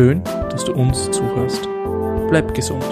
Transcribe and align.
Schön, 0.00 0.24
dass 0.24 0.64
du 0.64 0.72
uns 0.72 1.10
zuhörst. 1.10 1.68
Bleib 2.30 2.54
gesund. 2.54 2.82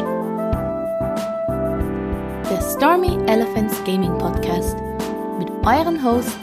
Der 2.50 2.60
Stormy 2.60 3.16
Elephants 3.26 3.82
Gaming 3.86 4.12
Podcast 4.18 4.76
mit 5.38 5.48
euren 5.64 6.04
Hosts 6.04 6.36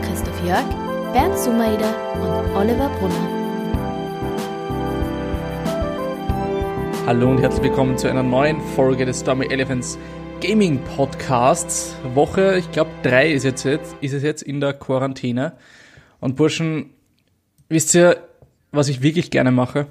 Christoph 0.00 0.46
Jörg, 0.46 0.64
Bernd 1.12 1.36
Sumaida 1.36 1.90
und 2.22 2.56
Oliver 2.56 2.88
Brunner. 2.98 3.28
Hallo 7.04 7.30
und 7.30 7.42
herzlich 7.42 7.64
willkommen 7.64 7.98
zu 7.98 8.08
einer 8.08 8.22
neuen 8.22 8.62
Folge 8.62 9.04
des 9.04 9.20
Stormy 9.20 9.48
Elephants 9.50 9.98
Gaming 10.40 10.82
Podcasts. 10.96 11.94
Woche, 12.14 12.56
ich 12.56 12.72
glaube, 12.72 12.92
drei 13.02 13.30
ist, 13.30 13.44
jetzt, 13.44 13.66
ist 13.66 14.14
es 14.14 14.22
jetzt 14.22 14.40
in 14.40 14.62
der 14.62 14.72
Quarantäne. 14.72 15.58
Und 16.18 16.36
Burschen, 16.36 16.94
wisst 17.68 17.94
ihr, 17.94 18.16
was 18.72 18.88
ich 18.88 19.02
wirklich 19.02 19.30
gerne 19.30 19.50
mache? 19.50 19.86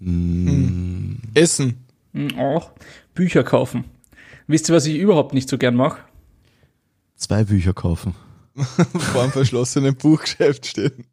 Hm. 0.00 1.18
Essen. 1.34 1.84
Hm, 2.12 2.38
auch. 2.38 2.72
Bücher 3.14 3.44
kaufen. 3.44 3.84
Wisst 4.46 4.68
ihr, 4.68 4.74
was 4.74 4.86
ich 4.86 4.96
überhaupt 4.96 5.34
nicht 5.34 5.48
so 5.48 5.58
gern 5.58 5.74
mache? 5.74 6.00
Zwei 7.16 7.44
Bücher 7.44 7.72
kaufen. 7.72 8.14
Vor 8.54 9.22
einem 9.22 9.32
verschlossenen 9.32 9.96
Buchgeschäft 9.96 10.66
stehen. 10.66 11.04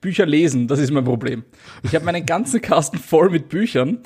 Bücher 0.00 0.26
lesen, 0.26 0.66
das 0.66 0.80
ist 0.80 0.90
mein 0.90 1.04
Problem. 1.04 1.44
Ich 1.84 1.94
habe 1.94 2.04
meinen 2.04 2.26
ganzen 2.26 2.60
Kasten 2.60 2.98
voll 2.98 3.30
mit 3.30 3.48
Büchern 3.48 4.00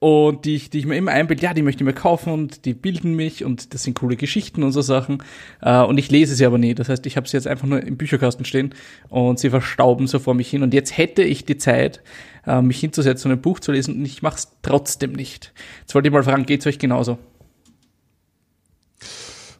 und 0.00 0.46
die 0.46 0.56
ich, 0.56 0.70
die 0.70 0.78
ich 0.78 0.86
mir 0.86 0.96
immer 0.96 1.12
einbilde, 1.12 1.42
ja, 1.42 1.52
die 1.52 1.60
möchte 1.60 1.84
ich 1.84 1.86
mir 1.86 1.92
kaufen 1.92 2.32
und 2.32 2.64
die 2.64 2.72
bilden 2.72 3.14
mich 3.14 3.44
und 3.44 3.74
das 3.74 3.82
sind 3.82 3.98
coole 3.98 4.16
Geschichten 4.16 4.62
und 4.62 4.72
so 4.72 4.80
Sachen. 4.80 5.22
Äh, 5.60 5.82
und 5.82 5.98
ich 5.98 6.10
lese 6.10 6.34
sie 6.34 6.46
aber 6.46 6.56
nie. 6.56 6.74
Das 6.74 6.88
heißt, 6.88 7.04
ich 7.04 7.18
habe 7.18 7.28
sie 7.28 7.36
jetzt 7.36 7.46
einfach 7.46 7.66
nur 7.66 7.82
im 7.82 7.98
Bücherkasten 7.98 8.46
stehen 8.46 8.74
und 9.10 9.38
sie 9.38 9.50
verstauben 9.50 10.06
so 10.06 10.18
vor 10.18 10.32
mich 10.32 10.48
hin. 10.48 10.62
Und 10.62 10.72
jetzt 10.72 10.96
hätte 10.96 11.22
ich 11.22 11.44
die 11.44 11.58
Zeit, 11.58 12.02
äh, 12.46 12.62
mich 12.62 12.80
hinzusetzen 12.80 13.30
und 13.30 13.36
ein 13.36 13.42
Buch 13.42 13.60
zu 13.60 13.72
lesen 13.72 13.96
und 13.96 14.06
ich 14.06 14.22
mache 14.22 14.36
es 14.36 14.48
trotzdem 14.62 15.12
nicht. 15.12 15.52
Jetzt 15.80 15.94
wollte 15.94 16.08
ich 16.08 16.14
mal 16.14 16.22
fragen, 16.22 16.46
geht's 16.46 16.66
euch 16.66 16.78
genauso? 16.78 17.18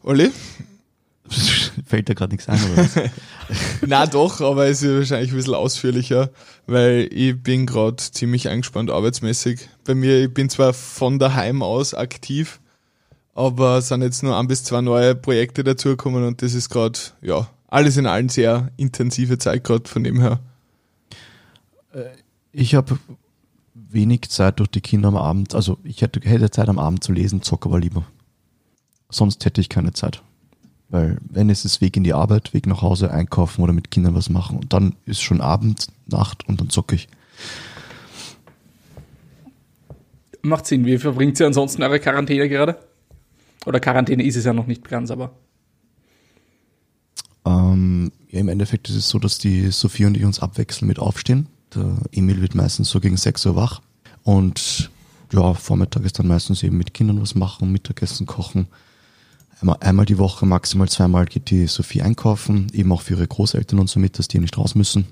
Olli? 0.02 0.30
Fällt 1.86 2.08
da 2.08 2.14
gerade 2.14 2.32
nichts 2.32 2.48
ein, 2.48 2.60
oder 2.62 2.82
was? 2.82 2.94
Na 3.86 4.06
doch, 4.06 4.40
aber 4.40 4.66
es 4.66 4.82
ist 4.82 4.94
wahrscheinlich 4.94 5.30
ein 5.30 5.36
bisschen 5.36 5.54
ausführlicher, 5.54 6.30
weil 6.66 7.08
ich 7.12 7.40
bin 7.42 7.66
gerade 7.66 7.96
ziemlich 7.96 8.48
eingespannt 8.48 8.90
arbeitsmäßig. 8.90 9.68
Bei 9.84 9.94
mir, 9.94 10.24
ich 10.24 10.34
bin 10.34 10.48
zwar 10.48 10.72
von 10.72 11.18
daheim 11.18 11.62
aus 11.62 11.94
aktiv, 11.94 12.60
aber 13.34 13.78
es 13.78 13.88
sind 13.88 14.02
jetzt 14.02 14.22
nur 14.22 14.36
ein 14.38 14.48
bis 14.48 14.64
zwei 14.64 14.80
neue 14.80 15.14
Projekte 15.14 15.64
dazugekommen 15.64 16.24
und 16.24 16.42
das 16.42 16.54
ist 16.54 16.68
gerade, 16.68 16.98
ja, 17.22 17.48
alles 17.68 17.96
in 17.96 18.06
allem 18.06 18.28
sehr 18.28 18.70
intensive 18.76 19.38
Zeit 19.38 19.64
gerade 19.64 19.88
von 19.88 20.04
dem 20.04 20.20
her. 20.20 20.40
Ich 22.52 22.74
habe 22.74 22.98
wenig 23.74 24.28
Zeit 24.28 24.58
durch 24.58 24.70
die 24.70 24.80
Kinder 24.80 25.08
am 25.08 25.16
Abend. 25.16 25.54
Also 25.54 25.78
ich 25.84 26.02
hätte, 26.02 26.20
hätte 26.20 26.50
Zeit 26.50 26.68
am 26.68 26.78
Abend 26.78 27.04
zu 27.04 27.12
lesen, 27.12 27.42
zocke 27.42 27.68
aber 27.68 27.80
lieber. 27.80 28.04
Sonst 29.08 29.44
hätte 29.44 29.60
ich 29.60 29.68
keine 29.68 29.92
Zeit. 29.92 30.22
Weil 30.90 31.18
wenn 31.20 31.50
es 31.50 31.64
ist 31.64 31.80
Weg 31.80 31.96
in 31.96 32.04
die 32.04 32.14
Arbeit, 32.14 32.52
Weg 32.52 32.66
nach 32.66 32.82
Hause, 32.82 33.10
einkaufen 33.10 33.62
oder 33.62 33.72
mit 33.72 33.90
Kindern 33.90 34.14
was 34.14 34.28
machen 34.28 34.58
und 34.58 34.72
dann 34.72 34.96
ist 35.06 35.20
schon 35.20 35.40
Abend, 35.40 35.86
Nacht 36.06 36.48
und 36.48 36.60
dann 36.60 36.68
zocke 36.68 36.96
ich. 36.96 37.08
Macht 40.42 40.66
Sinn. 40.66 40.84
Wie 40.84 40.98
verbringt 40.98 41.38
ihr 41.38 41.46
ansonsten 41.46 41.82
eure 41.82 42.00
Quarantäne 42.00 42.48
gerade? 42.48 42.78
Oder 43.66 43.78
Quarantäne 43.78 44.24
ist 44.24 44.36
es 44.36 44.44
ja 44.44 44.52
noch 44.52 44.66
nicht 44.66 44.88
ganz, 44.88 45.10
aber. 45.10 45.32
Ähm, 47.44 48.10
ja, 48.30 48.40
im 48.40 48.48
Endeffekt 48.48 48.88
ist 48.88 48.96
es 48.96 49.08
so, 49.08 49.18
dass 49.18 49.38
die 49.38 49.70
Sophie 49.70 50.06
und 50.06 50.16
ich 50.16 50.24
uns 50.24 50.40
abwechseln 50.40 50.88
mit 50.88 50.98
Aufstehen. 50.98 51.46
Der 51.74 51.98
Emil 52.10 52.40
wird 52.40 52.54
meistens 52.54 52.90
so 52.90 53.00
gegen 53.00 53.16
6 53.16 53.46
Uhr 53.46 53.56
wach. 53.56 53.80
Und 54.24 54.90
ja, 55.32 55.54
Vormittag 55.54 56.04
ist 56.04 56.18
dann 56.18 56.26
meistens 56.26 56.62
eben 56.62 56.78
mit 56.78 56.94
Kindern 56.94 57.20
was 57.20 57.34
machen, 57.34 57.70
Mittagessen 57.70 58.26
kochen. 58.26 58.66
Einmal, 59.60 60.06
die 60.06 60.16
Woche, 60.16 60.46
maximal 60.46 60.88
zweimal 60.88 61.26
geht 61.26 61.50
die 61.50 61.66
Sophie 61.66 62.00
einkaufen, 62.00 62.68
eben 62.72 62.90
auch 62.92 63.02
für 63.02 63.14
ihre 63.14 63.26
Großeltern 63.26 63.78
und 63.78 63.90
so 63.90 64.00
mit, 64.00 64.18
dass 64.18 64.28
die 64.28 64.38
nicht 64.38 64.56
raus 64.56 64.74
müssen. 64.74 65.06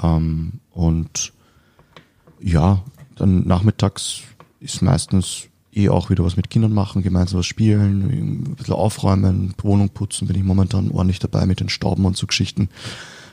Ähm, 0.00 0.60
und 0.70 1.32
ja, 2.40 2.82
dann 3.16 3.46
nachmittags 3.46 4.22
ist 4.60 4.82
meistens 4.82 5.48
eh 5.74 5.88
auch 5.88 6.10
wieder 6.10 6.24
was 6.24 6.36
mit 6.36 6.50
Kindern 6.50 6.72
machen, 6.72 7.02
gemeinsam 7.02 7.40
was 7.40 7.46
spielen, 7.46 8.02
ein 8.02 8.54
bisschen 8.54 8.74
aufräumen, 8.74 9.54
Wohnung 9.60 9.88
putzen, 9.88 10.28
bin 10.28 10.36
ich 10.36 10.44
momentan 10.44 10.90
ordentlich 10.90 11.18
dabei 11.18 11.46
mit 11.46 11.60
den 11.60 11.68
Stauben 11.68 12.04
und 12.04 12.16
so 12.16 12.26
Geschichten. 12.26 12.68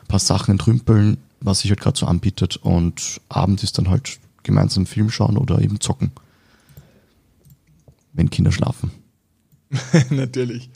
Ein 0.04 0.08
paar 0.08 0.20
Sachen 0.20 0.52
entrümpeln, 0.52 1.18
was 1.42 1.60
sich 1.60 1.70
halt 1.70 1.82
gerade 1.82 1.98
so 1.98 2.06
anbietet. 2.06 2.58
Und 2.58 3.22
Abend 3.30 3.64
ist 3.64 3.78
dann 3.78 3.90
halt 3.90 4.20
gemeinsam 4.44 4.86
Film 4.86 5.12
schauen 5.12 5.38
oder 5.38 5.62
eben 5.62 5.80
zocken. 5.80 6.12
Wenn 8.14 8.30
Kinder 8.30 8.52
schlafen. 8.52 8.92
Natürlich. 10.10 10.70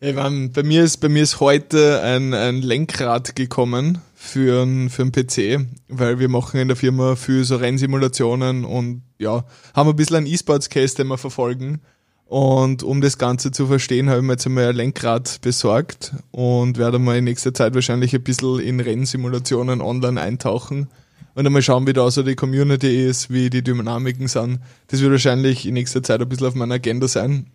Ja, 0.00 0.12
man, 0.12 0.52
bei 0.52 0.62
mir 0.62 0.84
ist 0.84 0.98
bei 0.98 1.08
mir 1.08 1.24
ist 1.24 1.40
heute 1.40 2.00
ein, 2.02 2.32
ein 2.32 2.62
Lenkrad 2.62 3.34
gekommen 3.34 3.98
für 4.14 4.62
ein 4.62 4.90
für 4.90 5.02
ein 5.02 5.10
PC, 5.10 5.66
weil 5.88 6.20
wir 6.20 6.28
machen 6.28 6.60
in 6.60 6.68
der 6.68 6.76
Firma 6.76 7.16
für 7.16 7.44
so 7.44 7.56
Rennsimulationen 7.56 8.64
und 8.64 9.02
ja, 9.18 9.44
haben 9.74 9.90
ein 9.90 9.96
bisschen 9.96 10.16
einen 10.16 10.26
E-Sports-Case, 10.26 10.94
den 10.94 11.08
wir 11.08 11.18
verfolgen. 11.18 11.80
Und 12.26 12.82
um 12.82 13.00
das 13.00 13.18
Ganze 13.18 13.50
zu 13.50 13.66
verstehen, 13.66 14.08
habe 14.08 14.18
ich 14.18 14.24
mir 14.24 14.34
jetzt 14.34 14.46
einmal 14.46 14.68
ein 14.68 14.76
Lenkrad 14.76 15.40
besorgt 15.40 16.12
und 16.30 16.76
werde 16.78 16.98
mal 16.98 17.16
in 17.16 17.24
nächster 17.24 17.54
Zeit 17.54 17.74
wahrscheinlich 17.74 18.14
ein 18.14 18.22
bisschen 18.22 18.60
in 18.60 18.80
Rennsimulationen 18.80 19.80
online 19.80 20.20
eintauchen 20.20 20.88
und 21.34 21.46
einmal 21.46 21.62
schauen, 21.62 21.86
wie 21.86 21.92
da 21.92 22.08
so 22.10 22.22
die 22.22 22.36
Community 22.36 23.06
ist, 23.06 23.30
wie 23.30 23.48
die 23.48 23.62
Dynamiken 23.62 24.28
sind. 24.28 24.60
Das 24.88 25.00
wird 25.00 25.10
wahrscheinlich 25.10 25.66
in 25.66 25.74
nächster 25.74 26.02
Zeit 26.02 26.20
ein 26.20 26.28
bisschen 26.28 26.48
auf 26.48 26.54
meiner 26.54 26.74
Agenda 26.74 27.08
sein. 27.08 27.46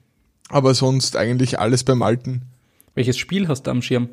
Aber 0.50 0.74
sonst 0.74 1.16
eigentlich 1.16 1.60
alles 1.60 1.84
beim 1.84 2.02
Alten. 2.02 2.44
Welches 2.96 3.18
Spiel 3.18 3.48
hast 3.48 3.64
du 3.64 3.72
am 3.72 3.82
Schirm? 3.82 4.10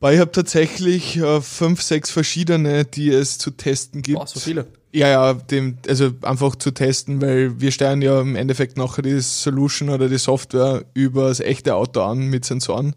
Weil 0.00 0.14
ich 0.14 0.20
habe 0.20 0.32
tatsächlich 0.32 1.16
äh, 1.16 1.40
fünf, 1.40 1.80
sechs 1.80 2.10
verschiedene, 2.10 2.84
die 2.84 3.08
es 3.08 3.38
zu 3.38 3.50
testen 3.50 4.02
gibt. 4.02 4.18
Boah, 4.18 4.26
so 4.26 4.40
viele. 4.40 4.66
Ja, 4.92 5.08
ja, 5.08 5.34
dem, 5.34 5.78
also 5.88 6.10
einfach 6.22 6.56
zu 6.56 6.70
testen, 6.70 7.20
weil 7.20 7.60
wir 7.60 7.70
steuern 7.70 8.02
ja 8.02 8.20
im 8.20 8.36
Endeffekt 8.36 8.76
nachher 8.76 9.02
die 9.02 9.20
Solution 9.20 9.90
oder 9.90 10.08
die 10.08 10.18
Software 10.18 10.84
über 10.94 11.28
das 11.28 11.40
echte 11.40 11.74
Auto 11.74 12.02
an 12.02 12.28
mit 12.28 12.44
Sensoren. 12.44 12.94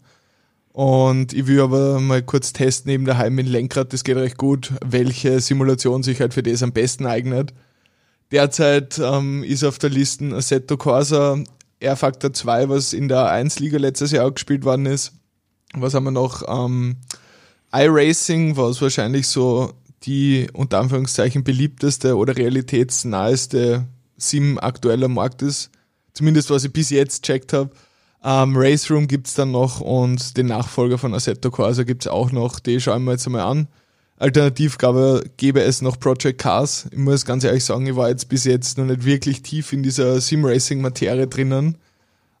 Und 0.72 1.32
ich 1.32 1.46
will 1.46 1.60
aber 1.60 2.00
mal 2.00 2.22
kurz 2.22 2.52
testen, 2.52 2.90
eben 2.92 3.04
daheim 3.04 3.34
mit 3.34 3.48
Lenkrad, 3.48 3.92
das 3.92 4.04
geht 4.04 4.16
recht 4.16 4.38
gut, 4.38 4.72
welche 4.84 5.40
Simulation 5.40 6.02
sich 6.02 6.20
halt 6.20 6.32
für 6.32 6.42
das 6.42 6.62
am 6.62 6.72
besten 6.72 7.06
eignet. 7.06 7.52
Derzeit 8.32 8.98
ähm, 8.98 9.42
ist 9.42 9.64
auf 9.64 9.78
der 9.78 9.90
Liste 9.90 10.34
Assetto 10.34 10.76
Corsa 10.76 11.42
R-Factor 11.80 12.32
2, 12.32 12.68
was 12.68 12.92
in 12.92 13.08
der 13.08 13.32
1-Liga 13.32 13.78
letztes 13.78 14.12
Jahr 14.12 14.26
auch 14.26 14.34
gespielt 14.34 14.64
worden 14.64 14.86
ist. 14.86 15.12
Was 15.74 15.94
haben 15.94 16.04
wir 16.04 16.10
noch? 16.10 16.42
Ähm, 16.48 16.96
iRacing, 17.72 18.56
was 18.56 18.82
wahrscheinlich 18.82 19.26
so 19.26 19.72
die 20.02 20.48
unter 20.52 20.78
Anführungszeichen 20.78 21.44
beliebteste 21.44 22.16
oder 22.16 22.36
realitätsnaheste 22.36 23.86
Sim 24.16 24.58
aktueller 24.58 25.08
Markt 25.08 25.42
ist. 25.42 25.70
Zumindest 26.12 26.50
was 26.50 26.64
ich 26.64 26.72
bis 26.72 26.90
jetzt 26.90 27.24
checkt 27.24 27.52
habe. 27.52 27.70
Ähm, 28.22 28.54
Race 28.56 28.90
Room 28.90 29.08
gibt's 29.08 29.34
dann 29.34 29.50
noch 29.50 29.80
und 29.80 30.36
den 30.36 30.46
Nachfolger 30.46 30.98
von 30.98 31.14
Assetto 31.14 31.50
Corsa 31.50 31.84
gibt's 31.84 32.06
auch 32.06 32.32
noch. 32.32 32.60
Die 32.60 32.80
schauen 32.80 33.04
wir 33.04 33.12
jetzt 33.12 33.26
einmal 33.26 33.42
an. 33.42 33.68
Alternativ 34.20 34.76
gäbe, 34.76 35.24
gäbe 35.38 35.62
es 35.62 35.80
noch 35.80 35.98
Project 35.98 36.38
Cars. 36.38 36.86
Ich 36.92 36.98
muss 36.98 37.24
ganz 37.24 37.42
ehrlich 37.42 37.64
sagen, 37.64 37.86
ich 37.86 37.96
war 37.96 38.10
jetzt 38.10 38.28
bis 38.28 38.44
jetzt 38.44 38.76
noch 38.76 38.84
nicht 38.84 39.06
wirklich 39.06 39.40
tief 39.40 39.72
in 39.72 39.82
dieser 39.82 40.20
Sim-Racing-Materie 40.20 41.26
drinnen. 41.26 41.78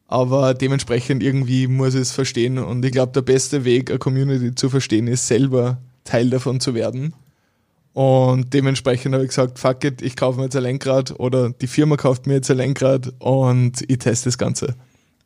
Aber 0.06 0.52
dementsprechend 0.52 1.22
irgendwie 1.22 1.68
muss 1.68 1.94
ich 1.94 2.02
es 2.02 2.12
verstehen. 2.12 2.58
Und 2.58 2.84
ich 2.84 2.92
glaube, 2.92 3.12
der 3.12 3.22
beste 3.22 3.64
Weg, 3.64 3.88
eine 3.88 3.98
Community 3.98 4.54
zu 4.54 4.68
verstehen, 4.68 5.06
ist 5.06 5.26
selber 5.26 5.78
Teil 6.04 6.28
davon 6.28 6.60
zu 6.60 6.74
werden. 6.74 7.14
Und 7.94 8.52
dementsprechend 8.52 9.14
habe 9.14 9.24
ich 9.24 9.30
gesagt, 9.30 9.58
fuck 9.58 9.82
it, 9.82 10.02
ich 10.02 10.16
kaufe 10.16 10.38
mir 10.38 10.44
jetzt 10.44 10.56
ein 10.56 10.62
Lenkrad 10.62 11.18
oder 11.18 11.48
die 11.48 11.66
Firma 11.66 11.96
kauft 11.96 12.26
mir 12.26 12.34
jetzt 12.34 12.50
ein 12.50 12.58
Lenkrad 12.58 13.14
und 13.18 13.82
ich 13.88 13.98
teste 13.98 14.28
das 14.28 14.36
Ganze. 14.36 14.74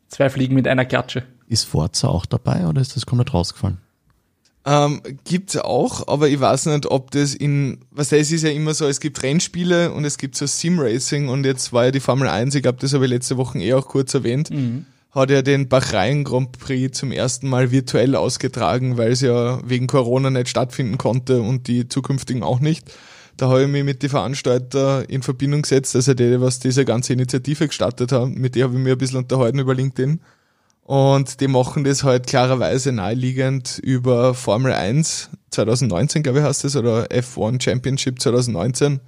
Zwei 0.07 0.29
Fliegen 0.29 0.55
mit 0.55 0.69
einer 0.69 0.85
Klatsche. 0.85 1.23
Ist 1.49 1.65
Forza 1.65 2.07
auch 2.07 2.25
dabei 2.25 2.65
oder 2.65 2.79
ist 2.79 2.95
das 2.95 3.05
komplett 3.05 3.33
rausgefallen? 3.33 3.79
Ähm, 4.67 5.01
gibt's 5.25 5.55
auch, 5.57 6.07
aber 6.07 6.27
ich 6.27 6.39
weiß 6.39 6.65
nicht, 6.67 6.87
ob 6.87 7.11
das 7.11 7.35
in, 7.35 7.77
was 7.91 8.09
das 8.09 8.31
ist 8.31 8.43
ja 8.43 8.49
immer 8.49 8.73
so, 8.73 8.87
es 8.87 8.99
gibt 8.99 9.21
Rennspiele 9.21 9.91
und 9.91 10.05
es 10.05 10.17
gibt 10.17 10.35
so 10.35 10.47
Sim-Racing 10.47 11.27
und 11.29 11.45
jetzt 11.45 11.71
war 11.71 11.85
ja 11.85 11.91
die 11.91 11.99
Formel 11.99 12.27
1, 12.27 12.55
ich 12.55 12.63
glaube, 12.63 12.79
das 12.81 12.93
habe 12.93 13.05
ich 13.05 13.11
letzte 13.11 13.37
Woche 13.37 13.59
eh 13.59 13.73
auch 13.75 13.87
kurz 13.87 14.13
erwähnt, 14.15 14.49
Mhm. 14.49 14.85
hat 15.11 15.29
ja 15.29 15.43
den 15.43 15.69
Bahrain 15.69 16.23
Grand 16.23 16.57
Prix 16.57 16.97
zum 16.97 17.11
ersten 17.11 17.47
Mal 17.47 17.69
virtuell 17.71 18.15
ausgetragen, 18.15 18.97
weil 18.97 19.11
es 19.11 19.21
ja 19.21 19.59
wegen 19.69 19.85
Corona 19.85 20.31
nicht 20.31 20.49
stattfinden 20.49 20.97
konnte 20.97 21.41
und 21.41 21.67
die 21.67 21.87
zukünftigen 21.87 22.41
auch 22.41 22.59
nicht. 22.59 22.91
Da 23.37 23.49
habe 23.49 23.63
ich 23.63 23.67
mich 23.67 23.83
mit 23.83 24.01
den 24.01 24.09
Veranstalter 24.09 25.07
in 25.09 25.21
Verbindung 25.21 25.61
gesetzt, 25.61 25.95
also 25.95 26.13
die, 26.15 26.41
was 26.41 26.57
diese 26.59 26.85
ganze 26.85 27.13
Initiative 27.13 27.67
gestartet 27.67 28.11
haben, 28.13 28.33
mit 28.33 28.55
der 28.55 28.63
habe 28.63 28.73
ich 28.73 28.79
mir 28.79 28.93
ein 28.93 28.97
bisschen 28.97 29.19
unterhalten 29.19 29.59
über 29.59 29.75
LinkedIn. 29.75 30.21
Und 30.85 31.41
die 31.41 31.47
machen 31.47 31.83
das 31.83 32.03
halt 32.03 32.27
klarerweise 32.27 32.91
naheliegend 32.91 33.79
über 33.79 34.35
Formel 34.35 34.71
1 34.71 35.31
2019, 35.49 36.21
glaube 36.21 36.39
ich, 36.39 36.45
heißt 36.45 36.63
es, 36.63 36.75
oder 36.75 37.07
F1 37.07 37.63
Championship 37.63 38.21
2019. 38.21 38.99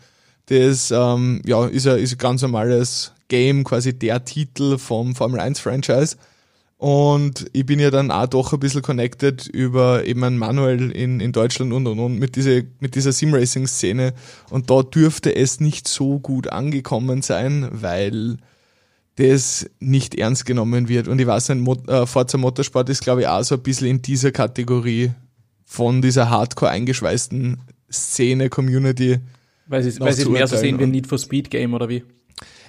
Das 0.47 0.89
ähm, 0.89 1.41
ja, 1.45 1.68
ist, 1.68 1.88
ein, 1.88 2.00
ist 2.00 2.13
ein 2.13 2.18
ganz 2.18 2.41
normales 2.41 3.12
Game, 3.27 3.63
quasi 3.63 3.94
der 3.94 4.25
Titel 4.25 4.79
vom 4.79 5.13
Formel 5.13 5.39
1 5.39 5.59
Franchise. 5.59 6.18
Und 6.77 7.45
ich 7.53 7.65
bin 7.65 7.79
ja 7.79 7.91
dann 7.91 8.09
auch 8.09 8.25
doch 8.25 8.53
ein 8.53 8.59
bisschen 8.59 8.81
connected 8.81 9.45
über 9.45 10.03
eben 10.06 10.24
ein 10.24 10.38
Manuel 10.38 10.91
in, 10.91 11.19
in 11.19 11.31
Deutschland 11.31 11.74
und 11.74 11.85
und 11.85 12.00
und 12.00 12.18
mit, 12.18 12.35
diese, 12.35 12.65
mit 12.79 12.95
dieser 12.95 13.12
Sim-Racing-Szene. 13.12 14.15
Und 14.50 14.71
da 14.71 14.81
dürfte 14.81 15.35
es 15.35 15.59
nicht 15.59 15.88
so 15.88 16.18
gut 16.18 16.47
angekommen 16.47 17.21
sein, 17.21 17.68
weil 17.71 18.38
das 19.17 19.69
nicht 19.79 20.15
ernst 20.15 20.45
genommen 20.45 20.87
wird. 20.87 21.07
Und 21.07 21.19
ich 21.19 21.27
weiß 21.27 21.49
nicht, 21.49 21.59
Mot 21.59 21.87
äh, 21.89 22.05
Forza 22.05 22.37
Motorsport 22.37 22.89
ist, 22.89 23.01
glaube 23.01 23.21
ich, 23.21 23.27
auch 23.27 23.43
so 23.43 23.55
ein 23.55 23.61
bisschen 23.61 23.87
in 23.87 24.01
dieser 24.01 24.31
Kategorie 24.31 25.11
von 25.65 26.01
dieser 26.01 26.29
hardcore 26.29 26.71
eingeschweißten 26.71 27.57
Szene, 27.91 28.49
Community. 28.49 29.19
Weil 29.65 29.83
sie, 29.83 29.89
es 29.89 30.29
mehr 30.29 30.47
so 30.47 30.55
sehen 30.55 30.79
wie 30.79 30.83
ein 30.83 30.91
Need 30.91 31.07
for 31.07 31.17
Speed 31.17 31.49
Game 31.49 31.73
oder 31.73 31.89
wie? 31.89 32.03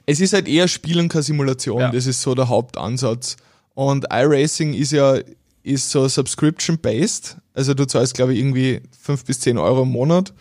Es 0.06 0.20
ist 0.20 0.32
halt 0.32 0.48
eher 0.48 0.68
Spielen 0.68 1.08
keine 1.08 1.22
Simulation, 1.22 1.80
ja. 1.80 1.92
das 1.92 2.06
ist 2.06 2.22
so 2.22 2.34
der 2.34 2.48
Hauptansatz. 2.48 3.36
Und 3.74 4.06
iRacing 4.10 4.72
ist 4.72 4.92
ja 4.92 5.18
ist 5.62 5.90
so 5.90 6.08
subscription-based. 6.08 7.36
Also 7.52 7.74
du 7.74 7.86
zahlst, 7.86 8.14
glaube 8.14 8.32
ich, 8.32 8.38
irgendwie 8.38 8.80
fünf 8.98 9.24
bis 9.26 9.40
zehn 9.40 9.58
Euro 9.58 9.82
im 9.82 9.90
Monat 9.90 10.32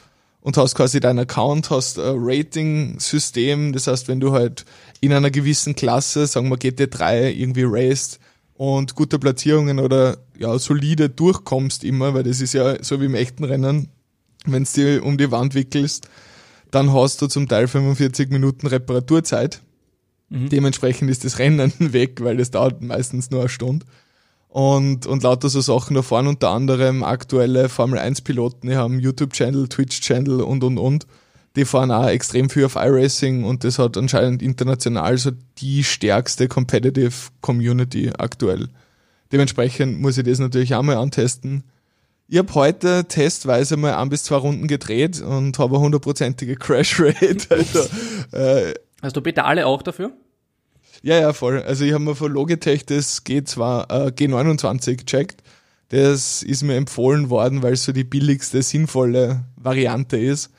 und 0.41 0.57
hast 0.57 0.75
quasi 0.75 0.99
deinen 0.99 1.19
Account, 1.19 1.69
hast 1.69 1.99
ein 1.99 2.15
Rating-System. 2.17 3.73
Das 3.73 3.87
heißt, 3.87 4.07
wenn 4.07 4.19
du 4.19 4.31
halt 4.31 4.65
in 5.01 5.13
einer 5.13 5.31
gewissen 5.31 5.75
Klasse, 5.75 6.27
sagen 6.27 6.49
wir 6.49 6.57
GT3, 6.57 7.29
irgendwie 7.31 7.65
raced 7.65 8.19
und 8.53 8.95
gute 8.95 9.19
Platzierungen 9.19 9.79
oder 9.79 10.17
ja, 10.37 10.57
solide 10.57 11.09
durchkommst 11.09 11.83
immer, 11.83 12.13
weil 12.13 12.23
das 12.23 12.41
ist 12.41 12.53
ja 12.53 12.81
so 12.83 13.01
wie 13.01 13.05
im 13.05 13.15
echten 13.15 13.43
Rennen, 13.43 13.89
wenn 14.45 14.63
du 14.63 14.71
dir 14.71 15.05
um 15.05 15.17
die 15.17 15.31
Wand 15.31 15.53
wickelst, 15.53 16.07
dann 16.71 16.93
hast 16.93 17.21
du 17.21 17.27
zum 17.27 17.47
Teil 17.47 17.67
45 17.67 18.29
Minuten 18.29 18.67
Reparaturzeit 18.67 19.61
Mhm. 20.29 20.49
Dementsprechend 20.49 21.09
ist 21.09 21.25
das 21.25 21.39
Rennen 21.39 21.73
weg, 21.93 22.21
weil 22.21 22.37
das 22.37 22.51
dauert 22.51 22.81
meistens 22.81 23.31
nur 23.31 23.41
eine 23.41 23.49
Stunde. 23.49 23.85
Und, 24.49 25.05
und 25.05 25.23
lauter 25.23 25.49
so 25.49 25.61
Sachen 25.61 25.95
da 25.95 26.01
vorne, 26.01 26.29
unter 26.29 26.49
anderem 26.49 27.03
aktuelle 27.03 27.69
Formel 27.69 27.99
1 27.99 28.21
Piloten, 28.21 28.69
die 28.69 28.75
haben 28.75 28.99
YouTube-Channel, 28.99 29.67
Twitch-Channel 29.67 30.41
und 30.41 30.63
und 30.63 30.77
und. 30.77 31.05
Die 31.55 31.65
fahren 31.65 31.91
auch 31.91 32.07
extrem 32.07 32.49
viel 32.49 32.65
auf 32.65 32.75
iRacing 32.75 33.43
und 33.43 33.63
das 33.63 33.79
hat 33.79 33.97
anscheinend 33.97 34.41
international 34.41 35.17
so 35.17 35.31
die 35.57 35.83
stärkste 35.83 36.47
Competitive 36.47 37.31
Community 37.41 38.11
aktuell. 38.17 38.69
Dementsprechend 39.31 39.99
muss 39.99 40.17
ich 40.17 40.23
das 40.23 40.39
natürlich 40.39 40.75
auch 40.75 40.83
mal 40.83 40.97
antesten. 40.97 41.63
Ich 42.27 42.37
habe 42.37 42.53
heute 42.55 43.05
testweise 43.05 43.77
mal 43.77 43.95
ein 43.95 44.09
bis 44.09 44.23
zwei 44.23 44.35
Runden 44.35 44.67
gedreht 44.67 45.21
und 45.21 45.57
habe 45.59 45.75
eine 45.75 45.83
hundertprozentige 45.83 46.55
Crash 46.57 46.99
Rate. 46.99 47.47
Also, 47.49 47.79
äh, 48.33 48.73
Hast 49.01 49.15
du 49.15 49.21
Pedale 49.21 49.65
auch 49.65 49.81
dafür? 49.81 50.11
Ja, 51.03 51.19
ja, 51.19 51.33
voll. 51.33 51.61
Also 51.61 51.85
ich 51.85 51.93
habe 51.93 52.03
mir 52.03 52.15
von 52.15 52.31
Logitech 52.31 52.85
das 52.85 53.25
G2, 53.25 54.07
äh, 54.07 54.11
G29 54.11 54.97
gecheckt. 54.97 55.43
Das 55.89 56.43
ist 56.43 56.63
mir 56.63 56.75
empfohlen 56.75 57.29
worden, 57.29 57.63
weil 57.63 57.73
es 57.73 57.85
so 57.85 57.93
die 57.93 58.03
billigste, 58.03 58.61
sinnvolle 58.61 59.45
Variante 59.55 60.17
ist. 60.17 60.51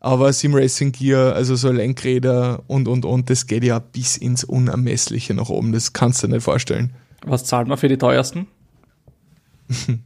Aber 0.00 0.32
Sim 0.32 0.54
Racing 0.54 0.92
Gear, 0.92 1.34
also 1.34 1.56
so 1.56 1.70
Lenkräder 1.70 2.62
und, 2.66 2.88
und, 2.88 3.06
und, 3.06 3.30
das 3.30 3.46
geht 3.46 3.64
ja 3.64 3.78
bis 3.78 4.18
ins 4.18 4.44
Unermessliche 4.44 5.32
nach 5.32 5.48
oben. 5.48 5.72
Das 5.72 5.94
kannst 5.94 6.22
du 6.22 6.26
dir 6.26 6.34
nicht 6.34 6.42
vorstellen. 6.42 6.92
Was 7.24 7.46
zahlt 7.46 7.68
man 7.68 7.78
für 7.78 7.88
die 7.88 7.96
teuersten? 7.96 8.46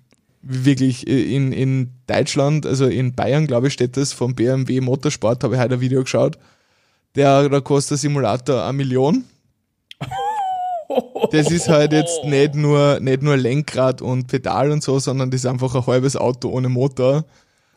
Wirklich, 0.42 1.08
in, 1.08 1.50
in 1.50 1.90
Deutschland, 2.06 2.64
also 2.64 2.86
in 2.86 3.16
Bayern, 3.16 3.48
glaube 3.48 3.66
ich, 3.66 3.72
steht 3.72 3.96
das 3.96 4.12
vom 4.12 4.36
BMW 4.36 4.80
Motorsport, 4.80 5.42
habe 5.42 5.56
ich 5.56 5.60
heute 5.60 5.74
ein 5.74 5.80
Video 5.80 6.02
geschaut 6.02 6.38
der, 7.18 7.48
da 7.48 7.60
kostet 7.60 7.92
der 7.92 7.98
Simulator 7.98 8.64
eine 8.64 8.72
Million. 8.72 9.24
Das 11.30 11.50
ist 11.50 11.68
halt 11.68 11.92
jetzt 11.92 12.24
nicht 12.24 12.54
nur, 12.54 13.00
nicht 13.00 13.22
nur 13.22 13.36
Lenkrad 13.36 14.00
und 14.02 14.28
Pedal 14.28 14.70
und 14.70 14.82
so, 14.82 14.98
sondern 14.98 15.30
das 15.30 15.40
ist 15.40 15.46
einfach 15.46 15.74
ein 15.74 15.86
halbes 15.86 16.16
Auto 16.16 16.48
ohne 16.48 16.68
Motor, 16.68 17.24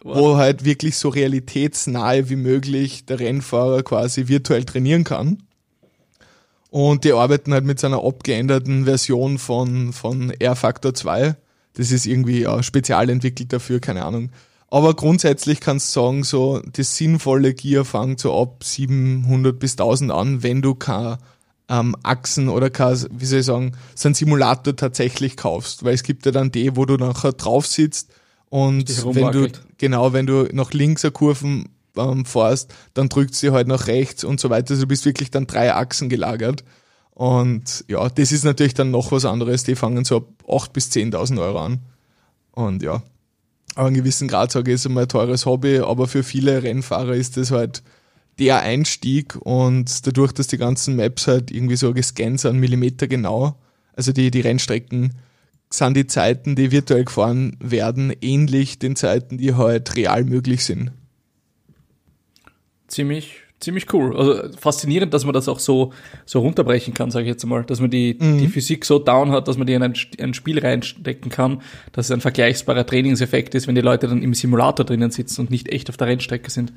wow. 0.03 0.15
wo 0.15 0.37
halt 0.37 0.63
wirklich 0.63 0.97
so 0.97 1.09
realitätsnahe 1.09 2.29
wie 2.29 2.35
möglich 2.35 3.05
der 3.05 3.19
Rennfahrer 3.19 3.83
quasi 3.83 4.27
virtuell 4.27 4.63
trainieren 4.63 5.03
kann. 5.03 5.43
Und 6.69 7.03
die 7.03 7.11
arbeiten 7.11 7.53
halt 7.53 7.65
mit 7.65 7.79
so 7.79 7.87
einer 7.87 8.03
abgeänderten 8.03 8.85
Version 8.85 9.37
von, 9.37 9.91
von 9.91 10.31
R-Factor 10.31 10.93
2. 10.93 11.35
Das 11.73 11.91
ist 11.91 12.05
irgendwie 12.05 12.41
ja, 12.41 12.63
spezial 12.63 13.09
entwickelt 13.09 13.51
dafür, 13.51 13.79
keine 13.79 14.05
Ahnung. 14.05 14.29
Aber 14.69 14.93
grundsätzlich 14.93 15.59
kannst 15.59 15.93
du 15.93 15.99
sagen, 15.99 16.23
so 16.23 16.61
das 16.71 16.95
sinnvolle 16.95 17.53
Gear 17.53 17.83
fängt 17.83 18.21
so 18.21 18.39
ab 18.41 18.63
700 18.63 19.59
bis 19.59 19.73
1000 19.73 20.11
an, 20.11 20.43
wenn 20.43 20.61
du 20.61 20.75
keine 20.75 21.17
ähm, 21.71 21.95
Achsen 22.03 22.49
oder 22.49 22.69
wie 22.69 23.25
soll 23.25 23.39
ich 23.39 23.45
sagen, 23.45 23.71
so 23.95 24.09
einen 24.09 24.15
Simulator 24.15 24.75
tatsächlich 24.75 25.37
kaufst. 25.37 25.83
Weil 25.83 25.95
es 25.95 26.03
gibt 26.03 26.25
ja 26.25 26.31
dann 26.31 26.51
die, 26.51 26.75
wo 26.75 26.85
du 26.85 26.97
nachher 26.97 27.31
drauf 27.31 27.65
sitzt 27.65 28.09
und 28.49 28.89
wenn 29.15 29.31
du, 29.31 29.47
genau, 29.77 30.11
wenn 30.11 30.27
du 30.27 30.49
nach 30.51 30.73
links 30.73 31.05
eine 31.05 31.13
Kurven 31.13 31.69
ähm, 31.95 32.25
fährst, 32.25 32.73
dann 32.93 33.07
drückt 33.07 33.33
sie 33.33 33.51
halt 33.51 33.69
nach 33.69 33.87
rechts 33.87 34.25
und 34.25 34.41
so 34.41 34.49
weiter. 34.49 34.71
Also 34.71 34.83
du 34.83 34.87
bist 34.87 35.05
wirklich 35.05 35.31
dann 35.31 35.47
drei 35.47 35.73
Achsen 35.73 36.09
gelagert. 36.09 36.65
Und 37.11 37.85
ja, 37.87 38.09
das 38.09 38.33
ist 38.33 38.43
natürlich 38.43 38.73
dann 38.73 38.91
noch 38.91 39.13
was 39.13 39.23
anderes. 39.23 39.63
Die 39.63 39.75
fangen 39.75 40.03
so 40.03 40.17
ab 40.17 40.25
8.000 40.47 40.71
bis 40.73 40.89
10.000 40.89 41.41
Euro 41.41 41.59
an. 41.59 41.79
Und 42.51 42.83
ja, 42.83 43.01
aber 43.75 43.87
einen 43.87 43.95
gewissen 43.95 44.27
Grad 44.27 44.51
sage 44.51 44.71
ich, 44.71 44.75
ist 44.75 44.85
einmal 44.85 45.03
ein 45.03 45.09
teures 45.09 45.45
Hobby, 45.45 45.79
aber 45.79 46.07
für 46.07 46.23
viele 46.23 46.61
Rennfahrer 46.61 47.13
ist 47.13 47.37
das 47.37 47.51
halt 47.51 47.83
der 48.41 48.61
Einstieg 48.61 49.35
und 49.35 50.07
dadurch, 50.07 50.31
dass 50.31 50.47
die 50.47 50.57
ganzen 50.57 50.95
Maps 50.95 51.27
halt 51.27 51.51
irgendwie 51.51 51.75
so 51.75 51.93
gescannt 51.93 52.39
sind, 52.39 52.59
Millimeter 52.59 53.07
genau, 53.07 53.55
also 53.93 54.11
die, 54.11 54.31
die 54.31 54.41
Rennstrecken, 54.41 55.13
sind 55.69 55.95
die 55.95 56.07
Zeiten, 56.07 56.55
die 56.55 56.71
virtuell 56.71 57.05
gefahren 57.05 57.55
werden, 57.59 58.11
ähnlich 58.19 58.79
den 58.79 58.95
Zeiten, 58.95 59.37
die 59.37 59.53
halt 59.53 59.95
real 59.95 60.23
möglich 60.23 60.65
sind. 60.65 60.91
Ziemlich, 62.87 63.37
ziemlich 63.59 63.93
cool. 63.93 64.17
Also 64.17 64.57
faszinierend, 64.57 65.13
dass 65.13 65.23
man 65.23 65.33
das 65.33 65.47
auch 65.47 65.59
so, 65.59 65.93
so 66.25 66.39
runterbrechen 66.39 66.95
kann, 66.95 67.11
sage 67.11 67.25
ich 67.25 67.29
jetzt 67.29 67.45
mal. 67.45 67.63
Dass 67.63 67.79
man 67.79 67.91
die, 67.91 68.17
mhm. 68.19 68.39
die 68.39 68.47
Physik 68.47 68.85
so 68.85 68.97
down 68.97 69.31
hat, 69.31 69.47
dass 69.47 69.57
man 69.57 69.67
die 69.67 69.73
in 69.73 69.83
ein, 69.83 69.93
ein, 70.19 70.33
Spiel 70.33 70.59
reinstecken 70.59 71.29
kann, 71.29 71.61
dass 71.91 72.07
es 72.07 72.11
ein 72.11 72.21
vergleichbarer 72.21 72.87
Trainingseffekt 72.87 73.53
ist, 73.53 73.67
wenn 73.67 73.75
die 73.75 73.81
Leute 73.81 74.07
dann 74.07 74.23
im 74.23 74.33
Simulator 74.33 74.83
drinnen 74.83 75.11
sitzen 75.11 75.41
und 75.41 75.51
nicht 75.51 75.69
echt 75.69 75.89
auf 75.89 75.95
der 75.95 76.07
Rennstrecke 76.07 76.49
sind. 76.49 76.73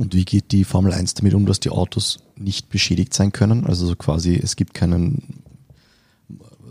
Und 0.00 0.14
wie 0.14 0.24
geht 0.24 0.52
die 0.52 0.64
Formel 0.64 0.94
1 0.94 1.12
damit 1.12 1.34
um, 1.34 1.44
dass 1.44 1.60
die 1.60 1.68
Autos 1.68 2.20
nicht 2.34 2.70
beschädigt 2.70 3.12
sein 3.12 3.32
können? 3.32 3.66
Also 3.66 3.86
so 3.86 3.94
quasi, 3.96 4.34
es 4.34 4.56
gibt 4.56 4.72
keinen, 4.72 5.42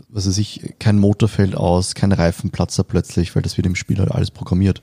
was 0.08 0.26
weiß 0.26 0.36
ich, 0.38 0.74
kein 0.80 0.98
Motor 0.98 1.28
fällt 1.28 1.54
aus, 1.54 1.94
kein 1.94 2.10
Reifenplatzer 2.10 2.82
plötzlich, 2.82 3.36
weil 3.36 3.44
das 3.44 3.56
wird 3.56 3.68
im 3.68 3.76
Spiel 3.76 4.00
halt 4.00 4.10
alles 4.10 4.32
programmiert. 4.32 4.82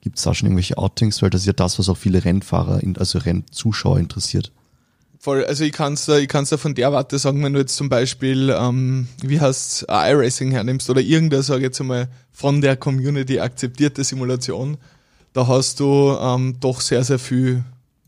Gibt 0.00 0.16
es 0.16 0.24
da 0.24 0.32
schon 0.32 0.46
irgendwelche 0.46 0.78
Outings? 0.78 1.20
Weil 1.20 1.28
das 1.28 1.42
ist 1.42 1.46
ja 1.46 1.52
das, 1.52 1.78
was 1.78 1.90
auch 1.90 1.98
viele 1.98 2.24
Rennfahrer, 2.24 2.80
also 2.96 3.18
Rennzuschauer 3.18 3.98
interessiert. 3.98 4.50
Voll, 5.18 5.44
also 5.44 5.62
ich 5.64 5.72
kann 5.72 5.92
es 5.92 6.08
ich 6.08 6.28
kann's 6.28 6.48
da 6.48 6.56
von 6.56 6.74
der 6.74 6.90
Warte 6.90 7.18
sagen, 7.18 7.44
wenn 7.44 7.52
du 7.52 7.60
jetzt 7.60 7.76
zum 7.76 7.90
Beispiel, 7.90 8.48
ähm, 8.58 9.08
wie 9.20 9.42
heißt 9.42 9.88
iRacing 9.90 10.52
hernimmst 10.52 10.88
oder 10.88 11.02
irgendeine, 11.02 11.42
sage 11.42 11.60
ich 11.60 11.64
jetzt 11.64 11.82
einmal, 11.82 12.08
von 12.32 12.62
der 12.62 12.78
Community 12.78 13.40
akzeptierte 13.40 14.04
Simulation, 14.04 14.78
da 15.34 15.46
hast 15.46 15.80
du 15.80 16.16
ähm, 16.18 16.56
doch 16.60 16.80
sehr, 16.80 17.04
sehr 17.04 17.18
viel 17.18 17.62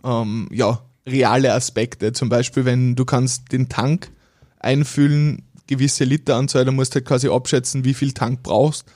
ähm, 0.06 0.48
ja, 0.52 0.80
reale 1.06 1.52
Aspekte. 1.52 2.12
Zum 2.12 2.28
Beispiel, 2.28 2.64
wenn 2.64 2.94
du 2.94 3.04
kannst 3.04 3.52
den 3.52 3.68
Tank 3.68 4.10
einfüllen, 4.58 5.42
gewisse 5.66 6.04
Literanzahl, 6.04 6.64
da 6.64 6.72
musst 6.72 6.94
du 6.94 6.96
halt 6.96 7.06
quasi 7.06 7.28
abschätzen, 7.28 7.84
wie 7.84 7.94
viel 7.94 8.12
Tank 8.12 8.42
brauchst 8.42 8.86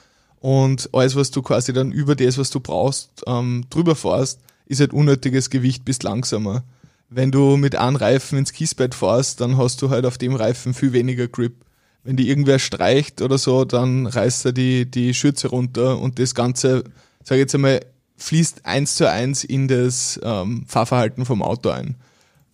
und 0.40 0.88
alles, 0.92 1.16
was 1.16 1.30
du 1.30 1.42
quasi 1.42 1.72
dann 1.72 1.92
über 1.92 2.16
das, 2.16 2.38
was 2.38 2.50
du 2.50 2.60
brauchst, 2.60 3.22
ähm, 3.26 3.64
drüber 3.70 3.94
fährst, 3.94 4.40
ist 4.66 4.80
halt 4.80 4.92
unnötiges 4.92 5.50
Gewicht, 5.50 5.84
bist 5.84 6.02
langsamer. 6.02 6.64
Wenn 7.08 7.30
du 7.30 7.56
mit 7.56 7.74
einem 7.74 7.96
Reifen 7.96 8.38
ins 8.38 8.52
Kiesbett 8.52 8.94
fährst, 8.94 9.40
dann 9.40 9.58
hast 9.58 9.82
du 9.82 9.90
halt 9.90 10.06
auf 10.06 10.16
dem 10.16 10.34
Reifen 10.34 10.74
viel 10.74 10.92
weniger 10.92 11.26
Grip. 11.26 11.56
Wenn 12.04 12.16
die 12.16 12.28
irgendwer 12.28 12.58
streicht 12.58 13.20
oder 13.20 13.36
so, 13.36 13.64
dann 13.64 14.06
reißt 14.06 14.46
er 14.46 14.52
die, 14.52 14.90
die 14.90 15.12
Schürze 15.12 15.48
runter 15.48 15.98
und 15.98 16.18
das 16.18 16.34
Ganze, 16.34 16.84
sag 17.22 17.34
ich 17.36 17.40
jetzt 17.40 17.54
einmal, 17.54 17.80
fließt 18.22 18.66
eins 18.66 18.94
zu 18.94 19.10
eins 19.10 19.44
in 19.44 19.68
das 19.68 20.20
ähm, 20.22 20.64
Fahrverhalten 20.66 21.24
vom 21.24 21.42
Auto 21.42 21.70
ein. 21.70 21.96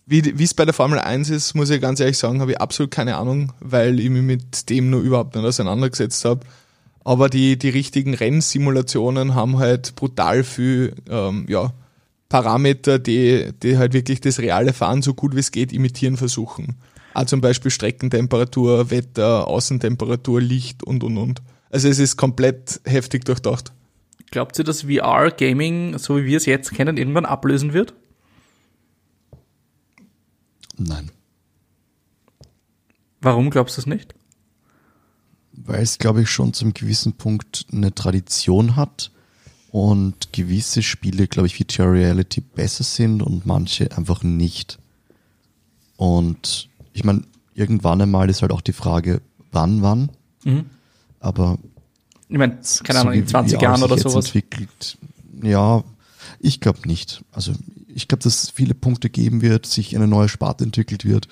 Wie 0.09 0.41
es 0.41 0.53
bei 0.53 0.63
der 0.63 0.73
Formel 0.73 0.99
1 0.99 1.29
ist, 1.29 1.53
muss 1.53 1.69
ich 1.69 1.81
ganz 1.81 1.99
ehrlich 1.99 2.17
sagen, 2.17 2.39
habe 2.39 2.51
ich 2.51 2.61
absolut 2.61 2.91
keine 2.91 3.17
Ahnung, 3.17 3.51
weil 3.59 3.99
ich 3.99 4.09
mich 4.09 4.23
mit 4.23 4.69
dem 4.69 4.89
nur 4.89 5.01
überhaupt 5.01 5.35
nicht 5.35 5.43
auseinandergesetzt 5.43 6.23
habe. 6.23 6.45
Aber 7.03 7.29
die, 7.29 7.57
die 7.57 7.69
richtigen 7.69 8.13
Rennsimulationen 8.13 9.35
haben 9.35 9.59
halt 9.59 9.95
brutal 9.95 10.45
viel 10.45 10.95
ähm, 11.09 11.45
ja, 11.49 11.73
Parameter, 12.29 12.99
die, 12.99 13.51
die 13.61 13.77
halt 13.77 13.91
wirklich 13.91 14.21
das 14.21 14.39
reale 14.39 14.71
Fahren 14.71 15.01
so 15.01 15.13
gut 15.13 15.35
wie 15.35 15.41
es 15.41 15.51
geht 15.51 15.73
imitieren 15.73 16.15
versuchen. 16.15 16.77
Also 17.13 17.31
zum 17.31 17.41
Beispiel 17.41 17.71
Streckentemperatur, 17.71 18.89
Wetter, 18.89 19.45
Außentemperatur, 19.47 20.39
Licht 20.39 20.83
und 20.83 21.03
und 21.03 21.17
und. 21.17 21.41
Also 21.69 21.89
es 21.89 21.99
ist 21.99 22.15
komplett 22.15 22.79
heftig 22.85 23.25
durchdacht. 23.25 23.73
Glaubt 24.31 24.57
ihr, 24.59 24.65
dass 24.65 24.83
VR-Gaming, 24.83 25.97
so 25.97 26.17
wie 26.17 26.25
wir 26.25 26.37
es 26.37 26.45
jetzt 26.45 26.73
kennen, 26.73 26.97
irgendwann 26.97 27.25
ablösen 27.25 27.73
wird? 27.73 27.93
Nein. 30.77 31.11
Warum 33.21 33.49
glaubst 33.49 33.77
du 33.77 33.81
es 33.81 33.87
nicht? 33.87 34.13
Weil 35.53 35.81
es, 35.81 35.97
glaube 35.97 36.21
ich, 36.21 36.29
schon 36.29 36.53
zum 36.53 36.73
gewissen 36.73 37.13
Punkt 37.13 37.65
eine 37.71 37.95
Tradition 37.95 38.75
hat 38.75 39.11
und 39.71 40.31
gewisse 40.33 40.83
Spiele, 40.83 41.27
glaube 41.27 41.47
ich, 41.47 41.57
Virtual 41.57 41.89
Reality 41.89 42.41
besser 42.41 42.83
sind 42.83 43.23
und 43.23 43.45
manche 43.45 43.95
einfach 43.97 44.23
nicht. 44.23 44.77
Und 45.95 46.69
ich 46.93 47.03
meine, 47.03 47.23
irgendwann 47.55 48.01
einmal 48.01 48.29
ist 48.29 48.43
halt 48.43 48.51
auch 48.51 48.61
die 48.61 48.73
Frage, 48.73 49.21
wann, 49.51 49.81
wann. 49.81 50.11
Mhm. 50.43 50.65
Aber 51.19 51.57
Ich 52.29 52.37
meine, 52.37 52.59
keine 52.83 52.99
Ahnung, 52.99 53.13
wie 53.13 53.19
in 53.19 53.27
20 53.27 53.57
VR 53.57 53.63
Jahren 53.63 53.83
oder 53.83 53.97
sowas. 53.97 54.25
Entwickelt, 54.25 54.97
ja, 55.41 55.83
ich 56.39 56.59
glaube 56.59 56.87
nicht. 56.87 57.23
Also 57.31 57.53
ich 57.87 58.07
glaube, 58.07 58.23
dass 58.23 58.43
es 58.43 58.49
viele 58.49 58.75
Punkte 58.75 59.09
geben 59.09 59.41
wird, 59.41 59.65
sich 59.65 59.95
eine 59.95 60.07
neue 60.07 60.29
Sparte 60.29 60.63
entwickelt 60.63 61.05
wird, 61.05 61.27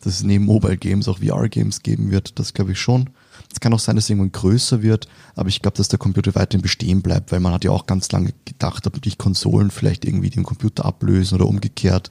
dass 0.00 0.14
es 0.14 0.22
neben 0.22 0.44
Mobile 0.44 0.76
Games 0.76 1.06
auch 1.08 1.18
VR 1.18 1.48
Games 1.48 1.82
geben 1.82 2.10
wird. 2.10 2.38
Das 2.38 2.54
glaube 2.54 2.72
ich 2.72 2.80
schon. 2.80 3.10
Es 3.52 3.60
kann 3.60 3.72
auch 3.72 3.78
sein, 3.78 3.96
dass 3.96 4.04
es 4.04 4.10
irgendwann 4.10 4.32
größer 4.32 4.82
wird, 4.82 5.08
aber 5.34 5.48
ich 5.48 5.62
glaube, 5.62 5.76
dass 5.76 5.88
der 5.88 5.98
Computer 5.98 6.34
weiterhin 6.34 6.62
bestehen 6.62 7.02
bleibt, 7.02 7.32
weil 7.32 7.40
man 7.40 7.52
hat 7.52 7.64
ja 7.64 7.70
auch 7.70 7.86
ganz 7.86 8.10
lange 8.12 8.34
gedacht, 8.44 8.86
ob 8.86 9.04
nicht 9.04 9.18
Konsolen 9.18 9.70
vielleicht 9.70 10.04
irgendwie 10.04 10.30
den 10.30 10.42
Computer 10.42 10.84
ablösen 10.84 11.36
oder 11.36 11.46
umgekehrt. 11.46 12.10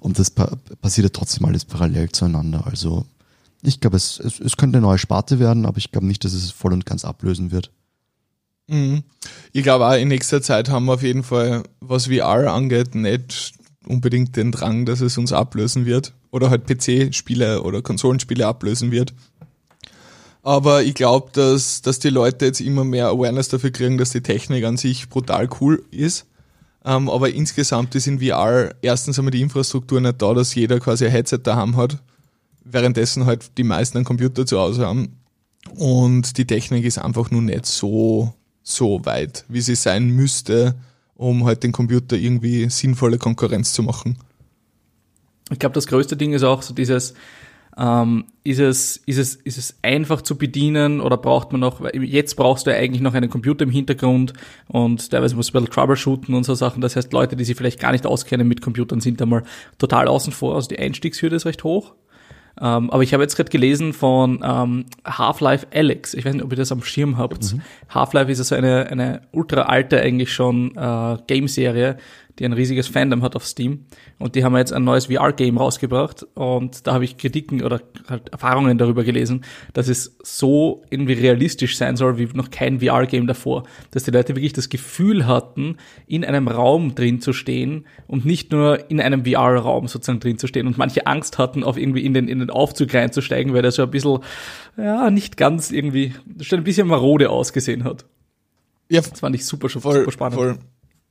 Und 0.00 0.18
das 0.18 0.30
pa 0.30 0.56
passiert 0.80 1.04
ja 1.04 1.10
trotzdem 1.10 1.44
alles 1.44 1.64
parallel 1.64 2.10
zueinander. 2.10 2.66
Also 2.66 3.06
ich 3.62 3.80
glaube, 3.80 3.96
es, 3.96 4.18
es, 4.18 4.40
es 4.40 4.56
könnte 4.56 4.78
eine 4.78 4.86
neue 4.86 4.98
Sparte 4.98 5.38
werden, 5.38 5.66
aber 5.66 5.78
ich 5.78 5.92
glaube 5.92 6.06
nicht, 6.06 6.24
dass 6.24 6.32
es 6.32 6.50
voll 6.50 6.72
und 6.72 6.86
ganz 6.86 7.04
ablösen 7.04 7.52
wird. 7.52 7.70
Mhm. 8.66 9.02
Ich 9.52 9.62
glaube 9.62 9.86
auch 9.86 9.94
in 9.94 10.08
nächster 10.08 10.42
Zeit 10.42 10.68
haben 10.68 10.86
wir 10.86 10.94
auf 10.94 11.02
jeden 11.02 11.22
Fall, 11.22 11.62
was 11.80 12.06
VR 12.06 12.52
angeht, 12.52 12.94
nicht 12.94 13.54
unbedingt 13.86 14.36
den 14.36 14.52
Drang, 14.52 14.86
dass 14.86 15.00
es 15.00 15.18
uns 15.18 15.32
ablösen 15.32 15.86
wird. 15.86 16.14
Oder 16.30 16.50
halt 16.50 16.66
PC-Spiele 16.66 17.62
oder 17.62 17.82
Konsolenspiele 17.82 18.46
ablösen 18.46 18.90
wird. 18.90 19.12
Aber 20.42 20.82
ich 20.82 20.94
glaube, 20.94 21.30
dass, 21.32 21.82
dass 21.82 21.98
die 21.98 22.08
Leute 22.08 22.46
jetzt 22.46 22.60
immer 22.60 22.84
mehr 22.84 23.08
Awareness 23.08 23.48
dafür 23.48 23.70
kriegen, 23.70 23.98
dass 23.98 24.10
die 24.10 24.22
Technik 24.22 24.64
an 24.64 24.76
sich 24.76 25.08
brutal 25.08 25.48
cool 25.60 25.84
ist. 25.90 26.26
Ähm, 26.84 27.08
aber 27.08 27.30
insgesamt 27.30 27.94
ist 27.94 28.08
in 28.08 28.20
VR 28.20 28.74
erstens 28.82 29.18
einmal 29.18 29.30
die 29.30 29.40
Infrastruktur 29.40 30.00
nicht 30.00 30.20
da, 30.20 30.34
dass 30.34 30.54
jeder 30.54 30.80
quasi 30.80 31.04
ein 31.04 31.12
Headset 31.12 31.40
daheim 31.44 31.76
hat, 31.76 32.02
währenddessen 32.64 33.26
halt 33.26 33.58
die 33.58 33.64
meisten 33.64 33.98
einen 33.98 34.04
Computer 34.04 34.46
zu 34.46 34.58
Hause 34.58 34.86
haben. 34.86 35.16
Und 35.76 36.38
die 36.38 36.46
Technik 36.46 36.84
ist 36.84 36.98
einfach 36.98 37.30
nur 37.30 37.42
nicht 37.42 37.66
so, 37.66 38.34
so 38.62 39.04
weit, 39.04 39.44
wie 39.48 39.60
sie 39.60 39.74
sein 39.74 40.08
müsste, 40.08 40.74
um 41.14 41.44
halt 41.44 41.62
den 41.62 41.72
Computer 41.72 42.16
irgendwie 42.16 42.68
sinnvolle 42.68 43.18
Konkurrenz 43.18 43.72
zu 43.72 43.82
machen. 43.82 44.18
Ich 45.50 45.58
glaube, 45.58 45.74
das 45.74 45.86
größte 45.86 46.16
Ding 46.16 46.32
ist 46.32 46.42
auch 46.42 46.62
so 46.62 46.74
dieses, 46.74 47.14
ähm, 47.76 48.24
ist, 48.44 48.58
es, 48.58 48.96
ist, 48.98 49.18
es, 49.18 49.34
ist 49.36 49.58
es 49.58 49.78
einfach 49.82 50.22
zu 50.22 50.36
bedienen 50.36 51.00
oder 51.00 51.16
braucht 51.16 51.52
man 51.52 51.60
noch, 51.60 51.80
jetzt 51.94 52.36
brauchst 52.36 52.66
du 52.66 52.70
ja 52.70 52.76
eigentlich 52.76 53.02
noch 53.02 53.14
einen 53.14 53.30
Computer 53.30 53.64
im 53.64 53.70
Hintergrund 53.70 54.34
und 54.68 55.10
teilweise 55.10 55.36
musst 55.36 55.50
du 55.50 55.58
ein 55.58 55.62
bisschen 55.62 55.74
troubleshooten 55.74 56.34
und 56.34 56.44
so 56.44 56.54
Sachen. 56.54 56.80
Das 56.80 56.96
heißt, 56.96 57.12
Leute, 57.12 57.36
die 57.36 57.44
sich 57.44 57.56
vielleicht 57.56 57.80
gar 57.80 57.92
nicht 57.92 58.06
auskennen 58.06 58.46
mit 58.46 58.60
Computern, 58.60 59.00
sind 59.00 59.20
da 59.20 59.26
mal 59.26 59.44
total 59.78 60.08
außen 60.08 60.32
vor. 60.32 60.54
Also 60.54 60.68
die 60.68 60.78
Einstiegshürde 60.78 61.36
ist 61.36 61.46
recht 61.46 61.64
hoch. 61.64 61.94
Ähm, 62.60 62.90
aber 62.90 63.02
ich 63.02 63.14
habe 63.14 63.22
jetzt 63.22 63.36
gerade 63.36 63.50
gelesen 63.50 63.92
von 63.92 64.40
ähm, 64.44 64.84
Half-Life 65.06 65.66
Alex. 65.72 66.14
Ich 66.14 66.24
weiß 66.24 66.34
nicht, 66.34 66.44
ob 66.44 66.52
ihr 66.52 66.56
das 66.56 66.72
am 66.72 66.82
Schirm 66.82 67.16
habt. 67.16 67.54
Half-Life 67.88 68.30
ist 68.30 68.40
also 68.40 68.54
eine, 68.54 68.86
eine 68.88 69.22
ultra 69.32 69.62
alte 69.62 70.00
eigentlich 70.00 70.32
schon 70.32 70.76
äh, 70.76 71.16
Game-Serie, 71.26 71.96
die 72.38 72.44
ein 72.44 72.52
riesiges 72.52 72.88
Fandom 72.88 73.22
hat 73.22 73.36
auf 73.36 73.46
Steam. 73.46 73.86
Und 74.18 74.34
die 74.34 74.44
haben 74.44 74.56
jetzt 74.56 74.72
ein 74.72 74.84
neues 74.84 75.06
VR-Game 75.06 75.58
rausgebracht. 75.58 76.26
Und 76.34 76.86
da 76.86 76.94
habe 76.94 77.04
ich 77.04 77.16
Kritiken 77.16 77.62
oder 77.62 77.80
halt 78.08 78.30
Erfahrungen 78.30 78.78
darüber 78.78 79.04
gelesen, 79.04 79.44
dass 79.74 79.88
es 79.88 80.16
so 80.22 80.82
irgendwie 80.90 81.12
realistisch 81.12 81.76
sein 81.76 81.96
soll 81.96 82.18
wie 82.18 82.28
noch 82.34 82.50
kein 82.50 82.80
VR-Game 82.80 83.26
davor. 83.26 83.64
Dass 83.90 84.04
die 84.04 84.10
Leute 84.10 84.34
wirklich 84.34 84.52
das 84.52 84.68
Gefühl 84.68 85.26
hatten, 85.26 85.76
in 86.06 86.24
einem 86.24 86.48
Raum 86.48 86.94
drin 86.94 87.20
zu 87.20 87.32
stehen 87.32 87.86
und 88.06 88.24
nicht 88.24 88.50
nur 88.52 88.90
in 88.90 89.00
einem 89.00 89.24
VR-Raum 89.24 89.88
sozusagen 89.88 90.20
drin 90.20 90.38
zu 90.38 90.46
stehen. 90.46 90.66
Und 90.66 90.78
manche 90.78 91.06
Angst 91.06 91.38
hatten, 91.38 91.64
auf 91.64 91.76
irgendwie 91.76 92.04
in 92.04 92.14
den, 92.14 92.28
in 92.28 92.38
den 92.38 92.50
Aufzug 92.50 92.94
reinzusteigen, 92.94 93.52
weil 93.52 93.62
der 93.62 93.72
so 93.72 93.82
ein 93.82 93.90
bisschen, 93.90 94.18
ja, 94.76 95.10
nicht 95.10 95.36
ganz 95.36 95.70
irgendwie, 95.70 96.14
schon 96.40 96.58
ein 96.58 96.64
bisschen 96.64 96.88
marode 96.88 97.30
ausgesehen 97.30 97.84
hat. 97.84 98.06
Ja, 98.88 99.00
Das 99.00 99.20
fand 99.20 99.34
ich 99.34 99.46
super, 99.46 99.68
voll, 99.68 100.00
super 100.00 100.12
spannend. 100.12 100.34
voll. 100.34 100.58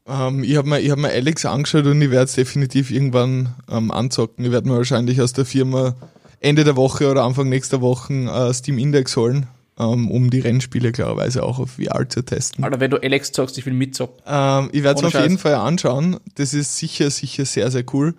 Ähm, 0.08 0.44
ich 0.44 0.56
habe 0.58 0.68
mir, 0.68 0.80
ich 0.80 0.90
hab 0.90 0.98
mir 0.98 1.10
Alex 1.10 1.46
angeschaut 1.46 1.86
und 1.86 2.02
ich 2.02 2.12
werde 2.12 2.26
es 2.26 2.34
definitiv 2.34 2.92
irgendwann 2.92 3.56
ähm, 3.70 3.92
anzocken. 3.92 4.46
Ich 4.46 4.52
werde 4.52 4.68
mir 4.68 4.78
wahrscheinlich 4.78 5.22
aus 5.22 5.34
der 5.34 5.46
Firma 5.46 5.96
Ende 6.40 6.64
der 6.64 6.76
Woche 6.76 7.10
oder 7.10 7.24
Anfang 7.24 7.50
nächster 7.50 7.82
Woche 7.82 8.14
äh, 8.14 8.54
Steam 8.54 8.80
Index 8.80 9.16
holen, 9.16 9.48
ähm, 9.78 10.10
um 10.10 10.32
die 10.32 10.40
Rennspiele 10.40 10.92
klarerweise 10.92 11.44
auch 11.44 11.60
auf 11.60 11.72
VR 11.72 12.10
zu 12.10 12.24
testen. 12.24 12.64
Alter, 12.64 12.80
wenn 12.80 12.92
du 12.92 12.98
Alex 12.98 13.32
zockst, 13.32 13.58
ich 13.60 13.66
will 13.66 13.74
mitzocken. 13.74 14.24
Ähm, 14.26 14.70
ich 14.72 14.82
werde 14.84 15.00
es 15.00 15.04
Ohne 15.06 15.16
auf 15.16 15.22
jeden. 15.22 15.38
Fall 15.38 15.56
anschauen. 15.56 16.18
Das 16.36 16.54
ist 16.54 16.78
sicher, 16.78 17.10
sicher 17.12 17.46
sehr, 17.46 17.70
sehr 17.70 17.84
cool. 17.94 18.16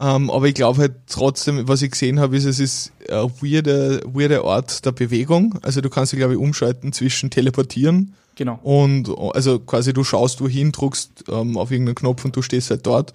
Ähm, 0.00 0.30
aber 0.30 0.46
ich 0.46 0.54
glaube 0.54 0.80
halt 0.80 0.94
trotzdem, 1.06 1.68
was 1.68 1.82
ich 1.82 1.90
gesehen 1.92 2.18
habe, 2.20 2.36
ist, 2.36 2.46
es 2.46 2.58
ist 2.58 2.92
ein 3.08 3.30
weirder, 3.40 4.00
weirder 4.06 4.44
Ort 4.44 4.84
der 4.84 4.92
Bewegung. 4.92 5.58
Also 5.62 5.80
du 5.80 5.90
kannst 5.90 6.12
dich, 6.12 6.18
glaube 6.18 6.32
ich, 6.32 6.40
umschalten 6.40 6.92
zwischen 6.92 7.30
Teleportieren 7.30 8.14
Genau. 8.36 8.58
und 8.62 9.10
also 9.34 9.58
quasi 9.58 9.92
du 9.92 10.02
schaust 10.02 10.40
wohin, 10.40 10.72
druckst 10.72 11.24
ähm, 11.28 11.56
auf 11.56 11.70
irgendeinen 11.70 11.94
Knopf 11.94 12.24
und 12.24 12.34
du 12.36 12.42
stehst 12.42 12.70
halt 12.70 12.86
dort. 12.86 13.12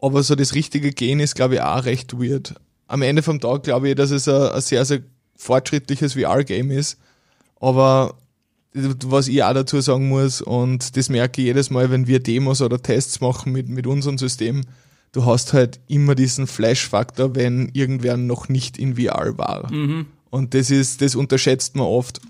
Aber 0.00 0.22
so 0.22 0.34
das 0.34 0.54
richtige 0.54 0.92
Gehen 0.92 1.20
ist, 1.20 1.34
glaube 1.34 1.54
ich, 1.54 1.60
auch 1.60 1.84
recht 1.84 2.18
weird. 2.18 2.54
Am 2.86 3.02
Ende 3.02 3.22
vom 3.22 3.40
Tag 3.40 3.64
glaube 3.64 3.90
ich, 3.90 3.94
dass 3.94 4.10
es 4.10 4.28
ein, 4.28 4.60
sehr, 4.60 4.84
sehr 4.84 5.00
fortschrittliches 5.36 6.14
VR-Game 6.14 6.70
ist. 6.70 6.98
Aber 7.60 8.14
was 8.72 9.28
ich 9.28 9.42
auch 9.42 9.54
dazu 9.54 9.80
sagen 9.80 10.08
muss, 10.08 10.40
und 10.40 10.96
das 10.96 11.08
merke 11.08 11.40
ich 11.40 11.46
jedes 11.46 11.70
Mal, 11.70 11.90
wenn 11.90 12.06
wir 12.06 12.20
Demos 12.20 12.62
oder 12.62 12.80
Tests 12.80 13.20
machen 13.20 13.52
mit, 13.52 13.68
mit 13.68 13.86
unserem 13.86 14.18
System, 14.18 14.62
du 15.12 15.24
hast 15.24 15.52
halt 15.52 15.80
immer 15.88 16.14
diesen 16.14 16.46
Flash-Faktor, 16.46 17.34
wenn 17.34 17.70
irgendwer 17.72 18.16
noch 18.16 18.48
nicht 18.48 18.78
in 18.78 18.96
VR 18.96 19.36
war. 19.38 19.70
Und 20.30 20.54
das 20.54 20.70
ist, 20.70 21.00
das 21.02 21.14
unterschätzt 21.14 21.76
man 21.76 21.86
oft. 21.86 22.20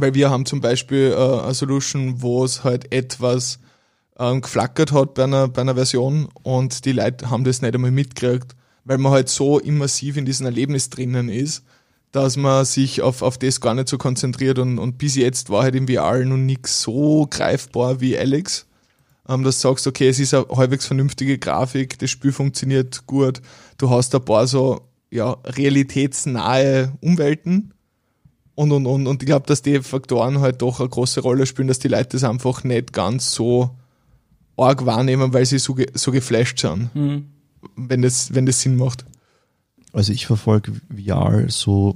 Weil 0.00 0.14
wir 0.14 0.30
haben 0.30 0.46
zum 0.46 0.60
Beispiel 0.60 1.14
äh, 1.16 1.40
eine 1.42 1.54
Solution, 1.54 2.22
wo 2.22 2.44
es 2.44 2.62
halt 2.64 2.92
etwas 2.92 3.58
ähm, 4.18 4.40
geflackert 4.40 4.92
hat 4.92 5.14
bei 5.14 5.24
einer, 5.24 5.48
bei 5.48 5.62
einer 5.62 5.74
Version 5.74 6.28
und 6.42 6.84
die 6.84 6.92
Leute 6.92 7.30
haben 7.30 7.44
das 7.44 7.62
nicht 7.62 7.74
einmal 7.74 7.90
mitgekriegt, 7.90 8.54
weil 8.84 8.98
man 8.98 9.12
halt 9.12 9.28
so 9.28 9.58
immersiv 9.58 10.16
in 10.16 10.24
diesem 10.24 10.46
Erlebnis 10.46 10.90
drinnen 10.90 11.28
ist, 11.28 11.64
dass 12.12 12.36
man 12.36 12.64
sich 12.64 13.02
auf, 13.02 13.22
auf 13.22 13.38
das 13.38 13.60
gar 13.60 13.74
nicht 13.74 13.88
so 13.88 13.98
konzentriert 13.98 14.58
und, 14.58 14.78
und 14.78 14.98
bis 14.98 15.14
jetzt 15.14 15.50
war 15.50 15.62
halt 15.62 15.74
im 15.74 15.88
VR 15.88 16.24
noch 16.24 16.36
nichts 16.36 16.82
so 16.82 17.26
greifbar 17.30 18.00
wie 18.00 18.18
Alex. 18.18 18.66
Ähm, 19.28 19.44
dass 19.44 19.60
du 19.60 19.68
sagst, 19.68 19.86
okay, 19.86 20.08
es 20.08 20.18
ist 20.18 20.32
eine 20.32 20.46
halbwegs 20.56 20.86
vernünftige 20.86 21.38
Grafik, 21.38 21.98
das 21.98 22.10
Spiel 22.10 22.32
funktioniert 22.32 23.06
gut, 23.06 23.42
du 23.76 23.90
hast 23.90 24.14
ein 24.14 24.24
paar 24.24 24.46
so 24.46 24.80
ja, 25.10 25.32
realitätsnahe 25.44 26.92
Umwelten 27.00 27.72
und 28.58 28.72
und 28.72 28.86
und 28.86 29.06
und 29.06 29.22
ich 29.22 29.26
glaube, 29.26 29.46
dass 29.46 29.62
die 29.62 29.80
Faktoren 29.82 30.40
halt 30.40 30.62
doch 30.62 30.80
eine 30.80 30.88
große 30.88 31.20
Rolle 31.20 31.46
spielen, 31.46 31.68
dass 31.68 31.78
die 31.78 31.86
Leute 31.86 32.08
das 32.10 32.24
einfach 32.24 32.64
nicht 32.64 32.92
ganz 32.92 33.30
so 33.30 33.70
arg 34.56 34.84
wahrnehmen, 34.84 35.32
weil 35.32 35.46
sie 35.46 35.60
so, 35.60 35.74
ge 35.74 35.86
so 35.94 36.10
geflasht 36.10 36.58
sind, 36.58 36.90
wenn, 37.76 38.02
das, 38.02 38.34
wenn 38.34 38.46
das 38.46 38.60
Sinn 38.60 38.76
macht. 38.76 39.04
Also 39.92 40.12
ich 40.12 40.26
verfolge 40.26 40.72
VR 40.90 41.48
so 41.48 41.94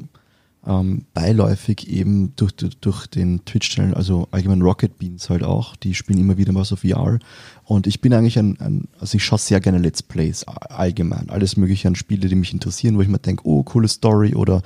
ähm, 0.66 1.06
beiläufig 1.12 1.88
eben 1.88 2.34
durch, 2.36 2.52
durch, 2.52 2.76
durch 2.76 3.06
den 3.08 3.44
Twitch-Channel, 3.44 3.94
also 3.94 4.28
allgemein 4.30 4.62
Rocket 4.62 4.96
Beans 4.98 5.28
halt 5.28 5.42
auch, 5.42 5.74
die 5.74 5.94
spielen 5.94 6.20
immer 6.20 6.38
wieder 6.38 6.54
was 6.54 6.72
auf 6.72 6.80
VR 6.80 7.18
und 7.64 7.86
ich 7.86 8.00
bin 8.00 8.14
eigentlich 8.14 8.38
ein, 8.38 8.60
ein 8.60 8.88
also 8.98 9.16
ich 9.16 9.24
schaue 9.24 9.40
sehr 9.40 9.60
gerne 9.60 9.78
Let's 9.78 10.02
Plays 10.02 10.44
allgemein, 10.44 11.30
alles 11.30 11.56
mögliche 11.56 11.88
an 11.88 11.96
Spiele, 11.96 12.28
die 12.28 12.36
mich 12.36 12.52
interessieren, 12.52 12.96
wo 12.96 13.02
ich 13.02 13.08
mir 13.08 13.18
denke, 13.18 13.46
oh, 13.46 13.64
coole 13.64 13.88
Story 13.88 14.34
oder 14.34 14.62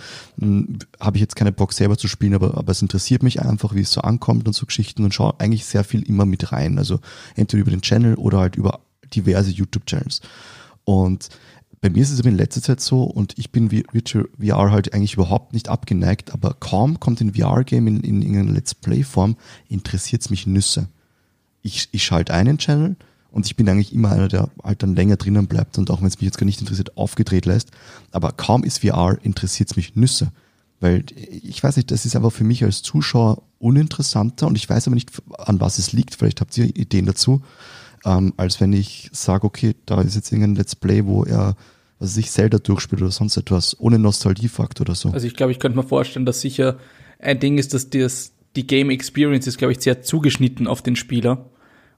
habe 1.01 1.17
ich 1.17 1.21
jetzt 1.21 1.37
keine 1.37 1.53
Bock 1.53 1.73
selber 1.73 1.97
zu 1.97 2.09
spielen, 2.09 2.35
aber, 2.35 2.59
aber 2.59 2.73
es 2.73 2.83
interessiert 2.83 3.23
mich 3.23 3.41
einfach, 3.41 3.75
wie 3.75 3.81
es 3.81 3.93
so 3.93 4.03
ankommt 4.03 4.47
und 4.47 4.55
so 4.55 4.67
Geschichten 4.67 5.03
und 5.05 5.15
schaue 5.15 5.35
eigentlich 5.39 5.65
sehr 5.65 5.85
viel 5.85 6.03
immer 6.03 6.27
mit 6.27 6.53
rein, 6.53 6.79
also 6.79 7.01
entweder 7.37 7.63
über 7.63 7.71
den 7.71 7.83
Channel 7.83 8.17
oder 8.17 8.39
halt 8.39 8.57
über 8.57 8.81
diverse 9.15 9.51
YouTube-Channels. 9.51 10.21
Und 10.85 11.31
bei 11.87 11.91
mir 11.91 12.03
ist 12.03 12.11
es 12.11 12.19
aber 12.19 12.31
in 12.31 12.37
letzter 12.37 12.61
Zeit 12.61 12.81
so 12.81 13.05
und 13.05 13.35
ich 13.39 13.53
bin 13.53 13.71
vi- 13.71 13.85
Virtual 13.93 14.29
VR 14.41 14.73
halt 14.73 14.93
eigentlich 14.93 15.15
überhaupt 15.15 15.53
nicht 15.53 15.69
abgeneigt, 15.69 16.33
aber 16.33 16.55
kaum 16.59 16.99
kommt 16.99 17.21
ein 17.21 17.35
VR-Game 17.35 17.87
in, 17.87 18.01
in 18.01 18.23
irgendeiner 18.23 18.53
Let's 18.55 18.75
Play-Form, 18.75 19.37
interessiert 19.69 20.23
es 20.23 20.31
mich 20.31 20.49
Nüsse. 20.49 20.89
Ich, 21.63 21.89
ich 21.93 22.05
schalte 22.05 22.35
einen 22.35 22.59
Channel 22.59 22.97
und 23.31 23.47
ich 23.47 23.55
bin 23.55 23.69
eigentlich 23.69 23.93
immer 23.95 24.11
einer, 24.11 24.27
der 24.27 24.49
halt 24.65 24.83
dann 24.83 24.97
länger 24.97 25.15
drinnen 25.17 25.47
bleibt 25.47 25.79
und 25.79 25.89
auch 25.93 26.01
wenn 26.01 26.09
es 26.09 26.17
mich 26.17 26.25
jetzt 26.25 26.39
gar 26.39 26.45
nicht 26.45 26.61
interessiert, 26.61 26.97
aufgedreht 26.97 27.47
lässt. 27.47 27.71
Aber 28.11 28.33
kaum 28.33 28.65
ist 28.65 28.81
VR, 28.81 29.19
interessiert 29.23 29.71
es 29.71 29.77
mich 29.77 29.95
Nüsse. 29.95 30.33
Weil 30.81 31.05
ich 31.15 31.63
weiß 31.63 31.77
nicht, 31.77 31.93
das 31.93 32.05
ist 32.05 32.17
aber 32.17 32.33
für 32.33 32.43
mich 32.45 32.65
als 32.65 32.83
Zuschauer 32.83 33.43
uninteressanter 33.61 34.49
und 34.49 34.57
ich 34.57 34.69
weiß 34.69 34.89
aber 34.89 34.97
nicht, 34.97 35.13
an 35.39 35.61
was 35.61 35.79
es 35.79 35.93
liegt. 35.93 36.17
Vielleicht 36.17 36.41
habt 36.41 36.59
ihr 36.59 36.65
Ideen 36.65 37.07
dazu, 37.07 37.43
ähm, 38.05 38.35
als 38.37 38.61
wenn 38.61 38.73
ich 38.73 39.09
sage, 39.13 39.47
okay, 39.47 39.77
da 39.87 40.01
ist 40.01 40.17
jetzt 40.17 40.33
irgendein 40.33 40.57
Let's 40.57 40.75
Play, 40.75 41.07
wo 41.07 41.23
er 41.23 41.55
was 41.99 42.15
sich 42.15 42.31
Zelda 42.31 42.59
durchspielt 42.59 43.03
oder 43.03 43.11
sonst 43.11 43.37
etwas, 43.37 43.79
ohne 43.81 43.99
Nostalgiefaktor 43.99 44.87
oder 44.87 44.95
so. 44.95 45.11
Also 45.11 45.27
ich 45.27 45.35
glaube, 45.35 45.53
ich 45.53 45.59
könnte 45.59 45.77
mir 45.79 45.85
vorstellen, 45.85 46.27
dass 46.27 46.41
sicher 46.41 46.79
ein 47.19 47.41
Ding 47.41 47.59
ist, 47.59 47.75
dass 47.75 47.91
das, 47.91 48.33
die 48.55 48.67
Game 48.67 48.91
Experience 48.91 49.47
ist, 49.47 49.59
glaube 49.59 49.73
ich, 49.73 49.81
sehr 49.81 50.03
zugeschnitten 50.03 50.67
auf 50.67 50.83
den 50.83 50.97
Spieler. 50.97 51.51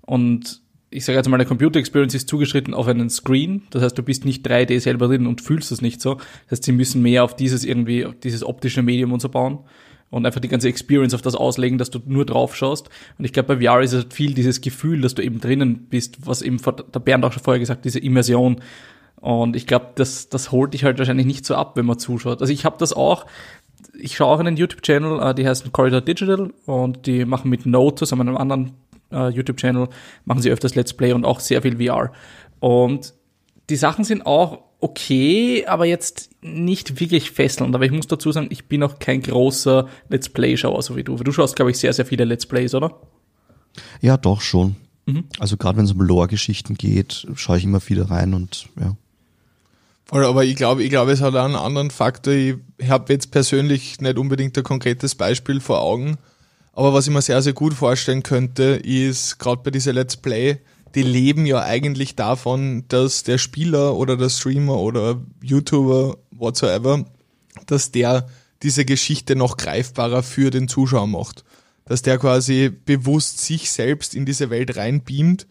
Und 0.02 0.62
ich 0.90 1.04
sage 1.04 1.18
jetzt 1.18 1.28
mal, 1.28 1.36
der 1.36 1.46
Computer 1.46 1.78
Experience 1.78 2.14
ist 2.14 2.28
zugeschnitten 2.28 2.74
auf 2.74 2.86
einen 2.86 3.10
Screen. 3.10 3.62
Das 3.70 3.82
heißt, 3.82 3.98
du 3.98 4.02
bist 4.02 4.24
nicht 4.24 4.46
3D 4.46 4.80
selber 4.80 5.08
drin 5.08 5.26
und 5.26 5.40
fühlst 5.40 5.70
es 5.72 5.82
nicht 5.82 6.00
so. 6.00 6.14
Das 6.14 6.58
heißt, 6.58 6.64
sie 6.64 6.72
müssen 6.72 7.02
mehr 7.02 7.24
auf 7.24 7.36
dieses 7.36 7.64
irgendwie, 7.64 8.06
auf 8.06 8.14
dieses 8.22 8.44
optische 8.44 8.82
Medium 8.82 9.12
und 9.12 9.20
so 9.20 9.28
bauen 9.28 9.58
und 10.10 10.24
einfach 10.24 10.40
die 10.40 10.48
ganze 10.48 10.68
Experience 10.68 11.14
auf 11.14 11.22
das 11.22 11.34
auslegen, 11.34 11.78
dass 11.78 11.90
du 11.90 12.00
nur 12.06 12.24
drauf 12.24 12.56
schaust. 12.56 12.88
Und 13.18 13.24
ich 13.24 13.32
glaube, 13.32 13.56
bei 13.56 13.66
VR 13.66 13.82
ist 13.82 13.92
es 13.92 14.04
halt 14.04 14.14
viel 14.14 14.34
dieses 14.34 14.60
Gefühl, 14.60 15.00
dass 15.00 15.14
du 15.14 15.22
eben 15.22 15.40
drinnen 15.40 15.86
bist, 15.90 16.26
was 16.26 16.42
eben 16.42 16.58
der 16.58 17.00
Bernd 17.00 17.24
auch 17.24 17.32
schon 17.32 17.42
vorher 17.42 17.60
gesagt, 17.60 17.84
diese 17.84 17.98
Immersion. 17.98 18.60
Und 19.20 19.56
ich 19.56 19.66
glaube, 19.66 19.88
das, 19.96 20.28
das 20.28 20.52
holt 20.52 20.74
dich 20.74 20.84
halt 20.84 20.98
wahrscheinlich 20.98 21.26
nicht 21.26 21.44
so 21.44 21.54
ab, 21.54 21.76
wenn 21.76 21.86
man 21.86 21.98
zuschaut. 21.98 22.40
Also 22.40 22.52
ich 22.52 22.64
habe 22.64 22.76
das 22.78 22.92
auch, 22.92 23.26
ich 23.98 24.16
schaue 24.16 24.34
auch 24.34 24.38
einen 24.40 24.56
YouTube-Channel, 24.56 25.20
äh, 25.20 25.34
die 25.34 25.46
heißen 25.46 25.72
Corridor 25.72 26.00
Digital 26.00 26.52
und 26.66 27.06
die 27.06 27.24
machen 27.24 27.50
mit 27.50 27.66
Note 27.66 27.96
zusammen 27.96 28.28
einem 28.28 28.36
anderen 28.36 28.72
äh, 29.10 29.28
YouTube-Channel, 29.28 29.88
machen 30.24 30.42
sie 30.42 30.50
öfters 30.50 30.74
Let's 30.74 30.92
Play 30.92 31.12
und 31.12 31.24
auch 31.24 31.40
sehr 31.40 31.62
viel 31.62 31.84
VR. 31.84 32.12
Und 32.60 33.14
die 33.70 33.76
Sachen 33.76 34.04
sind 34.04 34.24
auch 34.24 34.60
okay, 34.80 35.66
aber 35.66 35.86
jetzt 35.86 36.30
nicht 36.40 37.00
wirklich 37.00 37.30
fesselnd. 37.32 37.74
Aber 37.74 37.84
ich 37.84 37.90
muss 37.90 38.06
dazu 38.06 38.30
sagen, 38.30 38.48
ich 38.50 38.66
bin 38.66 38.82
auch 38.82 38.98
kein 38.98 39.22
großer 39.22 39.88
Let's 40.08 40.28
Play-Schauer, 40.28 40.82
so 40.82 40.96
wie 40.96 41.02
du. 41.02 41.16
Du 41.16 41.32
schaust, 41.32 41.56
glaube 41.56 41.72
ich, 41.72 41.78
sehr, 41.78 41.92
sehr 41.92 42.06
viele 42.06 42.24
Let's 42.24 42.46
Plays, 42.46 42.74
oder? 42.74 43.00
Ja, 44.00 44.16
doch 44.16 44.40
schon. 44.40 44.76
Mhm. 45.06 45.24
Also 45.38 45.56
gerade 45.56 45.78
wenn 45.78 45.84
es 45.84 45.92
um 45.92 46.00
Lore-Geschichten 46.00 46.74
geht, 46.74 47.26
schaue 47.34 47.58
ich 47.58 47.64
immer 47.64 47.80
wieder 47.88 48.10
rein 48.10 48.34
und 48.34 48.68
ja. 48.78 48.96
Aber 50.10 50.44
ich 50.44 50.56
glaube, 50.56 50.82
ich 50.82 50.90
glaube, 50.90 51.12
es 51.12 51.20
hat 51.20 51.34
auch 51.34 51.44
einen 51.44 51.54
anderen 51.54 51.90
Faktor. 51.90 52.32
Ich 52.32 52.56
habe 52.88 53.12
jetzt 53.12 53.30
persönlich 53.30 54.00
nicht 54.00 54.18
unbedingt 54.18 54.56
ein 54.56 54.64
konkretes 54.64 55.14
Beispiel 55.14 55.60
vor 55.60 55.82
Augen, 55.82 56.16
aber 56.72 56.94
was 56.94 57.08
ich 57.08 57.12
mir 57.12 57.22
sehr, 57.22 57.42
sehr 57.42 57.54
gut 57.54 57.74
vorstellen 57.74 58.22
könnte, 58.22 58.62
ist 58.62 59.38
gerade 59.38 59.62
bei 59.64 59.72
dieser 59.72 59.92
Let's 59.92 60.16
Play, 60.16 60.58
die 60.94 61.02
leben 61.02 61.44
ja 61.44 61.60
eigentlich 61.60 62.14
davon, 62.14 62.84
dass 62.86 63.24
der 63.24 63.38
Spieler 63.38 63.96
oder 63.96 64.16
der 64.16 64.28
Streamer 64.28 64.78
oder 64.78 65.20
YouTuber, 65.42 66.16
whatsoever, 66.30 67.04
dass 67.66 67.90
der 67.90 68.28
diese 68.62 68.84
Geschichte 68.84 69.34
noch 69.34 69.56
greifbarer 69.56 70.22
für 70.22 70.50
den 70.50 70.68
Zuschauer 70.68 71.08
macht. 71.08 71.44
Dass 71.84 72.02
der 72.02 72.16
quasi 72.18 72.70
bewusst 72.70 73.40
sich 73.40 73.72
selbst 73.72 74.14
in 74.14 74.24
diese 74.24 74.48
Welt 74.48 74.76
reinbeamt 74.76 75.46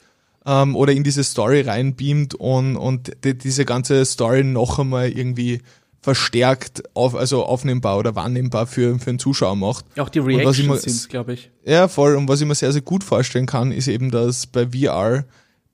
ähm, 0.47 0.75
oder 0.75 0.93
in 0.93 1.03
diese 1.03 1.23
Story 1.23 1.61
reinbeamt 1.61 2.33
und, 2.33 2.77
und 2.77 3.11
die, 3.23 3.37
diese 3.37 3.65
ganze 3.65 4.03
Story 4.05 4.43
noch 4.43 4.79
einmal 4.79 5.09
irgendwie 5.09 5.61
verstärkt 6.01 6.83
auf, 6.93 7.15
also 7.15 7.43
aufnehmbar 7.43 7.97
oder 7.97 8.15
wahrnehmbar 8.15 8.65
für, 8.65 8.97
für 8.97 9.09
einen 9.09 9.19
Zuschauer 9.19 9.57
macht. 9.57 9.85
Auch 9.99 10.07
die 10.07 10.19
Reactions 10.19 10.83
sind, 10.83 11.09
glaube 11.09 11.33
ich. 11.33 11.51
Ja, 11.65 11.89
voll. 11.89 12.15
Und 12.15 12.29
was 12.29 12.39
ich 12.39 12.47
mir 12.47 12.55
sehr, 12.55 12.71
sehr 12.71 12.81
gut 12.81 13.03
vorstellen 13.03 13.45
kann, 13.45 13.73
ist 13.73 13.89
eben, 13.89 14.09
dass 14.09 14.47
bei 14.47 14.67
VR 14.67 15.25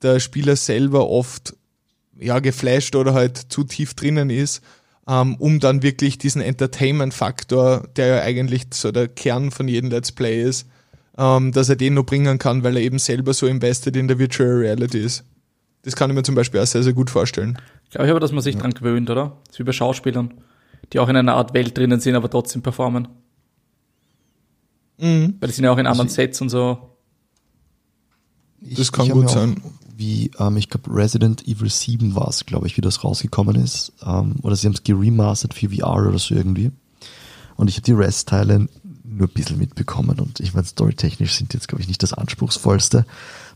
der 0.01 0.19
Spieler 0.19 0.55
selber 0.55 1.07
oft 1.07 1.55
ja 2.19 2.39
geflasht 2.39 2.95
oder 2.95 3.13
halt 3.13 3.37
zu 3.37 3.63
tief 3.63 3.93
drinnen 3.93 4.31
ist, 4.31 4.63
ähm, 5.07 5.35
um 5.35 5.59
dann 5.59 5.83
wirklich 5.83 6.17
diesen 6.17 6.41
Entertainment-Faktor, 6.41 7.87
der 7.95 8.07
ja 8.07 8.21
eigentlich 8.23 8.63
so 8.73 8.91
der 8.91 9.07
Kern 9.07 9.51
von 9.51 9.67
jedem 9.67 9.91
Let's 9.91 10.11
Play 10.11 10.41
ist, 10.41 10.67
ähm, 11.17 11.51
dass 11.51 11.69
er 11.69 11.75
den 11.75 11.93
nur 11.93 12.05
bringen 12.05 12.39
kann, 12.39 12.63
weil 12.63 12.77
er 12.77 12.83
eben 12.83 12.99
selber 12.99 13.33
so 13.33 13.47
invested 13.47 13.95
in 13.95 14.07
der 14.07 14.19
Virtual 14.19 14.49
Reality 14.49 14.99
ist. 14.99 15.23
Das 15.83 15.95
kann 15.95 16.09
ich 16.09 16.15
mir 16.15 16.23
zum 16.23 16.35
Beispiel 16.35 16.59
auch 16.61 16.65
sehr, 16.65 16.83
sehr 16.83 16.93
gut 16.93 17.09
vorstellen. 17.09 17.57
Glaube 17.89 18.05
ich 18.05 18.11
aber, 18.11 18.19
dass 18.19 18.31
man 18.31 18.41
sich 18.41 18.55
ja. 18.55 18.61
dran 18.61 18.73
gewöhnt, 18.73 19.09
oder? 19.09 19.37
Das 19.45 19.55
ist 19.55 19.59
wie 19.59 19.63
bei 19.63 19.73
Schauspielern, 19.73 20.33
die 20.91 20.99
auch 20.99 21.09
in 21.09 21.15
einer 21.15 21.35
Art 21.35 21.53
Welt 21.53 21.77
drinnen 21.77 21.99
sind, 21.99 22.15
aber 22.15 22.29
trotzdem 22.29 22.61
performen. 22.61 23.07
Mhm. 24.97 25.35
Weil 25.39 25.49
die 25.49 25.55
sind 25.55 25.65
ja 25.65 25.71
auch 25.71 25.77
in 25.77 25.87
anderen 25.87 26.07
also, 26.07 26.15
Sets 26.15 26.41
und 26.41 26.49
so. 26.49 26.89
Das 28.61 28.79
ich, 28.79 28.91
kann 28.91 29.05
ich 29.05 29.11
gut 29.11 29.29
sein. 29.29 29.61
Wie, 29.95 30.31
ähm, 30.39 30.57
ich 30.57 30.69
glaube, 30.69 30.89
Resident 30.95 31.47
Evil 31.47 31.69
7 31.69 32.15
war 32.15 32.29
es, 32.29 32.45
glaube 32.45 32.65
ich, 32.65 32.77
wie 32.77 32.81
das 32.81 33.03
rausgekommen 33.03 33.55
ist. 33.55 33.93
Ähm, 34.05 34.37
oder 34.41 34.55
sie 34.55 34.67
haben 34.67 34.73
es 34.73 34.83
geremastert 34.83 35.53
für 35.53 35.69
VR 35.69 36.07
oder 36.07 36.17
so 36.17 36.33
irgendwie. 36.33 36.71
Und 37.55 37.69
ich 37.69 37.75
habe 37.75 37.83
die 37.83 37.91
Rest-Teile 37.91 38.67
nur 39.17 39.27
ein 39.27 39.33
bisschen 39.33 39.57
mitbekommen. 39.57 40.19
Und 40.19 40.39
ich 40.39 40.53
meine, 40.53 40.65
storytechnisch 40.65 41.35
sind 41.35 41.53
jetzt, 41.53 41.67
glaube 41.67 41.81
ich, 41.81 41.87
nicht 41.87 42.03
das 42.03 42.13
anspruchsvollste 42.13 43.05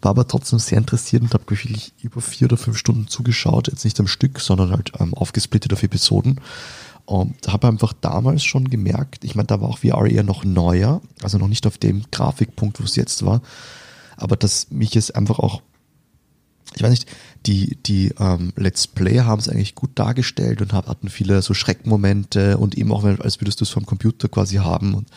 war 0.02 0.12
aber 0.12 0.28
trotzdem 0.28 0.60
sehr 0.60 0.78
interessiert 0.78 1.24
und 1.24 1.34
habe 1.34 1.50
wirklich 1.50 1.94
über 2.02 2.22
vier 2.22 2.48
oder 2.48 2.58
fünf 2.58 2.78
Stunden 2.78 3.08
zugeschaut, 3.08 3.68
jetzt 3.68 3.84
nicht 3.84 4.00
am 4.00 4.08
Stück, 4.08 4.40
sondern 4.40 4.72
halt 4.72 4.92
ähm, 5.00 5.14
aufgesplittet 5.14 5.74
auf 5.74 5.84
Episoden. 5.84 6.42
Und 7.06 7.48
habe 7.48 7.70
einfach 7.70 7.94
damals 7.94 8.44
schon 8.44 8.70
gemerkt, 8.70 9.24
ich 9.24 9.34
meine, 9.34 9.48
da 9.48 9.62
war 9.62 9.70
auch 9.70 9.78
VR 9.78 10.08
eher 10.08 10.24
noch 10.24 10.44
neuer, 10.44 11.02
also 11.24 11.38
noch 11.38 11.48
nicht 11.48 11.66
auf 11.66 11.78
dem 11.78 12.04
Grafikpunkt, 12.12 12.82
wo 12.82 12.84
es 12.84 12.98
jetzt 12.98 13.26
war, 13.26 13.42
aber 14.18 14.36
dass 14.36 14.72
mich 14.72 14.94
es 14.98 15.12
einfach 15.12 15.40
auch, 15.40 15.62
ich 16.76 16.84
weiß 16.84 16.90
nicht, 16.90 17.10
die, 17.46 17.78
die 17.78 18.14
ähm, 18.20 18.52
Let's 18.58 18.88
Player 18.88 19.26
haben 19.26 19.40
es 19.40 19.48
eigentlich 19.48 19.74
gut 19.74 19.92
dargestellt 19.96 20.62
und 20.62 20.74
hatten 20.74 21.08
viele 21.08 21.42
so 21.42 21.54
Schreckmomente 21.54 22.58
und 22.58 22.78
eben 22.78 22.92
auch, 22.92 23.06
als 23.06 23.40
würdest 23.40 23.62
du 23.62 23.64
es 23.64 23.70
vom 23.70 23.86
Computer 23.86 24.28
quasi 24.28 24.58
haben 24.58 24.94
und 24.94 25.08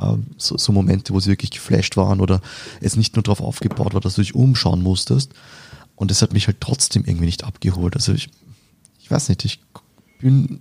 ähm, 0.00 0.26
so, 0.36 0.56
so 0.56 0.72
Momente, 0.72 1.12
wo 1.12 1.20
sie 1.20 1.30
wirklich 1.30 1.50
geflasht 1.50 1.96
waren 1.96 2.20
oder 2.20 2.40
es 2.80 2.96
nicht 2.96 3.16
nur 3.16 3.22
darauf 3.22 3.40
aufgebaut 3.40 3.94
war, 3.94 4.00
dass 4.00 4.14
du 4.14 4.22
dich 4.22 4.34
umschauen 4.34 4.82
musstest. 4.82 5.32
Und 5.96 6.10
das 6.10 6.22
hat 6.22 6.32
mich 6.32 6.46
halt 6.46 6.60
trotzdem 6.60 7.04
irgendwie 7.04 7.26
nicht 7.26 7.44
abgeholt. 7.44 7.94
Also 7.94 8.12
ich, 8.12 8.30
ich 9.00 9.10
weiß 9.10 9.28
nicht, 9.28 9.44
ich 9.44 9.60
bin 10.20 10.60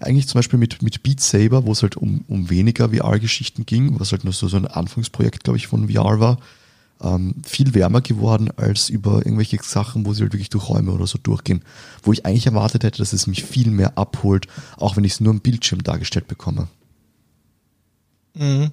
eigentlich 0.00 0.28
zum 0.28 0.38
Beispiel 0.38 0.58
mit, 0.58 0.82
mit 0.82 1.02
Beat 1.02 1.20
Saber, 1.20 1.66
wo 1.66 1.72
es 1.72 1.82
halt 1.82 1.96
um, 1.96 2.24
um 2.28 2.50
weniger 2.50 2.90
VR-Geschichten 2.90 3.66
ging, 3.66 3.98
was 4.00 4.12
halt 4.12 4.24
nur 4.24 4.32
so, 4.32 4.48
so 4.48 4.56
ein 4.56 4.66
Anfangsprojekt, 4.66 5.44
glaube 5.44 5.56
ich, 5.56 5.66
von 5.66 5.88
VR 5.88 6.18
war, 6.18 6.38
ähm, 7.00 7.34
viel 7.44 7.74
wärmer 7.74 8.00
geworden 8.00 8.50
als 8.56 8.88
über 8.88 9.18
irgendwelche 9.18 9.58
Sachen, 9.62 10.06
wo 10.06 10.14
sie 10.14 10.22
halt 10.22 10.32
wirklich 10.32 10.50
durch 10.50 10.68
Räume 10.68 10.92
oder 10.92 11.06
so 11.06 11.18
durchgehen. 11.22 11.62
Wo 12.02 12.12
ich 12.12 12.24
eigentlich 12.26 12.46
erwartet 12.46 12.84
hätte, 12.84 12.98
dass 12.98 13.12
es 13.12 13.26
mich 13.26 13.44
viel 13.44 13.70
mehr 13.70 13.98
abholt, 13.98 14.46
auch 14.76 14.96
wenn 14.96 15.04
ich 15.04 15.12
es 15.12 15.20
nur 15.20 15.32
am 15.32 15.40
Bildschirm 15.40 15.82
dargestellt 15.82 16.28
bekomme. 16.28 16.68
Mhm. 18.34 18.70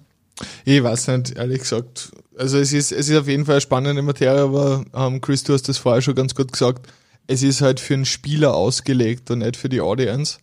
Ich 0.65 0.83
weiß 0.83 1.07
nicht, 1.09 1.37
ehrlich 1.37 1.59
gesagt. 1.59 2.11
Also 2.37 2.57
es 2.57 2.71
ist, 2.71 2.91
es 2.91 3.09
ist 3.09 3.17
auf 3.17 3.27
jeden 3.27 3.45
Fall 3.45 3.55
eine 3.55 3.61
spannende 3.61 4.01
Materie, 4.01 4.41
aber 4.41 4.85
ähm, 4.93 5.19
Chris, 5.19 5.43
du 5.43 5.53
hast 5.53 5.67
das 5.67 5.77
vorher 5.77 6.01
schon 6.01 6.15
ganz 6.15 6.33
gut 6.35 6.51
gesagt. 6.51 6.87
Es 7.27 7.43
ist 7.43 7.61
halt 7.61 7.79
für 7.79 7.95
einen 7.95 8.05
Spieler 8.05 8.55
ausgelegt 8.55 9.29
und 9.29 9.39
nicht 9.39 9.57
für 9.57 9.69
die 9.69 9.81
Audience. 9.81 10.39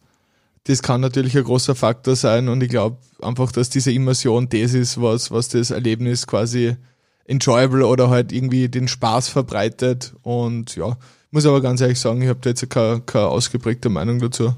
Das 0.64 0.82
kann 0.82 1.00
natürlich 1.00 1.36
ein 1.36 1.44
großer 1.44 1.74
Faktor 1.74 2.16
sein 2.16 2.48
und 2.48 2.62
ich 2.62 2.68
glaube 2.68 2.98
einfach, 3.22 3.52
dass 3.52 3.70
diese 3.70 3.92
Immersion 3.92 4.48
das 4.48 4.74
ist, 4.74 5.00
was, 5.00 5.30
was 5.30 5.48
das 5.48 5.70
Erlebnis 5.70 6.26
quasi 6.26 6.76
enjoyable 7.24 7.86
oder 7.86 8.10
halt 8.10 8.32
irgendwie 8.32 8.68
den 8.68 8.88
Spaß 8.88 9.28
verbreitet. 9.28 10.14
Und 10.22 10.76
ja, 10.76 10.96
muss 11.30 11.46
aber 11.46 11.60
ganz 11.60 11.80
ehrlich 11.80 12.00
sagen, 12.00 12.22
ich 12.22 12.28
habe 12.28 12.40
da 12.40 12.50
jetzt 12.50 12.68
keine, 12.68 13.00
keine 13.00 13.26
ausgeprägte 13.26 13.88
Meinung 13.88 14.18
dazu. 14.18 14.54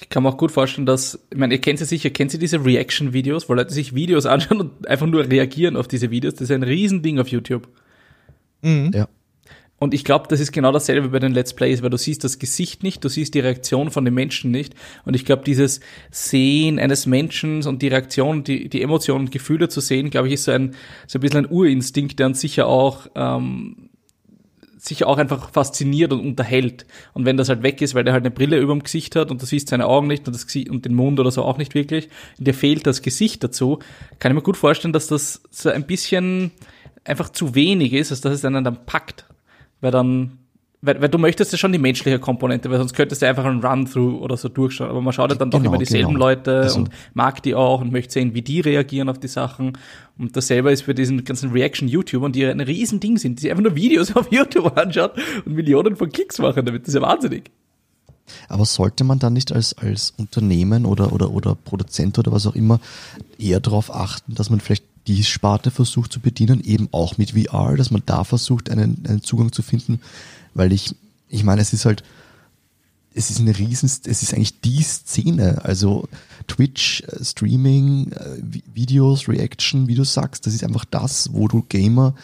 Ich 0.00 0.08
kann 0.08 0.22
mir 0.22 0.28
auch 0.28 0.36
gut 0.36 0.52
vorstellen, 0.52 0.86
dass, 0.86 1.26
ich 1.30 1.38
meine, 1.38 1.54
ihr 1.54 1.60
kennt 1.60 1.80
sie 1.80 1.84
sicher, 1.84 2.10
kennt 2.10 2.32
ihr 2.32 2.38
diese 2.38 2.64
Reaction-Videos, 2.64 3.48
wo 3.48 3.54
Leute 3.54 3.72
sich 3.72 3.94
Videos 3.94 4.26
anschauen 4.26 4.60
und 4.60 4.88
einfach 4.88 5.06
nur 5.06 5.28
reagieren 5.28 5.76
auf 5.76 5.88
diese 5.88 6.10
Videos? 6.10 6.34
Das 6.34 6.42
ist 6.42 6.52
ein 6.52 6.62
Riesending 6.62 7.18
auf 7.18 7.28
YouTube. 7.28 7.68
Mhm. 8.62 8.92
Ja. 8.94 9.08
Und 9.80 9.94
ich 9.94 10.04
glaube, 10.04 10.26
das 10.28 10.40
ist 10.40 10.50
genau 10.50 10.72
dasselbe 10.72 11.08
bei 11.08 11.20
den 11.20 11.32
Let's 11.32 11.54
Plays, 11.54 11.82
weil 11.82 11.90
du 11.90 11.96
siehst 11.96 12.24
das 12.24 12.38
Gesicht 12.40 12.82
nicht, 12.82 13.04
du 13.04 13.08
siehst 13.08 13.34
die 13.34 13.40
Reaktion 13.40 13.90
von 13.90 14.04
den 14.04 14.14
Menschen 14.14 14.50
nicht. 14.50 14.74
Und 15.04 15.14
ich 15.14 15.24
glaube, 15.24 15.44
dieses 15.44 15.80
Sehen 16.10 16.80
eines 16.80 17.06
Menschen 17.06 17.64
und 17.64 17.80
die 17.80 17.88
Reaktion, 17.88 18.42
die, 18.42 18.68
die 18.68 18.82
Emotionen 18.82 19.26
und 19.26 19.30
Gefühle 19.30 19.68
zu 19.68 19.80
sehen, 19.80 20.10
glaube 20.10 20.28
ich, 20.28 20.34
ist 20.34 20.44
so 20.44 20.52
ein, 20.52 20.74
so 21.06 21.18
ein 21.18 21.20
bisschen 21.20 21.44
ein 21.46 21.52
Urinstinkt, 21.52 22.18
der 22.18 22.26
uns 22.26 22.40
sicher 22.40 22.66
auch 22.66 23.06
ähm, 23.14 23.87
sich 24.88 25.04
auch 25.04 25.18
einfach 25.18 25.50
fasziniert 25.50 26.12
und 26.12 26.20
unterhält. 26.20 26.86
Und 27.12 27.24
wenn 27.24 27.36
das 27.36 27.48
halt 27.48 27.62
weg 27.62 27.80
ist, 27.80 27.94
weil 27.94 28.04
der 28.04 28.12
halt 28.12 28.22
eine 28.22 28.30
Brille 28.30 28.58
über 28.58 28.72
dem 28.72 28.82
Gesicht 28.82 29.14
hat 29.16 29.30
und 29.30 29.40
du 29.40 29.46
siehst 29.46 29.68
seine 29.68 29.86
Augen 29.86 30.08
nicht 30.08 30.26
und, 30.26 30.34
das 30.34 30.46
Gesicht, 30.46 30.70
und 30.70 30.84
den 30.84 30.94
Mund 30.94 31.20
oder 31.20 31.30
so 31.30 31.42
auch 31.42 31.58
nicht 31.58 31.74
wirklich, 31.74 32.08
dir 32.38 32.54
fehlt 32.54 32.86
das 32.86 33.02
Gesicht 33.02 33.44
dazu, 33.44 33.78
kann 34.18 34.32
ich 34.32 34.36
mir 34.36 34.42
gut 34.42 34.56
vorstellen, 34.56 34.92
dass 34.92 35.06
das 35.06 35.42
so 35.50 35.70
ein 35.70 35.86
bisschen 35.86 36.50
einfach 37.04 37.30
zu 37.30 37.54
wenig 37.54 37.92
ist, 37.92 38.10
als 38.10 38.20
dass 38.20 38.34
es 38.34 38.44
einen 38.44 38.64
dann 38.64 38.84
packt. 38.84 39.24
Weil 39.80 39.92
dann 39.92 40.38
weil, 40.80 41.02
weil 41.02 41.08
du 41.08 41.18
möchtest 41.18 41.50
ja 41.50 41.58
schon 41.58 41.72
die 41.72 41.78
menschliche 41.78 42.20
Komponente, 42.20 42.70
weil 42.70 42.78
sonst 42.78 42.94
könntest 42.94 43.20
du 43.20 43.26
einfach 43.26 43.44
einen 43.44 43.64
Run-Through 43.64 44.20
oder 44.20 44.36
so 44.36 44.48
durchschauen. 44.48 44.90
Aber 44.90 45.00
man 45.00 45.12
schaut 45.12 45.30
ja 45.30 45.36
dann 45.36 45.50
doch 45.50 45.58
genau, 45.58 45.70
immer 45.70 45.78
dieselben 45.78 46.14
genau. 46.14 46.20
Leute 46.20 46.60
also. 46.60 46.78
und 46.78 46.90
mag 47.14 47.42
die 47.42 47.54
auch 47.54 47.80
und 47.80 47.90
möchte 47.90 48.12
sehen, 48.12 48.34
wie 48.34 48.42
die 48.42 48.60
reagieren 48.60 49.08
auf 49.08 49.18
die 49.18 49.28
Sachen. 49.28 49.76
Und 50.18 50.36
dasselbe 50.36 50.70
ist 50.70 50.82
für 50.82 50.94
diesen 50.94 51.24
ganzen 51.24 51.50
Reaction-YouTubern, 51.50 52.32
die 52.32 52.40
ja 52.40 52.50
ein 52.50 52.60
Riesending 52.60 53.18
sind, 53.18 53.38
die 53.38 53.42
sich 53.42 53.50
einfach 53.50 53.64
nur 53.64 53.74
Videos 53.74 54.14
auf 54.16 54.30
YouTube 54.30 54.76
anschauen 54.78 55.10
und 55.44 55.54
Millionen 55.54 55.96
von 55.96 56.10
Klicks 56.10 56.38
machen 56.38 56.64
damit. 56.64 56.82
Das 56.82 56.88
ist 56.88 56.94
ja 56.94 57.02
wahnsinnig. 57.02 57.50
Aber 58.48 58.64
sollte 58.64 59.04
man 59.04 59.18
dann 59.18 59.32
nicht 59.32 59.52
als, 59.52 59.76
als 59.78 60.12
Unternehmen 60.16 60.84
oder, 60.84 61.12
oder, 61.12 61.30
oder 61.30 61.54
Produzent 61.56 62.18
oder 62.18 62.30
was 62.30 62.46
auch 62.46 62.54
immer 62.54 62.78
eher 63.38 63.58
darauf 63.58 63.92
achten, 63.92 64.34
dass 64.34 64.50
man 64.50 64.60
vielleicht 64.60 64.84
die 65.08 65.24
Sparte 65.24 65.70
versucht 65.70 66.12
zu 66.12 66.20
bedienen, 66.20 66.62
eben 66.62 66.88
auch 66.92 67.16
mit 67.16 67.32
VR, 67.32 67.76
dass 67.76 67.90
man 67.90 68.02
da 68.04 68.24
versucht, 68.24 68.70
einen, 68.70 69.02
einen 69.08 69.22
Zugang 69.22 69.50
zu 69.50 69.62
finden? 69.62 70.00
Weil 70.58 70.72
ich, 70.72 70.94
ich 71.28 71.44
meine, 71.44 71.60
es 71.60 71.72
ist 71.72 71.84
halt, 71.84 72.02
es 73.14 73.30
ist 73.30 73.38
eine 73.40 73.56
riesen, 73.56 73.86
es 73.86 74.22
ist 74.22 74.34
eigentlich 74.34 74.60
die 74.60 74.82
Szene. 74.82 75.60
Also 75.62 76.08
Twitch, 76.48 77.02
äh, 77.02 77.24
Streaming, 77.24 78.10
äh, 78.12 78.42
Videos, 78.74 79.28
Reaction, 79.28 79.86
wie 79.86 79.94
du 79.94 80.04
sagst, 80.04 80.46
das 80.46 80.54
ist 80.54 80.64
einfach 80.64 80.84
das, 80.84 81.32
wo 81.32 81.46
du 81.46 81.62
Gamer 81.62 82.14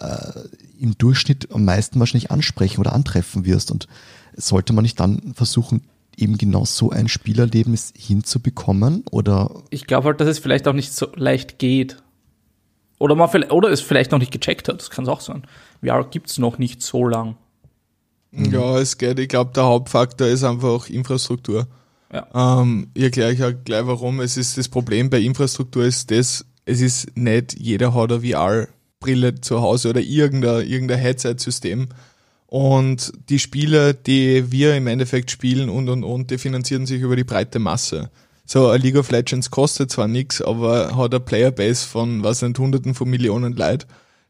äh, 0.00 0.40
im 0.80 0.96
Durchschnitt 0.96 1.52
am 1.52 1.66
meisten 1.66 2.00
wahrscheinlich 2.00 2.30
ansprechen 2.30 2.80
oder 2.80 2.94
antreffen 2.94 3.44
wirst. 3.44 3.70
Und 3.70 3.88
sollte 4.36 4.72
man 4.72 4.82
nicht 4.82 4.98
dann 4.98 5.34
versuchen, 5.34 5.82
eben 6.16 6.38
genau 6.38 6.64
so 6.64 6.90
ein 6.90 7.08
Spielerlebnis 7.08 7.92
hinzubekommen? 7.94 9.04
Oder? 9.10 9.50
Ich 9.68 9.86
glaube 9.86 10.08
halt, 10.08 10.20
dass 10.20 10.28
es 10.28 10.38
vielleicht 10.38 10.66
auch 10.66 10.72
nicht 10.72 10.94
so 10.94 11.08
leicht 11.14 11.58
geht. 11.58 12.02
Oder, 12.98 13.16
man, 13.16 13.28
oder 13.50 13.70
es 13.70 13.82
vielleicht 13.82 14.12
noch 14.12 14.18
nicht 14.18 14.32
gecheckt 14.32 14.68
hat, 14.68 14.80
das 14.80 14.88
kann 14.88 15.04
es 15.04 15.10
auch 15.10 15.20
sein. 15.20 15.42
VR 15.84 16.04
gibt 16.04 16.30
es 16.30 16.38
noch 16.38 16.56
nicht 16.56 16.80
so 16.80 17.06
lang. 17.06 17.36
Ja, 18.32 18.78
es 18.78 18.96
geht. 18.96 19.18
Ich 19.18 19.28
glaube, 19.28 19.52
der 19.54 19.64
Hauptfaktor 19.64 20.26
ist 20.26 20.42
einfach 20.42 20.88
Infrastruktur. 20.88 21.66
Ja. 22.12 22.60
Ähm, 22.62 22.88
ich 22.94 23.04
erkläre 23.04 23.30
euch 23.30 23.44
auch 23.44 23.64
gleich 23.64 23.86
warum. 23.86 24.20
Es 24.20 24.36
ist 24.36 24.58
das 24.58 24.68
Problem 24.68 25.10
bei 25.10 25.20
Infrastruktur 25.20 25.84
ist 25.84 26.10
das, 26.10 26.44
es 26.64 26.80
ist 26.80 27.16
nicht 27.16 27.54
jeder 27.58 27.94
hat 27.94 28.12
eine 28.12 28.20
VR-Brille 28.20 29.40
zu 29.40 29.60
Hause 29.60 29.90
oder 29.90 30.00
irgendein, 30.00 30.66
irgendein 30.66 30.98
Headset-System. 30.98 31.88
Und 32.46 33.12
die 33.30 33.38
Spiele, 33.38 33.94
die 33.94 34.52
wir 34.52 34.76
im 34.76 34.86
Endeffekt 34.86 35.30
spielen 35.30 35.70
und 35.70 35.88
und 35.88 36.04
und, 36.04 36.30
die 36.30 36.36
finanzieren 36.36 36.84
sich 36.84 37.00
über 37.00 37.16
die 37.16 37.24
breite 37.24 37.58
Masse. 37.58 38.10
So, 38.44 38.68
ein 38.68 38.82
League 38.82 38.96
of 38.96 39.10
Legends 39.10 39.50
kostet 39.50 39.90
zwar 39.90 40.08
nichts, 40.08 40.42
aber 40.42 40.94
hat 40.94 41.14
eine 41.14 41.20
Playerbase 41.20 41.86
von, 41.86 42.22
was 42.22 42.40
sind, 42.40 42.58
hunderten 42.58 42.94
von 42.94 43.08
Millionen 43.08 43.54
Leid. 43.54 43.86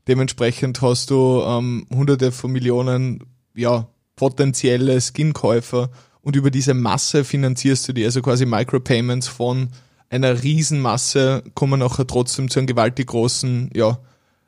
Dementsprechend 0.06 0.82
hast 0.82 1.10
du 1.10 1.42
ähm, 1.44 1.86
hunderte 1.92 2.30
von 2.30 2.52
Millionen, 2.52 3.24
ja, 3.54 3.88
potenzielle 4.22 5.00
Skin-Käufer 5.00 5.90
und 6.20 6.36
über 6.36 6.52
diese 6.52 6.74
Masse 6.74 7.24
finanzierst 7.24 7.88
du 7.88 7.92
die, 7.92 8.04
also 8.04 8.22
quasi 8.22 8.46
Micropayments 8.46 9.26
von 9.26 9.70
einer 10.10 10.44
Riesenmasse 10.44 11.42
kommen 11.56 11.80
nachher 11.80 12.06
trotzdem 12.06 12.48
zu 12.48 12.60
einem 12.60 12.68
gewaltig 12.68 13.08
großen, 13.08 13.70
ja, 13.74 13.98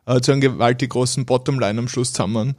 äh, 0.06 0.20
zu 0.20 0.30
einem 0.30 0.40
gewaltig 0.40 0.90
großen 0.90 1.26
Bottomline 1.26 1.76
am 1.80 1.88
Schluss 1.88 2.12
zusammen. 2.12 2.54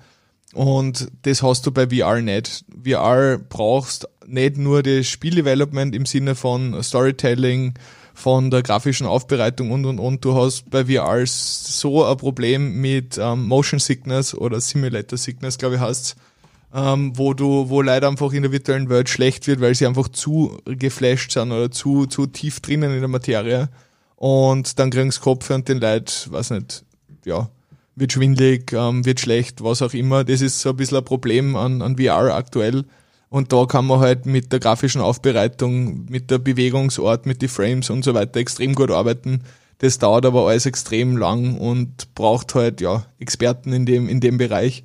Und 0.54 1.08
das 1.22 1.42
hast 1.42 1.66
du 1.66 1.72
bei 1.72 1.88
VR 1.88 2.22
nicht. 2.22 2.66
VR 2.84 3.38
brauchst 3.38 4.10
nicht 4.28 4.58
nur 4.58 4.84
das 4.84 5.08
Spieldevelopment 5.08 5.96
im 5.96 6.06
Sinne 6.06 6.36
von 6.36 6.84
Storytelling, 6.84 7.76
von 8.14 8.52
der 8.52 8.62
grafischen 8.62 9.08
Aufbereitung 9.08 9.72
und 9.72 9.86
und 9.86 10.00
und. 10.00 10.26
Du 10.26 10.36
hast 10.36 10.70
bei 10.70 10.84
VR 10.86 11.26
so 11.26 12.04
ein 12.04 12.18
Problem 12.18 12.82
mit 12.82 13.18
ähm, 13.18 13.48
Motion 13.48 13.80
Sickness 13.80 14.36
oder 14.36 14.60
Simulator 14.60 15.18
Sickness, 15.18 15.58
glaube 15.58 15.76
ich, 15.76 15.82
heißt 15.82 16.18
ähm, 16.76 17.14
wo 17.16 17.34
du, 17.34 17.70
wo 17.70 17.82
leider 17.82 18.10
einfach 18.10 18.34
in 18.34 18.42
der 18.42 18.52
virtuellen 18.52 18.90
Welt 18.90 19.08
schlecht 19.08 19.48
wird, 19.48 19.62
weil 19.62 19.74
sie 19.74 19.88
einfach 19.88 20.10
zu 20.10 20.58
geflasht 20.66 21.32
sind 21.32 21.54
oder 21.54 21.72
zu, 21.72 22.06
zu 22.06 22.28
tief 22.28 22.60
drinnen 22.60 22.94
in 22.94 23.00
der 23.00 23.08
Materie. 23.08 23.70
Und 24.18 24.78
dann 24.78 24.90
kriegen 24.90 25.10
sie 25.10 25.22
Kopf 25.22 25.50
und 25.50 25.70
den 25.70 25.80
Leid, 25.80 26.28
weiß 26.30 26.52
nicht, 26.52 26.84
ja, 27.24 27.50
wird 27.96 28.12
schwindlig, 28.12 28.74
ähm, 28.74 29.06
wird 29.06 29.22
schlecht, 29.22 29.64
was 29.64 29.82
auch 29.82 29.94
immer. 29.94 30.26
Das 30.26 30.42
ist 30.42 30.60
so 30.60 30.72
ein 30.72 30.76
bisschen 30.76 30.98
ein 30.98 31.06
Problem 31.06 31.56
an, 31.56 31.82
an 31.82 31.98
VR 31.98 32.36
aktuell. 32.36 32.84
Und 33.30 33.54
da 33.54 33.66
kann 33.66 33.86
man 33.86 34.02
halt 34.02 34.26
mit 34.26 34.52
der 34.52 34.60
grafischen 34.60 35.02
Aufbereitung, 35.02 36.06
mit 36.10 36.30
der 36.30 36.40
Bewegungsort, 36.40 37.26
mit 37.26 37.42
den 37.42 37.50
Frames 37.50 37.90
und 37.90 38.04
so 38.04 38.14
weiter 38.14 38.40
extrem 38.40 38.76
gut 38.76 38.92
arbeiten. 38.92 39.44
Das 39.78 39.98
dauert 39.98 40.26
aber 40.26 40.48
alles 40.48 40.66
extrem 40.66 41.16
lang 41.16 41.58
und 41.58 42.14
braucht 42.16 42.54
halt, 42.54 42.82
ja, 42.82 43.06
Experten 43.20 43.72
in 43.72 43.86
dem, 43.86 44.10
in 44.10 44.20
dem 44.20 44.38
Bereich. 44.38 44.84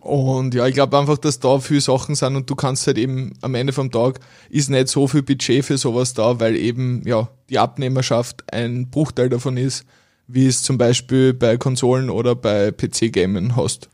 Und 0.00 0.54
ja, 0.54 0.66
ich 0.66 0.74
glaube 0.74 0.98
einfach, 0.98 1.18
dass 1.18 1.40
da 1.40 1.58
viele 1.58 1.80
Sachen 1.80 2.14
sind 2.14 2.36
und 2.36 2.48
du 2.48 2.54
kannst 2.54 2.86
halt 2.86 2.98
eben 2.98 3.32
am 3.40 3.54
Ende 3.54 3.72
vom 3.72 3.90
Tag 3.90 4.20
ist 4.50 4.70
nicht 4.70 4.88
so 4.88 5.08
viel 5.08 5.22
Budget 5.22 5.64
für 5.64 5.78
sowas 5.78 6.14
da, 6.14 6.40
weil 6.40 6.56
eben 6.56 7.02
ja 7.06 7.28
die 7.50 7.58
Abnehmerschaft 7.58 8.44
ein 8.52 8.90
Bruchteil 8.90 9.28
davon 9.28 9.56
ist, 9.56 9.84
wie 10.26 10.46
es 10.46 10.62
zum 10.62 10.78
Beispiel 10.78 11.34
bei 11.34 11.56
Konsolen 11.56 12.10
oder 12.10 12.34
bei 12.34 12.72
PC-Gamen 12.72 13.56
hast. 13.56 13.88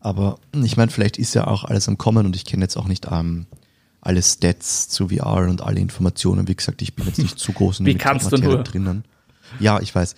Aber 0.00 0.38
ich 0.52 0.76
meine, 0.76 0.90
vielleicht 0.90 1.16
ist 1.16 1.34
ja 1.34 1.46
auch 1.46 1.64
alles 1.64 1.88
am 1.88 1.96
Kommen 1.96 2.26
und 2.26 2.36
ich 2.36 2.44
kenne 2.44 2.64
jetzt 2.64 2.76
auch 2.76 2.86
nicht 2.86 3.06
ähm, 3.10 3.46
alle 4.00 4.22
Stats 4.22 4.88
zu 4.88 5.08
VR 5.08 5.48
und 5.48 5.62
alle 5.62 5.80
Informationen. 5.80 6.46
Wie 6.46 6.54
gesagt, 6.54 6.82
ich 6.82 6.94
bin 6.94 7.06
jetzt 7.06 7.18
nicht 7.18 7.38
zu 7.38 7.52
groß 7.54 7.80
in 7.80 7.86
der 7.86 7.94
Materie 7.94 8.62
drinnen. 8.62 9.04
Ja, 9.60 9.80
ich 9.80 9.94
weiß. 9.94 10.14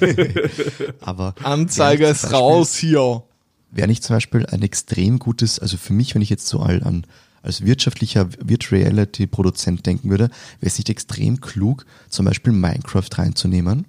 Aber 1.00 1.34
Anzeige 1.42 2.06
ist 2.06 2.32
raus 2.32 2.76
hier 2.76 3.24
wäre 3.70 3.88
nicht 3.88 4.02
zum 4.02 4.16
Beispiel 4.16 4.46
ein 4.46 4.62
extrem 4.62 5.18
gutes, 5.18 5.58
also 5.58 5.76
für 5.76 5.92
mich, 5.92 6.14
wenn 6.14 6.22
ich 6.22 6.30
jetzt 6.30 6.46
so 6.46 6.60
an, 6.60 7.06
als 7.42 7.64
wirtschaftlicher 7.64 8.28
Virtual 8.40 8.82
Reality 8.82 9.26
Produzent 9.26 9.86
denken 9.86 10.10
würde, 10.10 10.24
wäre 10.60 10.66
es 10.66 10.78
nicht 10.78 10.90
extrem 10.90 11.40
klug, 11.40 11.86
zum 12.08 12.26
Beispiel 12.26 12.52
Minecraft 12.52 13.08
reinzunehmen, 13.14 13.86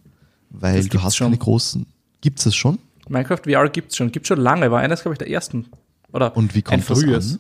weil 0.50 0.88
du 0.88 1.02
hast 1.02 1.18
schon. 1.18 1.28
keine 1.28 1.38
großen, 1.38 1.86
gibt's 2.22 2.46
es 2.46 2.56
schon? 2.56 2.80
Minecraft 3.10 3.42
VR 3.44 3.70
gibt's 3.70 3.98
schon, 3.98 4.12
gibt 4.12 4.28
schon 4.28 4.40
lange, 4.40 4.72
war 4.72 4.80
eines, 4.80 5.02
glaube 5.02 5.16
ich, 5.16 5.20
der 5.20 5.30
ersten. 5.30 5.68
Oder 6.14 6.36
Und 6.36 6.56
wie 6.56 6.62
kommt 6.62 6.90
das 6.90 7.04
an? 7.04 7.40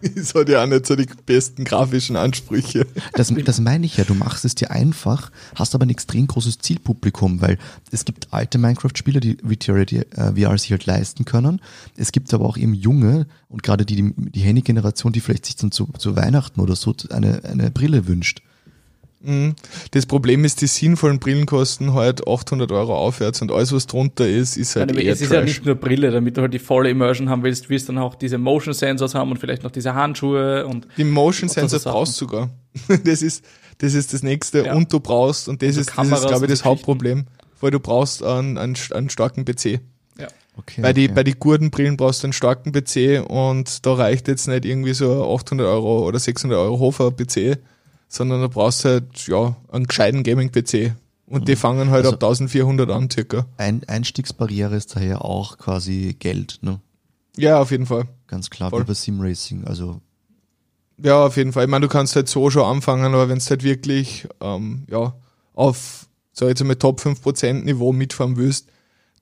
Es 0.14 0.34
hat 0.34 0.48
ja 0.48 0.62
auch 0.62 0.66
nicht 0.66 0.86
so 0.86 0.96
die 0.96 1.06
besten 1.26 1.64
grafischen 1.64 2.16
Ansprüche. 2.16 2.86
Das, 3.14 3.32
das 3.44 3.60
meine 3.60 3.86
ich 3.86 3.96
ja, 3.96 4.04
du 4.04 4.14
machst 4.14 4.44
es 4.44 4.54
dir 4.54 4.70
einfach, 4.70 5.30
hast 5.54 5.74
aber 5.74 5.84
ein 5.86 5.90
extrem 5.90 6.26
großes 6.26 6.58
Zielpublikum, 6.58 7.40
weil 7.40 7.58
es 7.90 8.04
gibt 8.04 8.32
alte 8.32 8.58
Minecraft-Spieler, 8.58 9.20
die 9.20 9.36
VR, 9.36 9.84
die, 9.84 9.98
äh, 9.98 10.34
VR 10.34 10.58
sich 10.58 10.70
halt 10.70 10.86
leisten 10.86 11.24
können. 11.24 11.60
Es 11.96 12.12
gibt 12.12 12.32
aber 12.34 12.46
auch 12.46 12.56
eben 12.56 12.74
junge 12.74 13.26
und 13.48 13.62
gerade 13.62 13.84
die, 13.84 13.96
die, 13.96 14.14
die 14.16 14.40
Handy-Generation, 14.40 15.12
die 15.12 15.20
vielleicht 15.20 15.46
sich 15.46 15.56
dann 15.56 15.72
zu, 15.72 15.88
zu 15.98 16.16
Weihnachten 16.16 16.60
oder 16.60 16.76
so 16.76 16.94
eine, 17.10 17.44
eine 17.44 17.70
Brille 17.70 18.06
wünscht. 18.06 18.42
Mhm. 19.24 19.54
Das 19.92 20.06
Problem 20.06 20.44
ist, 20.44 20.60
die 20.60 20.66
sinnvollen 20.66 21.18
Brillen 21.18 21.46
kosten 21.46 21.94
halt 21.94 22.26
800 22.26 22.72
Euro 22.72 22.96
aufwärts 22.96 23.40
und 23.40 23.52
alles, 23.52 23.72
was 23.72 23.86
drunter 23.86 24.28
ist, 24.28 24.56
ist 24.56 24.76
halt 24.76 24.90
Nein, 24.90 25.04
eher 25.04 25.12
Es 25.12 25.20
ist 25.20 25.32
ja 25.32 25.42
nicht 25.42 25.64
nur 25.64 25.76
Brille, 25.76 26.10
damit 26.10 26.36
du 26.36 26.42
halt 26.42 26.52
die 26.52 26.58
volle 26.58 26.90
Immersion 26.90 27.28
haben 27.28 27.42
willst, 27.42 27.70
willst 27.70 27.88
dann 27.88 27.98
auch 27.98 28.14
diese 28.14 28.38
Motion 28.38 28.74
Sensors 28.74 29.14
haben 29.14 29.30
und 29.30 29.38
vielleicht 29.38 29.62
noch 29.62 29.70
diese 29.70 29.94
Handschuhe 29.94 30.66
und. 30.66 30.86
Die 30.96 31.04
Motion 31.04 31.48
Sensors 31.48 31.84
brauchst 31.84 32.20
du 32.20 32.26
sogar. 32.26 32.50
Das 33.04 33.20
ist, 33.20 33.44
das 33.78 33.94
ist 33.94 34.14
das 34.14 34.22
nächste 34.22 34.64
ja. 34.64 34.74
und 34.74 34.92
du 34.92 34.98
brauchst, 34.98 35.48
und 35.48 35.60
das 35.60 35.76
also 35.76 35.80
ist, 35.80 35.92
das 35.94 36.20
ist, 36.22 36.28
glaube 36.28 36.46
ich, 36.46 36.50
das 36.50 36.64
Hauptproblem, 36.64 37.26
weil 37.60 37.70
du 37.70 37.80
brauchst 37.80 38.22
einen, 38.22 38.56
einen, 38.56 38.76
einen 38.92 39.10
starken 39.10 39.44
PC. 39.44 39.80
Ja. 40.18 40.28
Okay, 40.56 40.80
bei, 40.80 40.92
die, 40.92 41.04
okay. 41.04 41.14
bei 41.14 41.24
die 41.24 41.34
Gurdenbrillen 41.34 41.96
brauchst 41.96 42.22
du 42.22 42.28
einen 42.28 42.32
starken 42.32 42.72
PC 42.72 43.28
und 43.28 43.84
da 43.84 43.92
reicht 43.92 44.28
jetzt 44.28 44.48
nicht 44.48 44.64
irgendwie 44.64 44.94
so 44.94 45.34
800 45.34 45.66
Euro 45.66 46.06
oder 46.06 46.18
600 46.18 46.58
Euro 46.58 46.78
Hofer 46.78 47.10
PC, 47.10 47.58
sondern 48.12 48.42
du 48.42 48.48
brauchst 48.50 48.84
halt, 48.84 49.26
ja, 49.26 49.56
einen 49.70 49.86
gescheiten 49.86 50.22
Gaming-PC. 50.22 50.94
Und 51.26 51.40
mhm. 51.40 51.44
die 51.46 51.56
fangen 51.56 51.90
halt 51.90 52.04
also 52.04 52.16
ab 52.16 52.22
1400 52.22 52.90
an, 52.90 53.08
circa. 53.10 53.46
Ein 53.56 53.82
Einstiegsbarriere 53.86 54.76
ist 54.76 54.94
daher 54.94 55.24
auch 55.24 55.56
quasi 55.56 56.14
Geld, 56.18 56.58
ne? 56.60 56.80
Ja, 57.38 57.58
auf 57.58 57.70
jeden 57.70 57.86
Fall. 57.86 58.04
Ganz 58.26 58.50
klar, 58.50 58.68
Voll. 58.68 58.82
wie 58.82 58.88
bei 58.88 58.94
Simracing, 58.94 59.64
also. 59.64 60.02
Ja, 61.02 61.24
auf 61.24 61.38
jeden 61.38 61.54
Fall. 61.54 61.64
Ich 61.64 61.70
meine, 61.70 61.86
du 61.86 61.90
kannst 61.90 62.14
halt 62.14 62.28
so 62.28 62.50
schon 62.50 62.64
anfangen, 62.64 63.14
aber 63.14 63.30
wenn 63.30 63.38
es 63.38 63.48
halt 63.48 63.62
wirklich, 63.62 64.28
ähm, 64.42 64.84
ja, 64.90 65.14
auf, 65.54 66.06
sag 66.34 66.46
ich 66.46 66.50
jetzt 66.50 66.64
mal, 66.64 66.76
Top 66.76 67.00
5% 67.00 67.64
Niveau 67.64 67.94
mitfahren 67.94 68.36
willst, 68.36 68.68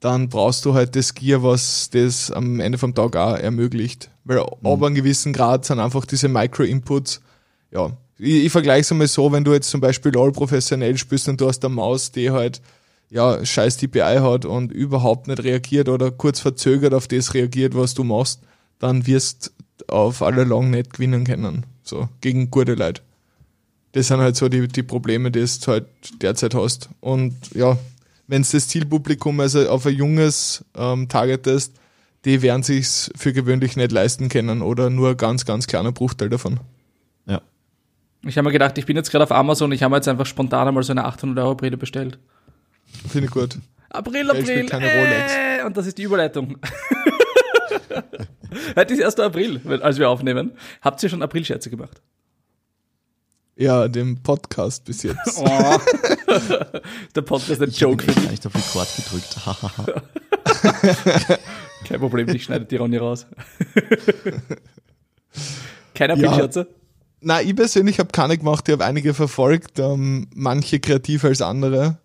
dann 0.00 0.28
brauchst 0.28 0.64
du 0.64 0.74
halt 0.74 0.96
das 0.96 1.14
Gear, 1.14 1.44
was 1.44 1.90
das 1.90 2.32
am 2.32 2.58
Ende 2.58 2.76
vom 2.76 2.96
Tag 2.96 3.14
auch 3.14 3.36
ermöglicht. 3.36 4.10
Weil 4.24 4.38
mhm. 4.38 4.66
ab 4.66 4.82
einem 4.82 4.96
gewissen 4.96 5.32
Grad 5.32 5.64
sind 5.64 5.78
einfach 5.78 6.06
diese 6.06 6.28
Micro-Inputs, 6.28 7.20
ja, 7.70 7.96
ich, 8.20 8.44
ich 8.46 8.52
vergleiche 8.52 8.82
es 8.82 8.92
einmal 8.92 9.08
so, 9.08 9.32
wenn 9.32 9.44
du 9.44 9.52
jetzt 9.52 9.70
zum 9.70 9.80
Beispiel 9.80 10.12
LOL 10.12 10.32
professionell 10.32 10.96
spielst 10.96 11.28
und 11.28 11.40
du 11.40 11.48
hast 11.48 11.64
eine 11.64 11.74
Maus, 11.74 12.12
die 12.12 12.30
halt 12.30 12.60
ja, 13.10 13.44
scheiß 13.44 13.78
DPI 13.78 14.18
hat 14.20 14.44
und 14.44 14.70
überhaupt 14.70 15.26
nicht 15.26 15.42
reagiert 15.42 15.88
oder 15.88 16.10
kurz 16.10 16.40
verzögert 16.40 16.94
auf 16.94 17.08
das 17.08 17.34
reagiert, 17.34 17.74
was 17.74 17.94
du 17.94 18.04
machst, 18.04 18.40
dann 18.78 19.06
wirst 19.06 19.52
auf 19.88 20.22
alle 20.22 20.44
lang 20.44 20.70
nicht 20.70 20.92
gewinnen 20.92 21.24
können. 21.24 21.66
So, 21.82 22.08
gegen 22.20 22.50
gute 22.50 22.74
Leute. 22.74 23.02
Das 23.92 24.06
sind 24.06 24.20
halt 24.20 24.36
so 24.36 24.48
die, 24.48 24.68
die 24.68 24.84
Probleme, 24.84 25.32
die 25.32 25.40
du 25.40 25.66
halt 25.66 25.86
derzeit 26.22 26.54
hast. 26.54 26.88
Und 27.00 27.34
ja, 27.54 27.76
wenn 28.28 28.42
es 28.42 28.52
das 28.52 28.68
Zielpublikum 28.68 29.40
also 29.40 29.68
auf 29.68 29.86
ein 29.86 29.96
junges 29.96 30.64
ähm, 30.76 31.08
targetest, 31.08 31.72
die 32.24 32.42
werden 32.42 32.62
sich's 32.62 33.10
für 33.16 33.32
gewöhnlich 33.32 33.74
nicht 33.76 33.90
leisten 33.90 34.28
können 34.28 34.62
oder 34.62 34.88
nur 34.88 35.16
ganz, 35.16 35.44
ganz 35.44 35.66
kleiner 35.66 35.90
Bruchteil 35.90 36.28
davon. 36.28 36.60
Ich 38.26 38.36
habe 38.36 38.46
mir 38.46 38.52
gedacht, 38.52 38.76
ich 38.76 38.86
bin 38.86 38.96
jetzt 38.96 39.10
gerade 39.10 39.24
auf 39.24 39.32
Amazon, 39.32 39.72
ich 39.72 39.82
habe 39.82 39.96
jetzt 39.96 40.08
einfach 40.08 40.26
spontan 40.26 40.68
einmal 40.68 40.82
so 40.82 40.92
eine 40.92 41.04
800 41.04 41.42
Euro 41.44 41.54
Brille 41.54 41.76
bestellt. 41.76 42.18
Finde 43.08 43.26
ich 43.26 43.32
gut. 43.32 43.58
April, 43.88 44.30
April, 44.30 44.66
äh, 44.70 45.64
und 45.64 45.76
das 45.76 45.86
ist 45.86 45.98
die 45.98 46.02
Überleitung. 46.04 46.58
Heute 48.76 48.94
ist 48.94 49.02
1. 49.02 49.18
April, 49.20 49.60
als 49.82 49.98
wir 49.98 50.08
aufnehmen. 50.08 50.52
Habt 50.80 51.02
ihr 51.02 51.08
schon 51.08 51.22
Aprilscherze 51.22 51.70
gemacht? 51.70 52.00
Ja, 53.56 53.88
den 53.88 54.22
Podcast 54.22 54.84
bis 54.84 55.02
jetzt. 55.02 55.38
Oh. 55.42 55.78
Der 57.16 57.22
Podcast 57.22 57.50
ist 57.50 57.62
ein 57.62 57.68
Ich 57.70 57.82
habe 57.82 57.92
Joke 57.92 58.04
für 58.04 58.12
dich. 58.12 58.22
gleich 58.28 58.46
auf 58.46 58.54
Rekord 58.54 58.88
gedrückt. 58.96 59.36
Kein 61.88 61.98
Problem, 61.98 62.28
ich 62.28 62.44
schneide 62.44 62.64
die 62.64 62.76
Ronny 62.76 62.98
raus. 62.98 63.26
Keine 65.94 66.16
Ja. 66.16 66.64
Na, 67.22 67.42
ich 67.42 67.54
persönlich 67.54 67.98
habe 67.98 68.10
keine 68.12 68.38
gemacht, 68.38 68.66
ich 68.68 68.72
habe 68.72 68.84
einige 68.84 69.12
verfolgt, 69.12 69.78
ähm, 69.78 70.28
manche 70.34 70.80
kreativer 70.80 71.28
als 71.28 71.42
andere. 71.42 71.98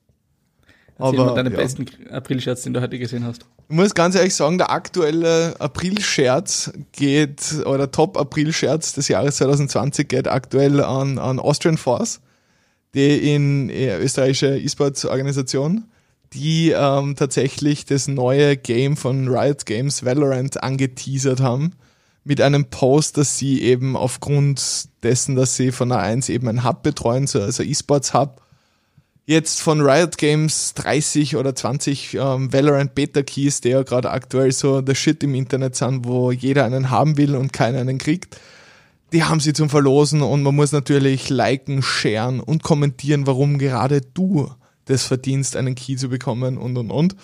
Erzähl 0.98 1.20
mal 1.20 1.36
deinen 1.36 1.52
ja. 1.54 1.58
besten 1.58 1.86
Aprilscherz, 2.10 2.64
den 2.64 2.74
du 2.74 2.82
heute 2.82 3.00
gesehen 3.00 3.26
hast. 3.26 3.46
Ich 3.68 3.76
muss 3.76 3.94
ganz 3.94 4.16
ehrlich 4.16 4.36
sagen, 4.36 4.58
der 4.58 4.72
aktuelle 4.72 5.56
Aprilscherz 5.60 6.72
geht, 6.92 7.66
oder 7.66 7.92
Top-Aprilscherz 7.92 8.94
des 8.94 9.08
Jahres 9.08 9.38
2020 9.38 10.08
geht 10.08 10.28
aktuell 10.28 10.82
an, 10.84 11.18
an 11.18 11.40
Austrian 11.40 11.78
Force, 11.78 12.22
die 12.94 13.34
in 13.34 13.70
äh, 13.70 13.98
österreichische 13.98 14.58
E-Sports-Organisation, 14.58 15.86
die 16.34 16.72
ähm, 16.72 17.16
tatsächlich 17.16 17.86
das 17.86 18.08
neue 18.08 18.56
Game 18.58 18.98
von 18.98 19.28
Riot 19.30 19.66
Games 19.66 20.06
Valorant 20.06 20.62
angeteasert 20.62 21.40
haben 21.40 21.74
mit 22.26 22.42
einem 22.42 22.66
Post, 22.66 23.18
dass 23.18 23.38
sie 23.38 23.62
eben 23.62 23.96
aufgrund 23.96 24.90
dessen, 25.04 25.36
dass 25.36 25.56
sie 25.56 25.72
von 25.72 25.94
A1 25.94 26.30
eben 26.30 26.48
ein 26.48 26.66
Hub 26.66 26.82
betreuen, 26.82 27.28
so 27.28 27.40
also 27.40 27.62
E-Sports-Hub, 27.62 28.42
jetzt 29.28 29.62
von 29.62 29.80
Riot 29.80 30.18
Games 30.18 30.74
30 30.74 31.36
oder 31.36 31.56
20 31.56 32.16
ähm, 32.16 32.52
Valorant 32.52 32.96
Beta 32.96 33.22
Keys, 33.22 33.62
die 33.62 33.70
ja 33.70 33.84
gerade 33.84 34.10
aktuell 34.10 34.52
so 34.52 34.82
der 34.82 34.96
Shit 34.96 35.24
im 35.24 35.36
Internet 35.36 35.76
sind, 35.76 36.06
wo 36.06 36.32
jeder 36.32 36.66
einen 36.66 36.90
haben 36.90 37.16
will 37.18 37.36
und 37.36 37.54
keiner 37.54 37.80
einen 37.80 38.00
kriegt. 38.00 38.40
Die 39.14 39.24
haben 39.24 39.40
sie 39.40 39.54
zum 39.54 39.70
Verlosen 39.70 40.24
und 40.24 40.42
man 40.42 40.56
muss 40.56 40.72
natürlich 40.72 41.30
liken, 41.30 41.84
sharen 41.84 42.40
und 42.40 42.64
kommentieren, 42.64 43.28
warum 43.28 43.60
gerade 43.60 44.02
du 44.02 44.50
das 44.86 45.04
verdienst, 45.04 45.56
einen 45.56 45.76
Key 45.76 45.96
zu 45.96 46.10
bekommen 46.10 46.58
und 46.58 46.76
und 46.76 46.90
und. 46.90 47.16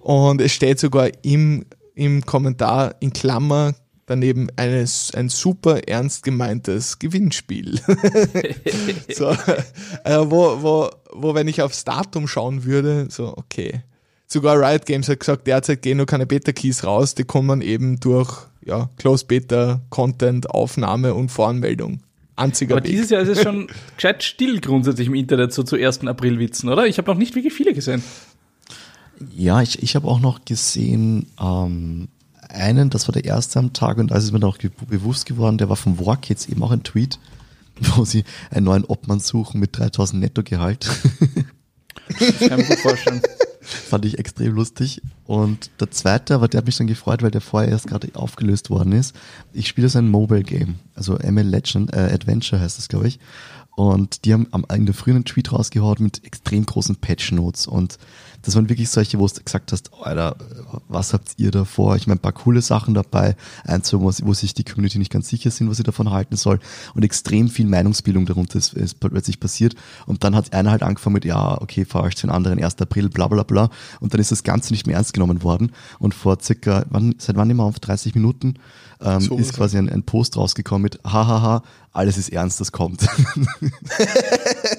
Und 0.00 0.40
es 0.40 0.52
steht 0.52 0.80
sogar 0.80 1.10
im, 1.22 1.64
im 1.94 2.26
Kommentar 2.26 2.96
in 2.98 3.12
Klammer 3.12 3.74
daneben 4.08 4.48
eines, 4.56 5.12
ein 5.14 5.28
super 5.28 5.86
ernst 5.86 6.22
gemeintes 6.22 6.98
Gewinnspiel. 6.98 7.78
so, 9.14 9.28
äh, 10.04 10.18
wo, 10.18 10.62
wo, 10.62 10.90
wo, 11.12 11.34
wenn 11.34 11.46
ich 11.46 11.62
aufs 11.62 11.84
Datum 11.84 12.26
schauen 12.26 12.64
würde, 12.64 13.06
so, 13.10 13.36
okay. 13.36 13.82
Sogar 14.26 14.60
Riot 14.60 14.86
Games 14.86 15.08
hat 15.08 15.20
gesagt, 15.20 15.46
derzeit 15.46 15.82
gehen 15.82 15.98
nur 15.98 16.06
keine 16.06 16.26
Beta-Keys 16.26 16.84
raus, 16.84 17.14
die 17.14 17.24
kommen 17.24 17.60
eben 17.62 18.00
durch 18.00 18.46
ja, 18.64 18.90
Closed 18.96 19.28
Beta, 19.28 19.80
Content, 19.90 20.50
Aufnahme 20.50 21.14
und 21.14 21.30
Voranmeldung. 21.30 22.00
Einziger 22.36 22.76
Aber 22.76 22.84
Weg. 22.84 22.92
dieses 22.92 23.10
Jahr 23.10 23.22
ist 23.22 23.28
es 23.28 23.42
schon 23.42 23.68
gescheit 23.96 24.22
still 24.22 24.60
grundsätzlich 24.60 25.08
im 25.08 25.14
Internet 25.14 25.52
so 25.52 25.62
zu 25.62 25.76
1. 25.76 26.06
Aprilwitzen, 26.06 26.68
oder? 26.68 26.86
Ich 26.86 26.98
habe 26.98 27.10
noch 27.10 27.18
nicht 27.18 27.34
wirklich 27.34 27.52
viele 27.52 27.74
gesehen. 27.74 28.02
Ja, 29.34 29.60
ich, 29.62 29.82
ich 29.82 29.96
habe 29.96 30.06
auch 30.06 30.20
noch 30.20 30.44
gesehen, 30.44 31.26
ähm, 31.40 32.08
einen, 32.48 32.90
das 32.90 33.08
war 33.08 33.12
der 33.12 33.24
erste 33.24 33.58
am 33.58 33.72
Tag 33.72 33.98
und 33.98 34.12
als 34.12 34.24
ist 34.24 34.32
mir 34.32 34.38
noch 34.38 34.58
ge 34.58 34.70
bewusst 34.88 35.26
geworden, 35.26 35.58
der 35.58 35.68
war 35.68 35.76
von 35.76 36.04
Warkids 36.04 36.46
eben 36.46 36.62
auch 36.62 36.70
ein 36.70 36.82
Tweet, 36.82 37.18
wo 37.80 38.04
sie 38.04 38.24
einen 38.50 38.66
neuen 38.66 38.84
Obmann 38.84 39.20
suchen 39.20 39.60
mit 39.60 39.78
3000 39.78 40.20
Nettogehalt. 40.20 40.88
Das 42.18 42.48
kann 42.48 42.60
ich 42.60 42.68
mir 42.68 42.76
gut 42.76 42.78
vorstellen. 42.80 43.22
Fand 43.60 44.06
ich 44.06 44.18
extrem 44.18 44.54
lustig. 44.54 45.02
Und 45.26 45.70
der 45.78 45.90
zweite, 45.90 46.34
aber 46.34 46.48
der 46.48 46.58
hat 46.58 46.66
mich 46.66 46.78
dann 46.78 46.86
gefreut, 46.86 47.22
weil 47.22 47.30
der 47.30 47.42
vorher 47.42 47.70
erst 47.70 47.86
gerade 47.86 48.08
aufgelöst 48.14 48.70
worden 48.70 48.92
ist. 48.92 49.14
Ich 49.52 49.68
spiele 49.68 49.90
so 49.90 49.98
ein 49.98 50.08
Mobile 50.08 50.42
Game, 50.42 50.76
also 50.94 51.18
ML 51.18 51.46
Legend, 51.46 51.92
äh, 51.92 52.10
Adventure 52.12 52.62
heißt 52.62 52.78
das, 52.78 52.88
glaube 52.88 53.08
ich. 53.08 53.18
Und 53.76 54.24
die 54.24 54.32
haben 54.32 54.48
am, 54.52 54.64
in 54.74 54.86
der 54.86 54.94
frühen 54.94 55.16
einen 55.16 55.24
Tweet 55.24 55.52
rausgehauen 55.52 55.98
mit 56.00 56.24
extrem 56.24 56.64
großen 56.66 56.96
Patch 56.96 57.30
Notes. 57.30 57.66
Und 57.66 57.98
das 58.42 58.54
waren 58.54 58.68
wirklich 58.68 58.88
solche, 58.88 59.18
wo 59.18 59.26
du 59.26 59.42
gesagt 59.42 59.72
hast, 59.72 59.90
Alter, 60.02 60.36
was 60.88 61.12
habt 61.12 61.32
ihr 61.36 61.50
da 61.50 61.64
vor? 61.64 61.96
Ich 61.96 62.06
meine, 62.06 62.18
ein 62.18 62.22
paar 62.22 62.32
coole 62.32 62.62
Sachen 62.62 62.94
dabei, 62.94 63.36
eins, 63.64 63.92
wo, 63.92 64.00
wo 64.04 64.34
sich 64.34 64.54
die 64.54 64.64
Community 64.64 64.98
nicht 64.98 65.12
ganz 65.12 65.28
sicher 65.28 65.50
sind, 65.50 65.68
was 65.68 65.78
sie 65.78 65.82
davon 65.82 66.10
halten 66.10 66.36
soll. 66.36 66.60
Und 66.94 67.04
extrem 67.04 67.48
viel 67.48 67.66
Meinungsbildung 67.66 68.26
darunter 68.26 68.58
ist, 68.58 68.74
ist 68.74 69.00
plötzlich 69.00 69.40
passiert. 69.40 69.74
Und 70.06 70.24
dann 70.24 70.36
hat 70.36 70.52
einer 70.52 70.70
halt 70.70 70.82
angefangen 70.82 71.14
mit, 71.14 71.24
ja, 71.24 71.60
okay, 71.60 71.84
verarscht 71.84 72.22
den 72.22 72.30
anderen 72.30 72.62
1. 72.62 72.80
April, 72.80 73.08
bla 73.08 73.26
bla 73.28 73.42
bla. 73.42 73.70
Und 74.00 74.14
dann 74.14 74.20
ist 74.20 74.30
das 74.30 74.42
Ganze 74.42 74.72
nicht 74.72 74.86
mehr 74.86 74.96
ernst 74.96 75.12
genommen 75.12 75.42
worden. 75.42 75.72
Und 75.98 76.14
vor 76.14 76.38
circa, 76.40 76.86
wann, 76.90 77.16
seit 77.18 77.36
wann 77.36 77.50
immer 77.50 77.64
auf 77.64 77.80
30 77.80 78.14
Minuten, 78.14 78.54
ähm, 79.00 79.20
So 79.20 79.36
ist 79.36 79.52
quasi 79.52 79.78
ein, 79.78 79.88
ein 79.88 80.02
Post 80.02 80.36
rausgekommen 80.36 80.82
mit, 80.82 81.00
hahaha, 81.04 81.62
alles 81.92 82.18
ist 82.18 82.30
ernst, 82.30 82.60
das 82.60 82.72
kommt. 82.72 83.02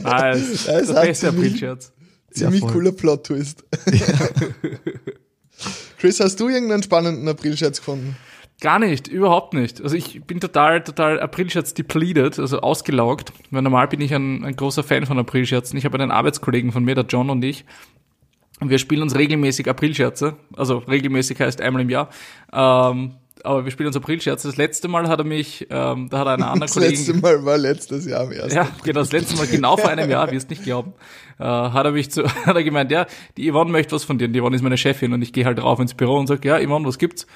Nice. 0.04 0.66
Das 0.66 0.88
Das 0.88 0.90
hat 0.90 1.02
beste 1.04 1.30
Aprilscherz. 1.30 1.92
Ziemlich 2.32 2.62
voll. 2.62 2.72
cooler 2.72 2.92
Plot-Twist. 2.92 3.66
Chris, 5.98 6.20
hast 6.20 6.40
du 6.40 6.48
irgendeinen 6.48 6.84
spannenden 6.84 7.28
Aprilscherz 7.28 7.80
gefunden? 7.80 8.16
Gar 8.62 8.80
nicht, 8.80 9.08
überhaupt 9.08 9.54
nicht. 9.54 9.82
Also 9.82 9.96
ich 9.96 10.22
bin 10.24 10.42
total, 10.42 10.84
total 10.84 11.22
Aprilscherz 11.22 11.74
depleted, 11.74 12.40
also 12.40 12.60
ausgelaugt. 12.60 13.32
Weil 13.52 13.62
normal 13.62 13.88
bin 13.88 14.02
ich 14.02 14.14
ein, 14.14 14.44
ein 14.44 14.56
großer 14.56 14.84
Fan 14.84 15.06
von 15.06 15.18
Aprilscherzen. 15.18 15.78
Ich 15.78 15.86
habe 15.86 15.98
einen 15.98 16.12
Arbeitskollegen 16.12 16.72
von 16.72 16.84
mir, 16.84 16.96
der 16.96 17.06
John 17.06 17.30
und 17.30 17.44
ich. 17.44 17.64
Und 18.60 18.70
wir 18.70 18.78
spielen 18.78 19.02
uns 19.02 19.16
regelmäßig 19.16 19.70
Aprilscherze. 19.70 20.36
Also 20.58 20.80
regelmäßig 20.80 21.40
heißt 21.40 21.62
einmal 21.62 21.84
im 21.84 21.90
Jahr. 21.90 22.10
Ähm, 22.52 23.16
aber 23.44 23.66
wir 23.66 23.72
spielen 23.72 23.88
uns 23.88 23.96
Aprilscherze. 23.96 24.48
Das 24.48 24.58
letzte 24.58 24.88
Mal 24.88 25.08
hat 25.08 25.20
er 25.20 25.26
mich, 25.26 25.68
ähm, 25.70 26.10
da 26.10 26.20
hat 26.20 26.28
er 26.28 26.34
eine 26.34 26.48
andere 26.48 26.66
Das 26.68 26.74
Kollegin. 26.74 26.96
letzte 26.98 27.14
Mal 27.14 27.46
war 27.46 27.58
letztes 27.58 28.06
Jahr 28.06 28.22
am 28.22 28.32
ersten. 28.32 28.56
Ja, 28.56 28.68
genau, 28.84 29.00
das 29.00 29.12
letzte 29.12 29.36
Mal, 29.38 29.48
genau 29.48 29.78
vor 29.78 29.90
einem 29.90 30.10
Jahr, 30.10 30.32
wirst 30.32 30.50
nicht 30.50 30.64
glauben, 30.64 30.94
äh, 31.40 31.44
hat 31.44 31.86
er 31.86 31.92
mich 31.92 32.12
zu, 32.12 32.24
hat 32.46 32.56
er 32.56 32.64
gemeint, 32.64 32.92
ja, 32.92 33.06
die 33.38 33.52
Yvonne 33.52 33.72
möchte 33.72 33.96
was 33.96 34.04
von 34.04 34.18
dir, 34.18 34.26
und 34.26 34.34
die 34.34 34.42
Yvonne 34.42 34.56
ist 34.56 34.62
meine 34.62 34.78
Chefin 34.78 35.14
und 35.14 35.22
ich 35.22 35.34
gehe 35.34 35.46
halt 35.46 35.62
rauf 35.62 35.80
ins 35.80 35.94
Büro 35.94 36.18
und 36.18 36.28
sage, 36.28 36.48
ja, 36.48 36.60
Yvonne, 36.60 36.86
was 36.88 36.98
gibt's? 36.98 37.28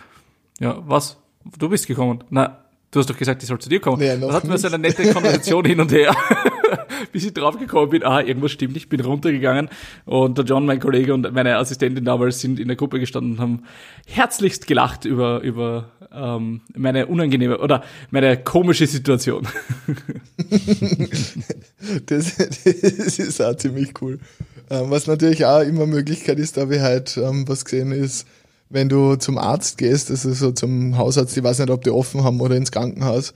Ja, 0.59 0.77
was? 0.85 1.17
Du 1.57 1.69
bist 1.69 1.87
gekommen. 1.87 2.23
Na, 2.29 2.59
du 2.91 2.99
hast 2.99 3.09
doch 3.09 3.17
gesagt, 3.17 3.41
ich 3.43 3.49
soll 3.49 3.59
zu 3.59 3.69
dir 3.69 3.79
kommen. 3.79 3.99
Nee, 3.99 4.15
noch 4.15 4.27
Dann 4.27 4.35
hatten 4.35 4.49
wir 4.49 4.57
so 4.57 4.67
eine 4.67 4.79
nette 4.79 5.11
Konversation 5.11 5.65
hin 5.65 5.79
und 5.81 5.91
her, 5.91 6.15
bis 7.11 7.25
ich 7.25 7.33
draufgekommen 7.33 7.89
bin, 7.89 8.03
ah, 8.03 8.21
irgendwas 8.21 8.51
stimmt 8.51 8.73
nicht, 8.73 8.89
bin 8.89 8.99
runtergegangen 9.01 9.69
und 10.05 10.37
der 10.37 10.45
John, 10.45 10.65
mein 10.65 10.79
Kollege 10.79 11.13
und 11.13 11.33
meine 11.33 11.57
Assistentin 11.57 12.05
damals 12.05 12.39
sind 12.39 12.59
in 12.59 12.67
der 12.67 12.77
Gruppe 12.77 12.99
gestanden 12.99 13.33
und 13.33 13.39
haben 13.39 13.63
herzlichst 14.05 14.67
gelacht 14.67 15.05
über, 15.05 15.41
über 15.41 15.91
ähm, 16.13 16.61
meine 16.75 17.07
unangenehme 17.07 17.57
oder 17.57 17.83
meine 18.11 18.37
komische 18.37 18.87
Situation. 18.87 19.47
Das, 22.05 22.37
das 22.37 23.19
ist 23.19 23.41
auch 23.41 23.55
ziemlich 23.57 24.01
cool. 24.01 24.19
Ähm, 24.69 24.89
was 24.89 25.05
natürlich 25.07 25.45
auch 25.45 25.59
immer 25.59 25.85
Möglichkeit 25.85 26.39
ist, 26.39 26.55
da 26.55 26.69
ich 26.69 26.79
halt 26.79 27.17
ähm, 27.17 27.47
was 27.47 27.65
gesehen 27.65 27.91
ist, 27.91 28.25
wenn 28.69 28.89
du 28.89 29.15
zum 29.17 29.37
Arzt 29.37 29.77
gehst, 29.77 30.09
also 30.09 30.33
so 30.33 30.51
zum 30.51 30.97
Hausarzt, 30.97 31.35
ich 31.37 31.43
weiß 31.43 31.59
nicht, 31.59 31.69
ob 31.69 31.83
die 31.83 31.91
offen 31.91 32.23
haben 32.23 32.41
oder 32.41 32.55
ins 32.55 32.71
Krankenhaus 32.71 33.33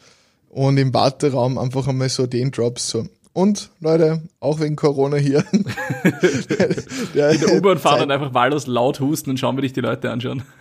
und 0.49 0.77
im 0.77 0.93
Warteraum 0.93 1.57
einfach 1.57 1.87
einmal 1.87 2.09
so 2.09 2.25
den 2.25 2.51
Drops 2.51 2.89
so. 2.89 3.07
Und 3.37 3.69
Leute, 3.81 4.23
auch 4.39 4.59
wegen 4.59 4.75
Corona 4.75 5.17
hier. 5.17 5.43
der, 7.13 7.29
In 7.29 7.39
der 7.39 7.53
U-Bahn 7.55 7.77
fahren 7.77 8.01
und 8.01 8.09
einfach 8.11 8.33
wahllos 8.33 8.65
laut 8.65 8.99
husten 8.99 9.29
und 9.29 9.37
schauen, 9.39 9.55
wie 9.57 9.61
dich 9.61 9.73
die 9.73 9.81
Leute 9.81 10.09
anschauen. 10.09 10.41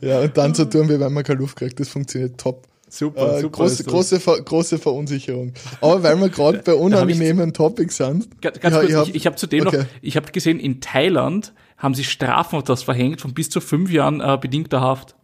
Ja, 0.00 0.20
und 0.20 0.36
dann 0.36 0.54
so 0.54 0.64
tun, 0.64 0.88
wie 0.88 1.00
wenn 1.00 1.12
man 1.12 1.24
keine 1.24 1.40
Luft 1.40 1.56
kriegt. 1.56 1.80
Das 1.80 1.88
funktioniert 1.88 2.38
top. 2.38 2.66
Super, 2.88 3.38
Äh, 3.38 3.40
super. 3.40 3.56
große, 3.58 3.84
große, 3.84 4.20
Ver 4.20 4.40
große 4.40 4.78
Verunsicherung. 4.78 5.52
Aber 5.80 6.02
weil 6.02 6.16
wir 6.20 6.28
gerade 6.28 6.58
bei 6.64 6.74
unangenehmen 6.74 7.52
Topics 7.52 7.96
sind. 7.96 8.40
Ganz, 8.40 8.60
ganz 8.60 8.74
Ja, 8.74 8.80
kurz, 8.80 8.90
ich 8.90 8.96
hab- 8.96 9.08
ich, 9.08 9.14
ich 9.16 9.26
habe 9.26 9.36
zudem 9.36 9.66
okay. 9.66 9.78
noch, 9.78 9.84
ich 10.02 10.16
habe 10.16 10.30
gesehen, 10.30 10.60
in 10.60 10.80
Thailand 10.80 11.52
haben 11.78 11.94
sie 11.94 12.04
Strafen 12.04 12.56
auf 12.56 12.62
das 12.64 12.84
verhängt 12.84 13.20
von 13.20 13.34
bis 13.34 13.50
zu 13.50 13.60
fünf 13.60 13.90
Jahren 13.90 14.20
äh, 14.20 14.38
bedingter 14.40 14.80
Haft. 14.80 15.14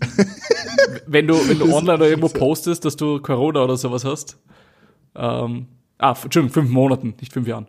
wenn 1.06 1.26
du, 1.26 1.36
wenn 1.48 1.58
du 1.58 1.74
online 1.74 1.94
oder 1.94 2.08
irgendwo 2.08 2.28
postest, 2.28 2.84
dass 2.84 2.96
du 2.96 3.20
Corona 3.20 3.62
oder 3.62 3.76
sowas 3.76 4.04
hast. 4.04 4.38
Ähm, 5.14 5.66
ah, 5.98 6.16
Entschuldigung, 6.22 6.52
fünf 6.52 6.70
Monaten, 6.70 7.14
nicht 7.20 7.32
fünf 7.32 7.46
Jahren. 7.46 7.66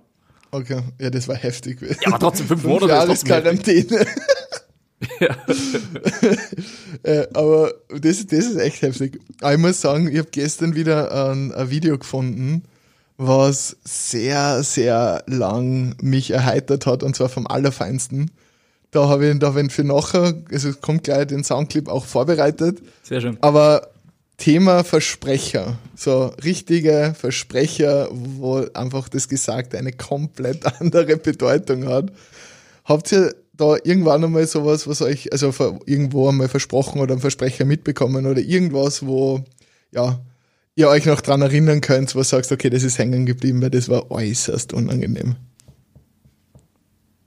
Okay, 0.51 0.81
ja, 0.99 1.09
das 1.09 1.27
war 1.27 1.35
heftig. 1.35 1.81
Ja, 1.81 2.07
aber 2.07 2.19
trotzdem, 2.19 2.47
fünf, 2.47 2.61
Fünf 2.61 2.73
Monate 2.73 2.91
Jahre 2.93 3.13
ist. 3.13 3.25
Quarantäne. 3.25 4.05
Ja. 5.19 5.35
äh, 7.03 7.27
aber 7.33 7.73
das, 7.89 8.25
das 8.27 8.45
ist 8.45 8.57
echt 8.57 8.83
heftig. 8.83 9.19
Aber 9.41 9.53
ich 9.53 9.59
muss 9.59 9.81
sagen, 9.81 10.07
ich 10.07 10.19
habe 10.19 10.29
gestern 10.31 10.75
wieder 10.75 11.31
ein, 11.31 11.51
ein 11.51 11.69
Video 11.71 11.97
gefunden, 11.97 12.63
was 13.17 13.77
sehr, 13.83 14.63
sehr 14.63 15.23
lang 15.27 15.95
mich 16.01 16.31
erheitert 16.31 16.85
hat 16.85 17.01
und 17.01 17.15
zwar 17.15 17.29
vom 17.29 17.47
Allerfeinsten. 17.47 18.29
Da 18.91 19.07
habe 19.07 19.29
ich, 19.29 19.39
da 19.39 19.53
hab 19.53 19.57
ich 19.57 19.71
für 19.71 19.83
nachher, 19.83 20.33
also 20.51 20.69
es 20.69 20.81
kommt 20.81 21.03
gleich 21.03 21.27
den 21.27 21.43
Soundclip 21.43 21.87
auch 21.87 22.05
vorbereitet, 22.05 22.81
Sehr 23.03 23.21
schön. 23.21 23.37
aber 23.41 23.87
Thema 24.37 24.83
Versprecher, 24.83 25.77
so 25.95 26.33
richtige 26.43 27.13
Versprecher, 27.15 28.09
wo 28.11 28.65
einfach 28.73 29.07
das 29.07 29.29
Gesagte 29.29 29.77
eine 29.77 29.91
komplett 29.91 30.65
andere 30.81 31.17
Bedeutung 31.17 31.87
hat. 31.87 32.11
Habt 32.83 33.11
ihr 33.11 33.35
da 33.53 33.75
irgendwann 33.83 34.23
einmal 34.23 34.47
sowas, 34.47 34.87
was 34.87 35.03
euch, 35.03 35.31
also 35.31 35.53
irgendwo 35.85 36.29
einmal 36.29 36.47
versprochen 36.47 36.99
oder 36.99 37.13
einen 37.13 37.21
Versprecher 37.21 37.65
mitbekommen 37.65 38.25
oder 38.25 38.41
irgendwas, 38.41 39.05
wo, 39.05 39.41
ja, 39.91 40.19
ihr 40.75 40.89
euch 40.89 41.05
noch 41.05 41.21
dran 41.21 41.43
erinnern 41.43 41.81
könnt, 41.81 42.15
was 42.15 42.29
sagst, 42.29 42.51
okay, 42.51 42.71
das 42.71 42.81
ist 42.81 42.97
hängen 42.97 43.27
geblieben, 43.27 43.61
weil 43.61 43.69
das 43.69 43.89
war 43.89 44.09
äußerst 44.09 44.73
unangenehm. 44.73 45.35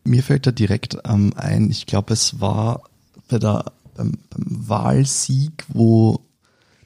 Mir 0.05 0.23
fällt 0.23 0.47
da 0.47 0.53
direkt 0.53 0.99
ähm, 1.05 1.33
ein, 1.37 1.71
ich 1.71 1.87
glaube, 1.87 2.13
es 2.13 2.41
war 2.41 2.83
bei 3.29 3.39
der, 3.39 3.73
beim, 3.97 4.19
beim 4.31 4.69
Wahlsieg, 4.69 5.65
wo 5.69 6.21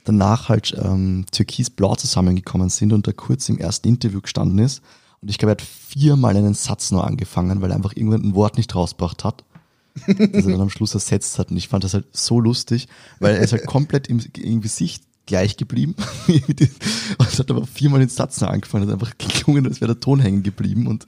danach 0.05 0.49
halt 0.49 0.75
ähm, 0.83 1.27
Türkis-Blau 1.31 1.97
zusammengekommen 1.97 2.69
sind 2.71 2.93
und 2.93 3.07
da 3.07 3.13
kurz 3.13 3.49
im 3.49 3.59
ersten 3.59 3.89
Interview 3.89 4.21
gestanden 4.21 4.59
ist. 4.59 4.83
Und 5.21 5.29
ich 5.29 5.39
glaube, 5.39 5.51
er 5.51 5.57
hat 5.57 5.63
viermal 5.63 6.37
einen 6.37 6.55
Satz 6.55 6.91
nur 6.91 7.07
angefangen, 7.07 7.61
weil 7.61 7.71
er 7.71 7.77
einfach 7.77 7.95
irgendwann 7.95 8.23
ein 8.23 8.35
Wort 8.35 8.57
nicht 8.57 8.75
rausgebracht 8.75 9.25
hat, 9.25 9.45
das 10.07 10.17
er 10.19 10.53
dann 10.53 10.61
am 10.61 10.71
Schluss 10.71 10.95
ersetzt 10.95 11.39
hat. 11.39 11.51
Und 11.51 11.57
ich 11.57 11.69
fand 11.69 11.85
das 11.85 11.95
halt 11.95 12.07
so 12.13 12.41
lustig, 12.41 12.89
weil 13.19 13.35
er 13.35 13.43
ist 13.43 13.53
halt 13.53 13.67
komplett 13.67 14.07
im, 14.07 14.21
im 14.37 14.61
Gesicht 14.61 15.03
gleich 15.29 15.57
geblieben. 15.57 15.95
und 16.29 17.39
hat 17.39 17.51
aber 17.51 17.67
viermal 17.67 18.01
den 18.01 18.09
Satz 18.09 18.41
noch 18.41 18.49
angefangen, 18.49 18.87
hat 18.87 18.95
einfach 18.95 19.17
geklungen, 19.17 19.67
als 19.67 19.81
wäre 19.81 19.95
der 19.95 20.01
Ton 20.01 20.19
hängen 20.19 20.43
geblieben. 20.43 20.89
Und 20.89 21.07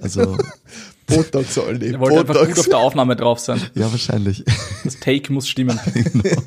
also 0.00 0.38
Botox 1.06 1.58
Olli. 1.58 1.92
Er 1.92 2.00
wollte 2.00 2.24
Botox. 2.24 2.30
einfach 2.30 2.48
gut 2.48 2.58
auf 2.60 2.68
der 2.68 2.78
Aufnahme 2.78 3.16
drauf 3.16 3.38
sein. 3.40 3.60
Ja, 3.74 3.90
wahrscheinlich. 3.90 4.44
Das 4.84 4.98
Take 5.00 5.32
muss 5.32 5.48
stimmen. 5.48 5.78
genau. 5.92 6.42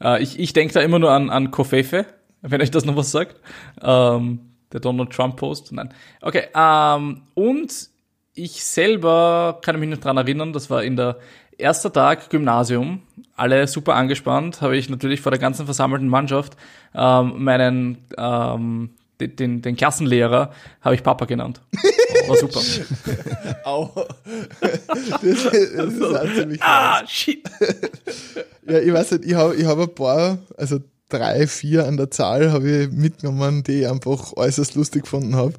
äh, 0.00 0.22
ich 0.22 0.38
ich 0.38 0.52
denke 0.52 0.72
da 0.72 0.80
immer 0.80 0.98
nur 0.98 1.10
an, 1.10 1.28
an 1.28 1.50
Kofefe, 1.50 2.06
wenn 2.40 2.62
euch 2.62 2.70
das 2.70 2.84
noch 2.84 2.96
was 2.96 3.10
sagt. 3.10 3.36
Ähm, 3.82 4.40
der 4.72 4.80
Donald 4.80 5.10
Trump 5.10 5.36
Post. 5.36 5.72
Nein. 5.72 5.92
Okay. 6.22 6.44
Ähm, 6.54 7.22
und 7.34 7.90
ich 8.34 8.64
selber 8.64 9.58
kann 9.62 9.78
mich 9.78 9.90
noch 9.90 9.98
dran 9.98 10.16
erinnern, 10.16 10.52
das 10.52 10.70
war 10.70 10.82
in 10.82 10.96
der 10.96 11.18
erster 11.58 11.92
Tag 11.92 12.30
Gymnasium, 12.30 13.02
alle 13.36 13.66
super 13.66 13.94
angespannt, 13.94 14.60
habe 14.60 14.76
ich 14.76 14.88
natürlich 14.88 15.20
vor 15.20 15.30
der 15.30 15.40
ganzen 15.40 15.64
versammelten 15.64 16.08
Mannschaft 16.08 16.56
ähm, 16.94 17.44
meinen 17.44 17.98
ähm, 18.16 18.90
den, 19.20 19.36
den, 19.36 19.62
den 19.62 19.76
Klassenlehrer 19.76 20.52
habe 20.80 20.94
ich 20.94 21.02
Papa 21.02 21.26
genannt. 21.26 21.60
War 22.26 22.36
super. 22.36 22.60
Au. 23.64 23.90
Das, 24.60 25.20
das 25.22 25.54
ist 25.54 26.02
auch 26.02 26.34
ziemlich 26.34 26.62
Ah, 26.62 27.02
shit. 27.06 27.42
ja, 28.66 28.78
ich 28.78 28.92
weiß 28.92 29.12
nicht, 29.12 29.24
ich 29.24 29.34
habe 29.34 29.54
ich 29.54 29.64
hab 29.64 29.78
ein 29.78 29.94
paar, 29.94 30.38
also 30.56 30.80
drei, 31.08 31.46
vier 31.46 31.86
an 31.86 31.96
der 31.96 32.10
Zahl 32.10 32.52
habe 32.52 32.70
ich 32.70 32.90
mitgenommen, 32.90 33.62
die 33.62 33.82
ich 33.82 33.88
einfach 33.88 34.32
äußerst 34.36 34.74
lustig 34.74 35.02
gefunden 35.02 35.36
habe. 35.36 35.54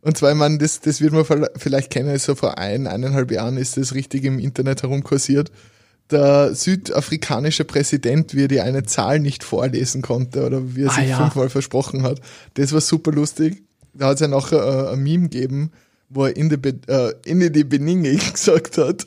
Und 0.00 0.16
zwar, 0.16 0.30
ich 0.30 0.36
meine, 0.36 0.58
das, 0.58 0.80
das 0.80 1.00
wird 1.00 1.12
man 1.12 1.48
vielleicht 1.56 1.90
kennen, 1.90 2.18
so 2.18 2.34
vor 2.34 2.58
ein, 2.58 2.86
eineinhalb 2.86 3.30
Jahren 3.30 3.56
ist 3.56 3.76
das 3.76 3.94
richtig 3.94 4.24
im 4.24 4.38
Internet 4.38 4.82
herumkursiert. 4.82 5.50
Der 6.10 6.54
südafrikanische 6.54 7.64
Präsident, 7.64 8.34
wie 8.34 8.44
er 8.44 8.48
die 8.48 8.60
eine 8.60 8.84
Zahl 8.84 9.20
nicht 9.20 9.44
vorlesen 9.44 10.00
konnte 10.00 10.46
oder 10.46 10.74
wie 10.74 10.84
er 10.84 10.90
ah, 10.90 10.94
sich 10.94 11.08
ja. 11.08 11.18
fünfmal 11.18 11.50
versprochen 11.50 12.02
hat. 12.02 12.20
Das 12.54 12.72
war 12.72 12.80
super 12.80 13.12
lustig. 13.12 13.62
Da 13.92 14.06
hat 14.06 14.14
es 14.14 14.20
ja 14.20 14.28
nachher 14.28 14.58
äh, 14.58 14.92
ein 14.92 15.02
Meme 15.02 15.28
gegeben, 15.28 15.72
wo 16.08 16.24
er 16.24 16.36
in 16.36 16.48
die, 16.48 16.56
Be 16.56 16.74
äh, 16.86 17.12
in 17.28 17.40
die 17.52 17.64
Beninging 17.64 18.20
gesagt 18.32 18.78
hat. 18.78 19.06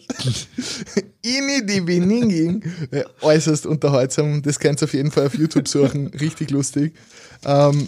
in 1.24 1.68
die 1.68 1.82
Beninging. 1.82 2.64
Äh, 2.92 3.04
äußerst 3.22 3.66
unterhaltsam. 3.66 4.42
Das 4.42 4.60
könnt 4.60 4.82
ihr 4.82 4.86
auf 4.86 4.94
jeden 4.94 5.12
Fall 5.12 5.28
auf 5.28 5.36
YouTube 5.36 5.68
suchen. 5.68 6.08
Richtig 6.22 6.52
lustig. 6.52 6.94
Ähm, 7.46 7.88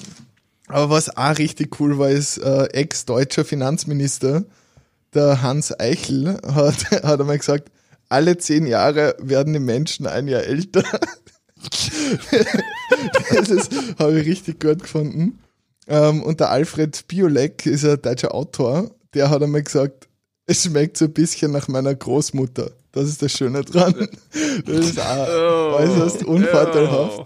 aber 0.67 0.89
was 0.89 1.15
auch 1.15 1.37
richtig 1.37 1.79
cool 1.79 1.97
war, 1.97 2.09
ist 2.09 2.37
äh, 2.37 2.65
ex-deutscher 2.65 3.45
Finanzminister, 3.45 4.43
der 5.13 5.41
Hans 5.41 5.77
Eichel, 5.79 6.39
hat, 6.45 6.91
hat 7.03 7.19
einmal 7.19 7.37
gesagt, 7.37 7.71
alle 8.09 8.37
zehn 8.37 8.65
Jahre 8.67 9.15
werden 9.19 9.53
die 9.53 9.59
Menschen 9.59 10.07
ein 10.07 10.27
Jahr 10.27 10.43
älter. 10.43 10.83
das 13.31 13.69
habe 13.99 14.19
ich 14.19 14.27
richtig 14.27 14.59
gut 14.59 14.83
gefunden. 14.83 15.39
Ähm, 15.87 16.23
und 16.23 16.39
der 16.39 16.49
Alfred 16.49 17.07
Biolek 17.07 17.65
ist 17.65 17.85
ein 17.85 18.01
deutscher 18.01 18.33
Autor 18.33 18.91
der 19.13 19.29
hat 19.29 19.43
einmal 19.43 19.63
gesagt, 19.63 20.07
es 20.45 20.63
schmeckt 20.63 20.97
so 20.97 21.05
ein 21.05 21.13
bisschen 21.13 21.51
nach 21.51 21.67
meiner 21.67 21.95
Großmutter. 21.95 22.71
Das 22.91 23.07
ist 23.07 23.21
das 23.21 23.31
Schöne 23.31 23.61
dran. 23.61 24.07
Das 24.65 24.85
ist 24.85 24.99
auch 24.99 25.27
oh, 25.27 25.75
äußerst 25.77 26.23
unvorteilhaft. 26.25 27.19
Oh. 27.19 27.25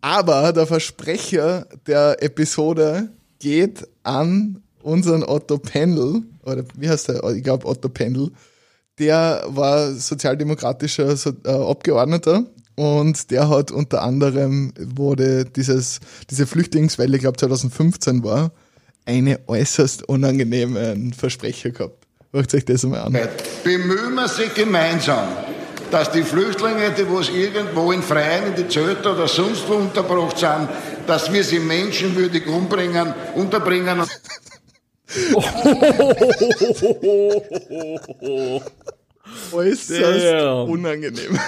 Aber 0.00 0.52
der 0.52 0.66
Versprecher 0.66 1.66
der 1.86 2.22
Episode 2.22 3.10
geht 3.38 3.86
an 4.02 4.62
unseren 4.82 5.22
Otto 5.24 5.58
Pendel, 5.58 6.22
oder 6.44 6.64
wie 6.76 6.88
heißt 6.88 7.08
der? 7.08 7.22
Ich 7.34 7.42
glaube 7.42 7.66
Otto 7.66 7.88
Pendel. 7.88 8.30
Der 8.98 9.44
war 9.46 9.92
sozialdemokratischer 9.92 11.14
äh, 11.44 11.50
Abgeordneter 11.50 12.44
und 12.74 13.30
der 13.30 13.48
hat 13.48 13.70
unter 13.70 14.02
anderem, 14.02 14.72
wurde 14.78 15.44
dieses, 15.44 16.00
diese 16.30 16.46
Flüchtlingswelle, 16.46 17.16
ich 17.16 17.22
glaube 17.22 17.36
2015 17.36 18.24
war, 18.24 18.52
eine 19.04 19.40
äußerst 19.46 20.08
unangenehme 20.08 21.12
Versprecher 21.16 21.70
gehabt. 21.70 22.06
Macht 22.32 22.54
euch 22.54 22.64
das 22.64 22.82
mal 22.84 23.00
an. 23.00 23.18
Bemühen 23.64 24.14
wir 24.14 24.28
sich 24.28 24.52
gemeinsam, 24.54 25.28
dass 25.90 26.10
die 26.10 26.22
Flüchtlinge, 26.22 26.90
die 26.96 27.08
wo 27.08 27.20
irgendwo 27.20 27.92
in 27.92 28.02
Freien, 28.02 28.48
in 28.48 28.54
die 28.56 28.68
Zelte 28.68 29.12
oder 29.12 29.28
sonst 29.28 29.68
wo 29.68 29.74
untergebracht 29.74 30.38
sind, 30.38 30.68
dass 31.06 31.32
wir 31.32 31.42
sie 31.44 31.58
menschenwürdig 31.58 32.46
umbringen, 32.46 33.14
unterbringen. 33.34 34.02
Äußerst 39.52 40.24
Damn. 40.24 40.68
unangenehm. 40.70 41.38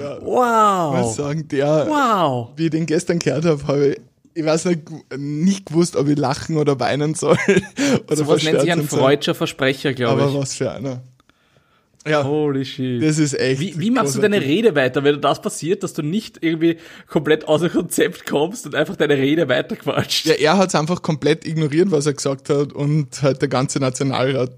ja. 0.00 0.18
Wow. 0.26 0.94
Ich 0.94 1.00
muss 1.02 1.16
sagen, 1.16 1.48
der, 1.48 1.86
wow. 1.88 2.48
wie 2.56 2.64
ich 2.64 2.70
den 2.70 2.86
gestern 2.86 3.18
gehört 3.18 3.44
habe, 3.44 3.66
habe 3.66 3.86
ich 3.88 4.00
ich 4.36 4.44
weiß 4.44 4.66
nicht, 4.66 4.82
nicht 5.16 5.66
gewusst, 5.66 5.96
ob 5.96 6.08
ich 6.08 6.18
lachen 6.18 6.58
oder 6.58 6.78
weinen 6.78 7.14
soll. 7.14 7.38
oder 8.06 8.16
so 8.16 8.26
was 8.28 8.42
nennt 8.42 8.60
sich 8.60 8.70
ein 8.70 8.86
freudscher 8.86 9.34
Versprecher, 9.34 9.94
glaube 9.94 10.20
ich. 10.20 10.26
Aber 10.26 10.40
was 10.40 10.54
für 10.54 10.70
einer. 10.70 11.00
Ja, 12.06 12.24
Holy 12.24 12.64
shit. 12.64 13.02
Das 13.02 13.18
ist 13.18 13.34
echt. 13.34 13.60
Wie, 13.60 13.78
wie 13.78 13.90
machst 13.90 14.14
du 14.16 14.20
deine 14.20 14.40
Rede 14.40 14.74
weiter, 14.74 15.02
wenn 15.02 15.20
das 15.20 15.42
passiert, 15.42 15.82
dass 15.82 15.92
du 15.92 16.02
nicht 16.02 16.38
irgendwie 16.40 16.76
komplett 17.08 17.48
außer 17.48 17.68
Konzept 17.68 18.26
kommst 18.26 18.64
und 18.66 18.74
einfach 18.74 18.96
deine 18.96 19.16
Rede 19.16 19.48
weiterquatscht? 19.48 20.26
Ja, 20.26 20.34
er 20.34 20.58
hat 20.58 20.68
es 20.68 20.74
einfach 20.74 21.02
komplett 21.02 21.44
ignoriert, 21.46 21.90
was 21.90 22.06
er 22.06 22.14
gesagt 22.14 22.48
hat 22.48 22.72
und 22.72 23.22
halt 23.22 23.42
der 23.42 23.48
ganze 23.48 23.80
Nationalrat, 23.80 24.52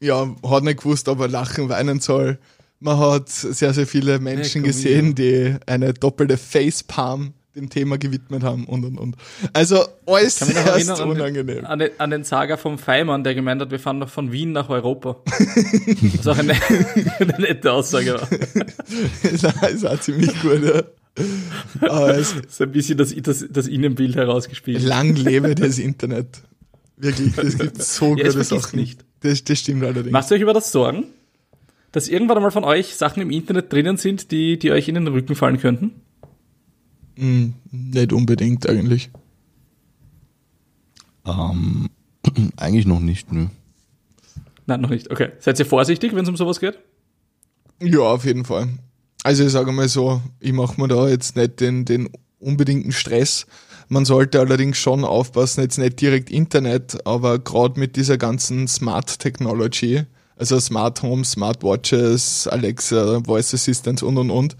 ja, 0.00 0.34
hat 0.46 0.64
nicht 0.64 0.80
gewusst, 0.80 1.08
ob 1.08 1.20
er 1.20 1.28
lachen, 1.28 1.68
weinen 1.70 2.00
soll. 2.00 2.38
Man 2.80 2.98
hat 2.98 3.30
sehr, 3.30 3.72
sehr 3.72 3.86
viele 3.86 4.18
Menschen 4.18 4.62
ja, 4.62 4.66
gesehen, 4.66 5.14
die 5.14 5.56
eine 5.66 5.94
doppelte 5.94 6.36
Facepalm 6.36 7.32
dem 7.56 7.70
Thema 7.70 7.98
gewidmet 7.98 8.42
haben 8.42 8.64
und 8.66 8.84
und 8.84 8.98
und. 8.98 9.16
Also 9.52 9.84
alles 10.06 10.42
erst 10.42 11.00
unangenehm. 11.00 11.64
An 11.64 11.78
den, 11.78 11.90
an 11.98 12.10
den 12.10 12.24
Saga 12.24 12.56
vom 12.56 12.78
Feimann, 12.78 13.24
der 13.24 13.34
gemeint 13.34 13.60
hat, 13.60 13.70
wir 13.70 13.78
fahren 13.78 13.98
noch 13.98 14.08
von 14.08 14.32
Wien 14.32 14.52
nach 14.52 14.68
Europa. 14.68 15.16
Was 16.16 16.26
auch 16.26 16.38
eine, 16.38 16.54
eine 17.18 17.34
nette 17.38 17.72
Aussage 17.72 18.14
war. 18.14 18.28
das 19.22 19.72
ist 19.72 19.86
auch 19.86 20.00
ziemlich 20.00 20.40
gut, 20.40 20.64
ja. 20.64 20.82
Aber 21.80 22.16
es 22.16 22.32
ist 22.48 22.60
ein 22.60 22.72
bisschen 22.72 22.98
das, 22.98 23.14
das, 23.14 23.46
das 23.48 23.66
Innenbild 23.68 24.16
herausgespielt. 24.16 24.82
Lang 24.82 25.14
lebe 25.14 25.54
das 25.54 25.78
Internet. 25.78 26.42
Wirklich, 26.96 27.34
das 27.34 27.58
gibt 27.58 27.82
so 27.82 28.16
ja, 28.16 28.28
gute 28.28 28.44
Sachen. 28.44 28.78
nicht. 28.78 29.04
Das, 29.20 29.44
das 29.44 29.58
stimmt 29.58 29.84
allerdings. 29.84 30.12
Macht 30.12 30.30
ihr 30.30 30.36
euch 30.36 30.42
über 30.42 30.52
das 30.54 30.72
Sorgen? 30.72 31.04
Dass 31.92 32.08
irgendwann 32.08 32.38
einmal 32.38 32.50
von 32.50 32.64
euch 32.64 32.96
Sachen 32.96 33.22
im 33.22 33.30
Internet 33.30 33.72
drinnen 33.72 33.96
sind, 33.96 34.32
die, 34.32 34.58
die 34.58 34.72
euch 34.72 34.88
in 34.88 34.96
den 34.96 35.06
Rücken 35.06 35.36
fallen 35.36 35.60
könnten? 35.60 36.02
Hm, 37.16 37.54
nicht 37.70 38.12
unbedingt 38.12 38.68
eigentlich. 38.68 39.10
Ähm, 41.26 41.90
eigentlich 42.56 42.86
noch 42.86 43.00
nicht, 43.00 43.32
nö. 43.32 43.46
Nein, 44.66 44.80
noch 44.80 44.90
nicht. 44.90 45.10
Okay. 45.10 45.30
Seid 45.40 45.58
ihr 45.58 45.66
vorsichtig, 45.66 46.14
wenn 46.14 46.24
es 46.24 46.28
um 46.28 46.36
sowas 46.36 46.60
geht? 46.60 46.78
Ja, 47.80 48.00
auf 48.00 48.24
jeden 48.24 48.44
Fall. 48.44 48.68
Also 49.22 49.44
ich 49.44 49.52
sage 49.52 49.72
mal 49.72 49.88
so, 49.88 50.20
ich 50.40 50.52
mache 50.52 50.80
mir 50.80 50.88
da 50.88 51.08
jetzt 51.08 51.36
nicht 51.36 51.60
den, 51.60 51.84
den 51.84 52.10
unbedingten 52.38 52.92
Stress. 52.92 53.46
Man 53.88 54.04
sollte 54.04 54.40
allerdings 54.40 54.78
schon 54.78 55.04
aufpassen, 55.04 55.62
jetzt 55.62 55.78
nicht 55.78 56.00
direkt 56.00 56.30
Internet, 56.30 57.06
aber 57.06 57.38
gerade 57.38 57.78
mit 57.78 57.96
dieser 57.96 58.16
ganzen 58.18 58.68
Smart 58.68 59.18
Technology, 59.18 60.04
also 60.36 60.58
Smart 60.58 61.02
Home, 61.02 61.24
Smart 61.24 61.62
Watches, 61.62 62.48
Alexa, 62.48 63.20
Voice 63.24 63.54
Assistants 63.54 64.02
und 64.02 64.16
und 64.18 64.30
und, 64.30 64.56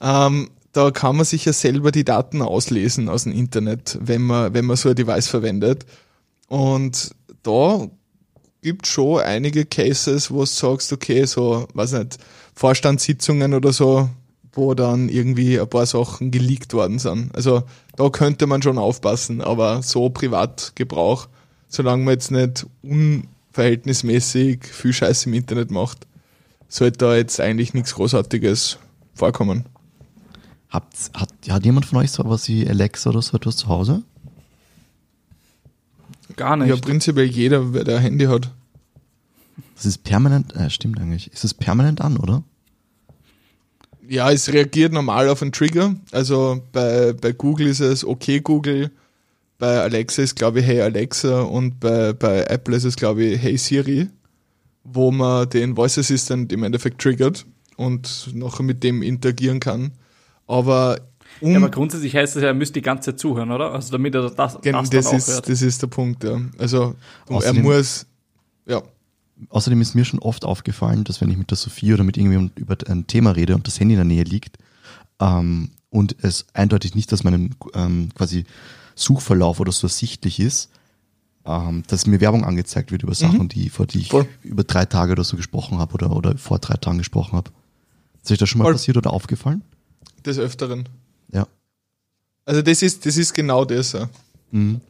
ähm, 0.00 0.50
da 0.74 0.90
kann 0.90 1.16
man 1.16 1.24
sich 1.24 1.44
ja 1.44 1.52
selber 1.52 1.92
die 1.92 2.04
Daten 2.04 2.42
auslesen 2.42 3.08
aus 3.08 3.24
dem 3.24 3.32
Internet, 3.32 3.96
wenn 4.00 4.22
man, 4.22 4.52
wenn 4.54 4.64
man 4.64 4.76
so 4.76 4.90
ein 4.90 4.96
Device 4.96 5.28
verwendet. 5.28 5.86
Und 6.48 7.14
da 7.44 7.86
gibt 8.60 8.86
schon 8.86 9.20
einige 9.20 9.64
Cases, 9.64 10.30
wo 10.30 10.40
du 10.40 10.46
sagst, 10.46 10.92
okay, 10.92 11.24
so, 11.26 11.68
weiß 11.74 11.92
nicht, 11.92 12.18
Vorstandssitzungen 12.54 13.54
oder 13.54 13.72
so, 13.72 14.10
wo 14.52 14.74
dann 14.74 15.08
irgendwie 15.08 15.60
ein 15.60 15.68
paar 15.68 15.86
Sachen 15.86 16.32
geleakt 16.32 16.74
worden 16.74 16.98
sind. 16.98 17.34
Also 17.36 17.62
da 17.96 18.08
könnte 18.08 18.46
man 18.46 18.62
schon 18.62 18.78
aufpassen, 18.78 19.42
aber 19.42 19.82
so 19.82 20.10
Privatgebrauch, 20.10 21.28
solange 21.68 22.02
man 22.02 22.14
jetzt 22.14 22.32
nicht 22.32 22.66
verhältnismäßig 23.52 24.64
viel 24.64 24.92
Scheiß 24.92 25.26
im 25.26 25.34
Internet 25.34 25.70
macht, 25.70 26.06
sollte 26.68 26.98
da 26.98 27.16
jetzt 27.16 27.40
eigentlich 27.40 27.74
nichts 27.74 27.94
Großartiges 27.94 28.78
vorkommen. 29.14 29.66
Habt, 30.74 31.12
hat, 31.14 31.30
hat 31.48 31.64
jemand 31.64 31.86
von 31.86 31.98
euch 32.00 32.10
so 32.10 32.24
was 32.24 32.48
wie 32.48 32.68
Alexa 32.68 33.10
oder 33.10 33.22
so 33.22 33.36
etwas 33.36 33.56
zu 33.56 33.68
Hause? 33.68 34.02
Gar 36.34 36.56
nicht. 36.56 36.68
Ja, 36.68 36.74
prinzipiell 36.74 37.26
jeder, 37.26 37.72
wer 37.72 37.84
der 37.84 37.98
ein 37.98 38.02
Handy 38.02 38.24
hat. 38.24 38.50
Das 39.76 39.86
ist 39.86 40.02
permanent, 40.02 40.52
äh, 40.56 40.68
stimmt 40.70 40.98
eigentlich. 40.98 41.32
Ist 41.32 41.44
es 41.44 41.54
permanent 41.54 42.00
an, 42.00 42.16
oder? 42.16 42.42
Ja, 44.08 44.32
es 44.32 44.52
reagiert 44.52 44.92
normal 44.92 45.28
auf 45.28 45.42
einen 45.42 45.52
Trigger. 45.52 45.94
Also 46.10 46.60
bei, 46.72 47.12
bei 47.12 47.30
Google 47.30 47.68
ist 47.68 47.78
es 47.78 48.04
okay 48.04 48.40
Google, 48.40 48.90
bei 49.58 49.80
Alexa 49.80 50.22
ist 50.22 50.34
glaube 50.34 50.58
ich 50.58 50.66
Hey 50.66 50.80
Alexa 50.80 51.42
und 51.42 51.78
bei, 51.78 52.12
bei 52.14 52.42
Apple 52.48 52.74
ist 52.74 52.82
es 52.82 52.96
glaube 52.96 53.22
ich 53.22 53.40
Hey 53.40 53.56
Siri, 53.56 54.08
wo 54.82 55.12
man 55.12 55.48
den 55.48 55.76
Voice 55.76 55.98
Assistant 55.98 56.52
im 56.52 56.64
Endeffekt 56.64 57.00
triggert 57.00 57.46
und 57.76 58.34
nachher 58.34 58.64
mit 58.64 58.82
dem 58.82 59.04
interagieren 59.04 59.60
kann. 59.60 59.92
Aber 60.46 61.00
um, 61.40 61.50
ja, 61.50 61.56
aber 61.58 61.70
grundsätzlich 61.70 62.14
heißt 62.14 62.36
es 62.36 62.42
ja, 62.42 62.48
er 62.48 62.54
müsste 62.54 62.74
die 62.74 62.82
ganze 62.82 63.10
Zeit 63.10 63.18
zuhören, 63.20 63.50
oder? 63.50 63.72
Also 63.72 63.90
damit 63.92 64.14
er 64.14 64.30
das, 64.30 64.60
Gen- 64.60 64.72
das, 64.74 64.90
das, 64.90 65.04
dann 65.06 65.16
ist, 65.16 65.28
aufhört. 65.28 65.48
das 65.48 65.62
ist 65.62 65.82
der 65.82 65.86
Punkt, 65.88 66.22
ja. 66.24 66.40
Also 66.58 66.94
er 67.28 67.36
Außerdem- 67.36 67.62
muss, 67.62 68.06
ja, 68.66 68.82
Außerdem 69.48 69.80
ist 69.80 69.94
mir 69.96 70.04
schon 70.04 70.20
oft 70.20 70.44
aufgefallen, 70.44 71.02
dass 71.02 71.20
wenn 71.20 71.28
ich 71.28 71.36
mit 71.36 71.50
der 71.50 71.56
Sophie 71.58 71.92
oder 71.92 72.04
mit 72.04 72.16
irgendjemandem 72.16 72.62
über 72.62 72.76
ein 72.88 73.06
Thema 73.08 73.32
rede 73.32 73.56
und 73.56 73.66
das 73.66 73.80
Handy 73.80 73.94
in 73.94 73.98
der 73.98 74.04
Nähe 74.04 74.22
liegt 74.22 74.58
ähm, 75.20 75.70
und 75.90 76.14
es 76.22 76.46
eindeutig 76.54 76.94
nicht 76.94 77.12
aus 77.12 77.24
meinem 77.24 77.50
ähm, 77.74 78.10
quasi 78.14 78.44
Suchverlauf 78.94 79.58
oder 79.58 79.72
so 79.72 79.88
ersichtlich 79.88 80.38
ist, 80.38 80.70
ähm, 81.44 81.82
dass 81.88 82.06
mir 82.06 82.20
Werbung 82.20 82.44
angezeigt 82.44 82.92
wird 82.92 83.02
über 83.02 83.14
Sachen, 83.14 83.48
die 83.48 83.70
vor 83.70 83.86
die 83.86 83.98
ich 84.02 84.10
Voll. 84.10 84.26
über 84.44 84.62
drei 84.62 84.84
Tage 84.84 85.12
oder 85.12 85.24
so 85.24 85.36
gesprochen 85.36 85.78
habe 85.78 85.94
oder, 85.94 86.14
oder 86.14 86.38
vor 86.38 86.60
drei 86.60 86.76
Tagen 86.76 86.98
gesprochen 86.98 87.32
habe. 87.36 87.50
Ist 88.22 88.30
euch 88.30 88.38
das 88.38 88.48
schon 88.48 88.60
mal 88.60 88.66
Voll. 88.66 88.74
passiert 88.74 88.96
oder 88.96 89.12
aufgefallen? 89.12 89.62
Des 90.24 90.38
Öfteren. 90.38 90.88
Ja. 91.32 91.46
Also 92.46 92.62
das 92.62 92.82
ist, 92.82 93.06
das 93.06 93.16
ist 93.16 93.34
genau 93.34 93.64
das. 93.64 93.92
Ja. 93.92 94.08
Mhm. 94.50 94.80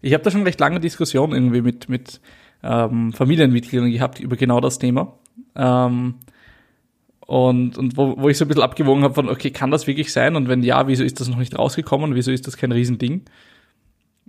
Ich 0.00 0.12
habe 0.14 0.22
da 0.22 0.30
schon 0.30 0.42
recht 0.42 0.60
lange 0.60 0.80
Diskussionen 0.80 1.32
irgendwie 1.32 1.62
mit, 1.62 1.88
mit 1.88 2.20
ähm, 2.62 3.12
Familienmitgliedern 3.12 3.90
gehabt 3.90 4.20
über 4.20 4.36
genau 4.36 4.60
das 4.60 4.78
Thema. 4.78 5.14
Ähm, 5.54 6.14
und 7.26 7.78
und 7.78 7.96
wo, 7.96 8.16
wo 8.18 8.28
ich 8.28 8.36
so 8.36 8.44
ein 8.44 8.48
bisschen 8.48 8.62
abgewogen 8.62 9.04
habe 9.04 9.14
von, 9.14 9.28
okay, 9.28 9.50
kann 9.50 9.70
das 9.70 9.86
wirklich 9.86 10.12
sein? 10.12 10.36
Und 10.36 10.48
wenn 10.48 10.62
ja, 10.62 10.86
wieso 10.88 11.04
ist 11.04 11.20
das 11.20 11.28
noch 11.28 11.38
nicht 11.38 11.58
rausgekommen? 11.58 12.14
Wieso 12.14 12.30
ist 12.30 12.46
das 12.46 12.56
kein 12.56 12.72
Riesending? 12.72 13.22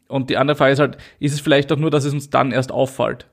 Und 0.07 0.29
die 0.29 0.38
andere 0.38 0.55
Frage 0.55 0.73
ist 0.73 0.79
halt, 0.79 0.97
ist 1.19 1.34
es 1.34 1.41
vielleicht 1.41 1.71
auch 1.71 1.77
nur, 1.77 1.89
dass 1.89 2.05
es 2.05 2.13
uns 2.13 2.29
dann 2.29 2.51
erst 2.51 2.71
auffällt? 2.71 3.27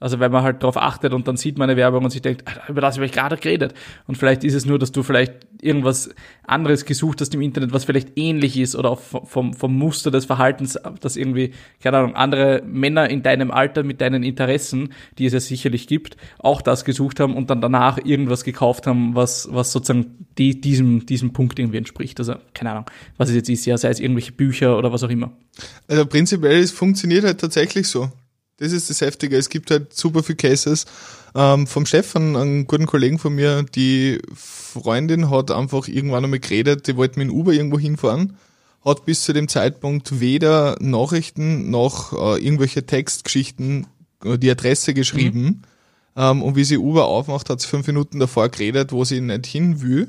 Also 0.00 0.20
wenn 0.20 0.32
man 0.32 0.42
halt 0.42 0.62
darauf 0.62 0.76
achtet 0.76 1.14
und 1.14 1.28
dann 1.28 1.36
sieht 1.36 1.56
man 1.56 1.70
eine 1.70 1.78
Werbung 1.78 2.04
und 2.04 2.10
sich 2.10 2.20
denkt, 2.20 2.46
Alter, 2.46 2.68
über 2.68 2.80
das 2.80 2.96
habe 2.96 3.06
ich 3.06 3.12
gerade 3.12 3.36
geredet. 3.36 3.74
Und 4.06 4.18
vielleicht 4.18 4.44
ist 4.44 4.54
es 4.54 4.66
nur, 4.66 4.78
dass 4.78 4.92
du 4.92 5.02
vielleicht 5.02 5.32
irgendwas 5.62 6.10
anderes 6.46 6.84
gesucht 6.84 7.20
hast 7.20 7.34
im 7.34 7.40
Internet, 7.40 7.72
was 7.72 7.84
vielleicht 7.84 8.18
ähnlich 8.18 8.58
ist 8.58 8.74
oder 8.74 8.90
auch 8.90 9.00
vom, 9.00 9.54
vom 9.54 9.74
Muster 9.74 10.10
des 10.10 10.26
Verhaltens, 10.26 10.78
dass 11.00 11.16
irgendwie, 11.16 11.52
keine 11.82 11.98
Ahnung, 11.98 12.16
andere 12.16 12.62
Männer 12.66 13.08
in 13.08 13.22
deinem 13.22 13.50
Alter 13.50 13.82
mit 13.82 14.00
deinen 14.00 14.24
Interessen, 14.24 14.92
die 15.16 15.26
es 15.26 15.32
ja 15.32 15.40
sicherlich 15.40 15.86
gibt, 15.86 16.16
auch 16.38 16.60
das 16.60 16.84
gesucht 16.84 17.20
haben 17.20 17.34
und 17.34 17.48
dann 17.48 17.60
danach 17.60 17.96
irgendwas 17.96 18.44
gekauft 18.44 18.86
haben, 18.86 19.14
was, 19.14 19.48
was 19.52 19.72
sozusagen 19.72 20.26
die, 20.36 20.60
diesem, 20.60 21.06
diesem 21.06 21.32
Punkt 21.32 21.58
irgendwie 21.58 21.78
entspricht. 21.78 22.18
Also 22.18 22.34
keine 22.52 22.72
Ahnung, 22.72 22.86
was 23.16 23.30
es 23.30 23.36
jetzt 23.36 23.48
ist, 23.48 23.64
ja, 23.64 23.78
sei 23.78 23.88
es 23.88 24.00
irgendwelche 24.00 24.32
Bücher 24.32 24.76
oder 24.76 24.92
was 24.92 25.02
auch 25.04 25.10
immer. 25.10 25.32
Also 25.88 26.04
prinzipiell, 26.04 26.58
es 26.58 26.72
funktioniert 26.72 27.24
halt 27.24 27.40
tatsächlich 27.40 27.86
so. 27.88 28.10
Das 28.58 28.72
ist 28.72 28.88
das 28.88 29.00
Heftige. 29.00 29.36
Es 29.36 29.48
gibt 29.48 29.70
halt 29.70 29.94
super 29.94 30.22
viele 30.22 30.36
Cases. 30.36 30.86
Ähm, 31.34 31.66
vom 31.66 31.86
Stefan, 31.86 32.36
einem 32.36 32.66
guten 32.66 32.86
Kollegen 32.86 33.18
von 33.18 33.34
mir, 33.34 33.64
die 33.64 34.20
Freundin 34.34 35.30
hat 35.30 35.50
einfach 35.50 35.88
irgendwann 35.88 36.24
einmal 36.24 36.38
geredet, 36.38 36.86
die 36.86 36.96
wollte 36.96 37.18
mit 37.18 37.28
dem 37.28 37.34
Uber 37.34 37.52
irgendwo 37.52 37.78
hinfahren, 37.78 38.36
hat 38.84 39.04
bis 39.04 39.24
zu 39.24 39.32
dem 39.32 39.48
Zeitpunkt 39.48 40.20
weder 40.20 40.76
Nachrichten 40.80 41.70
noch 41.70 42.12
äh, 42.12 42.44
irgendwelche 42.44 42.86
Textgeschichten 42.86 43.88
äh, 44.24 44.38
die 44.38 44.50
Adresse 44.50 44.94
geschrieben. 44.94 45.62
Ähm, 46.16 46.42
und 46.42 46.54
wie 46.54 46.64
sie 46.64 46.78
Uber 46.78 47.06
aufmacht, 47.06 47.50
hat 47.50 47.60
sie 47.60 47.66
fünf 47.66 47.88
Minuten 47.88 48.20
davor 48.20 48.48
geredet, 48.48 48.92
wo 48.92 49.04
sie 49.04 49.20
nicht 49.20 49.46
hin 49.46 49.82
will. 49.82 50.08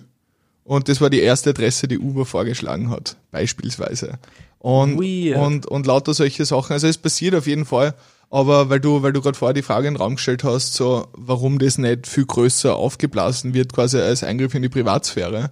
Und 0.64 0.90
das 0.90 1.02
war 1.02 1.10
die 1.10 1.20
erste 1.20 1.52
Adresse, 1.52 1.88
die 1.88 2.00
Uber 2.00 2.26
vorgeschlagen 2.26 2.90
hat, 2.90 3.18
beispielsweise. 3.32 4.20
Und, 4.60 4.98
Weird. 5.00 5.38
und, 5.38 5.66
und 5.68 5.86
lauter 5.86 6.14
solche 6.14 6.46
Sachen. 6.46 6.74
Also 6.74 6.88
es 6.88 6.98
passiert 6.98 7.36
auf 7.36 7.46
jeden 7.46 7.66
Fall. 7.66 7.94
Aber 8.30 8.70
weil 8.70 8.80
du, 8.80 9.04
weil 9.04 9.14
du 9.14 9.22
gerade 9.22 9.38
vorher 9.38 9.54
die 9.54 9.62
Frage 9.62 9.88
in 9.88 9.94
den 9.94 10.02
Raum 10.02 10.16
gestellt 10.16 10.44
hast, 10.44 10.74
so 10.74 11.08
warum 11.14 11.60
das 11.60 11.78
nicht 11.78 12.08
viel 12.08 12.26
größer 12.26 12.76
aufgeblasen 12.76 13.54
wird, 13.54 13.74
quasi 13.74 14.00
als 14.00 14.24
Eingriff 14.24 14.56
in 14.56 14.62
die 14.62 14.70
Privatsphäre, 14.70 15.52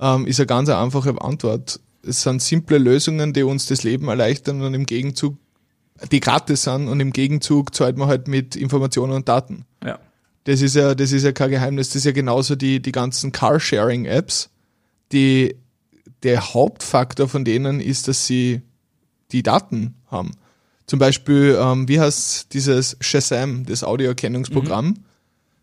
ähm, 0.00 0.26
ist 0.26 0.38
eine 0.38 0.46
ganz 0.46 0.68
einfache 0.68 1.20
Antwort. 1.20 1.80
Es 2.04 2.22
sind 2.22 2.42
simple 2.42 2.78
Lösungen, 2.78 3.32
die 3.32 3.42
uns 3.42 3.66
das 3.66 3.82
Leben 3.82 4.08
erleichtern 4.08 4.62
und 4.62 4.74
im 4.74 4.86
Gegenzug, 4.86 5.36
die 6.10 6.20
gratis 6.20 6.62
sind 6.62 6.88
und 6.88 7.00
im 7.00 7.12
Gegenzug 7.12 7.74
zahlt 7.74 7.96
man 7.96 8.08
halt 8.08 8.28
mit 8.28 8.56
Informationen 8.56 9.12
und 9.12 9.28
Daten. 9.28 9.64
Ja. 9.84 9.98
Das 10.44 10.60
ist 10.60 10.74
ja, 10.74 10.94
das 10.94 11.12
ist 11.12 11.22
ja 11.22 11.32
kein 11.32 11.50
Geheimnis. 11.50 11.88
Das 11.88 11.96
ist 11.96 12.04
ja 12.04 12.12
genauso 12.12 12.56
die, 12.56 12.82
die 12.82 12.92
ganzen 12.92 13.30
Carsharing-Apps. 13.30 14.50
Die, 15.12 15.56
der 16.24 16.54
Hauptfaktor 16.54 17.28
von 17.28 17.44
denen 17.44 17.80
ist, 17.80 18.08
dass 18.08 18.26
sie 18.26 18.62
die 19.30 19.42
Daten 19.42 19.94
haben. 20.10 20.32
Zum 20.86 20.98
Beispiel, 20.98 21.58
ähm, 21.60 21.88
wie 21.88 22.00
heißt 22.00 22.52
dieses 22.52 22.96
Shazam, 23.00 23.64
das 23.66 23.84
Audioerkennungsprogramm? 23.84 24.94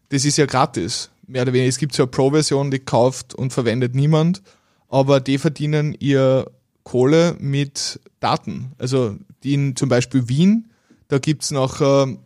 Das 0.10 0.26
ist 0.26 0.38
ja 0.38 0.46
gratis. 0.46 1.10
Mehr 1.28 1.44
oder 1.44 1.54
weniger. 1.54 1.70
Es 1.70 1.78
gibt 1.78 1.94
so 1.94 2.04
eine 2.04 2.12
Pro-Version, 2.12 2.72
die 2.72 2.80
kauft 2.80 3.36
und 3.36 3.54
verwendet 3.54 3.94
niemand, 3.94 4.42
aber 4.88 5.20
die 5.20 5.38
verdienen 5.38 5.96
ihr 6.00 6.50
Kohle 6.84 7.36
mit 7.40 8.00
Daten. 8.20 8.72
Also 8.80 9.16
die 9.44 9.54
in 9.54 9.76
zum 9.76 9.90
Beispiel 9.90 10.28
Wien, 10.28 10.72
da 11.08 11.20
gibt's 11.20 11.52
noch 11.52 11.82
äh, 11.82 12.18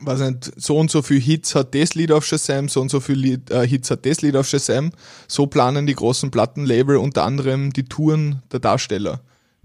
weiß 0.00 0.20
nicht, 0.20 0.52
so 0.56 0.76
und 0.78 0.90
so 0.90 1.02
viel 1.02 1.20
Hits 1.20 1.54
hat 1.54 1.74
das 1.74 1.94
Lied 1.94 2.12
auf 2.12 2.24
Shazam, 2.24 2.68
so 2.68 2.80
und 2.80 2.90
so 2.90 3.00
viel 3.00 3.16
Lied, 3.16 3.50
äh, 3.50 3.66
Hits 3.66 3.90
hat 3.90 4.06
das 4.06 4.22
Lied 4.22 4.36
auf 4.36 4.48
Shazam. 4.48 4.92
So 5.28 5.46
planen 5.46 5.86
die 5.86 5.94
großen 5.94 6.30
Plattenlabel 6.30 6.96
unter 6.96 7.24
anderem 7.24 7.72
die 7.72 7.84
Touren 7.84 8.42
der 8.52 8.60
Darsteller. 8.60 9.20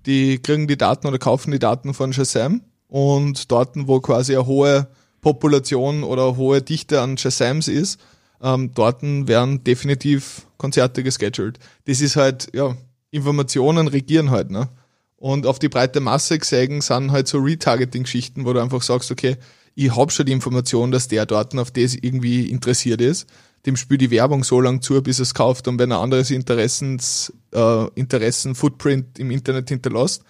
Die 0.05 0.39
kriegen 0.39 0.67
die 0.67 0.77
Daten 0.77 1.07
oder 1.07 1.19
kaufen 1.19 1.51
die 1.51 1.59
Daten 1.59 1.93
von 1.93 2.13
Shazam 2.13 2.61
und 2.87 3.51
dort, 3.51 3.71
wo 3.75 3.99
quasi 3.99 4.35
eine 4.35 4.45
hohe 4.45 4.87
Population 5.21 6.03
oder 6.03 6.27
eine 6.27 6.37
hohe 6.37 6.61
Dichte 6.61 7.01
an 7.01 7.17
Shazams 7.17 7.67
ist, 7.67 7.99
ähm, 8.41 8.71
dort 8.73 9.01
werden 9.03 9.63
definitiv 9.63 10.47
Konzerte 10.57 11.03
gescheduled. 11.03 11.59
Das 11.85 12.01
ist 12.01 12.15
halt, 12.15 12.49
ja, 12.53 12.75
Informationen 13.11 13.87
regieren 13.87 14.29
halt, 14.31 14.51
ne? 14.51 14.69
Und 15.17 15.45
auf 15.45 15.59
die 15.59 15.67
breite 15.67 15.99
Masse 15.99 16.39
gesehen 16.39 16.79
sind 16.79 17.11
halt 17.11 17.27
so 17.27 17.39
Retargeting-Geschichten, 17.39 18.45
wo 18.45 18.53
du 18.53 18.61
einfach 18.61 18.81
sagst, 18.81 19.11
okay, 19.11 19.35
ich 19.75 19.95
hab 19.95 20.11
schon 20.11 20.25
die 20.25 20.31
Information, 20.31 20.91
dass 20.91 21.09
der 21.09 21.25
dort 21.25 21.57
auf 21.57 21.71
das 21.71 21.95
irgendwie 21.95 22.49
interessiert 22.49 23.01
ist. 23.01 23.27
Dem 23.65 23.75
spielt 23.75 24.01
die 24.01 24.11
Werbung 24.11 24.43
so 24.43 24.61
lange 24.61 24.79
zu, 24.79 25.01
bis 25.01 25.19
es 25.19 25.33
kauft. 25.33 25.67
Und 25.67 25.79
wenn 25.79 25.91
er 25.91 25.99
anderes 25.99 26.31
Interessens, 26.31 27.33
äh, 27.53 27.87
Interessen-Footprint 27.95 29.19
im 29.19 29.31
Internet 29.31 29.69
hinterlässt, 29.69 30.23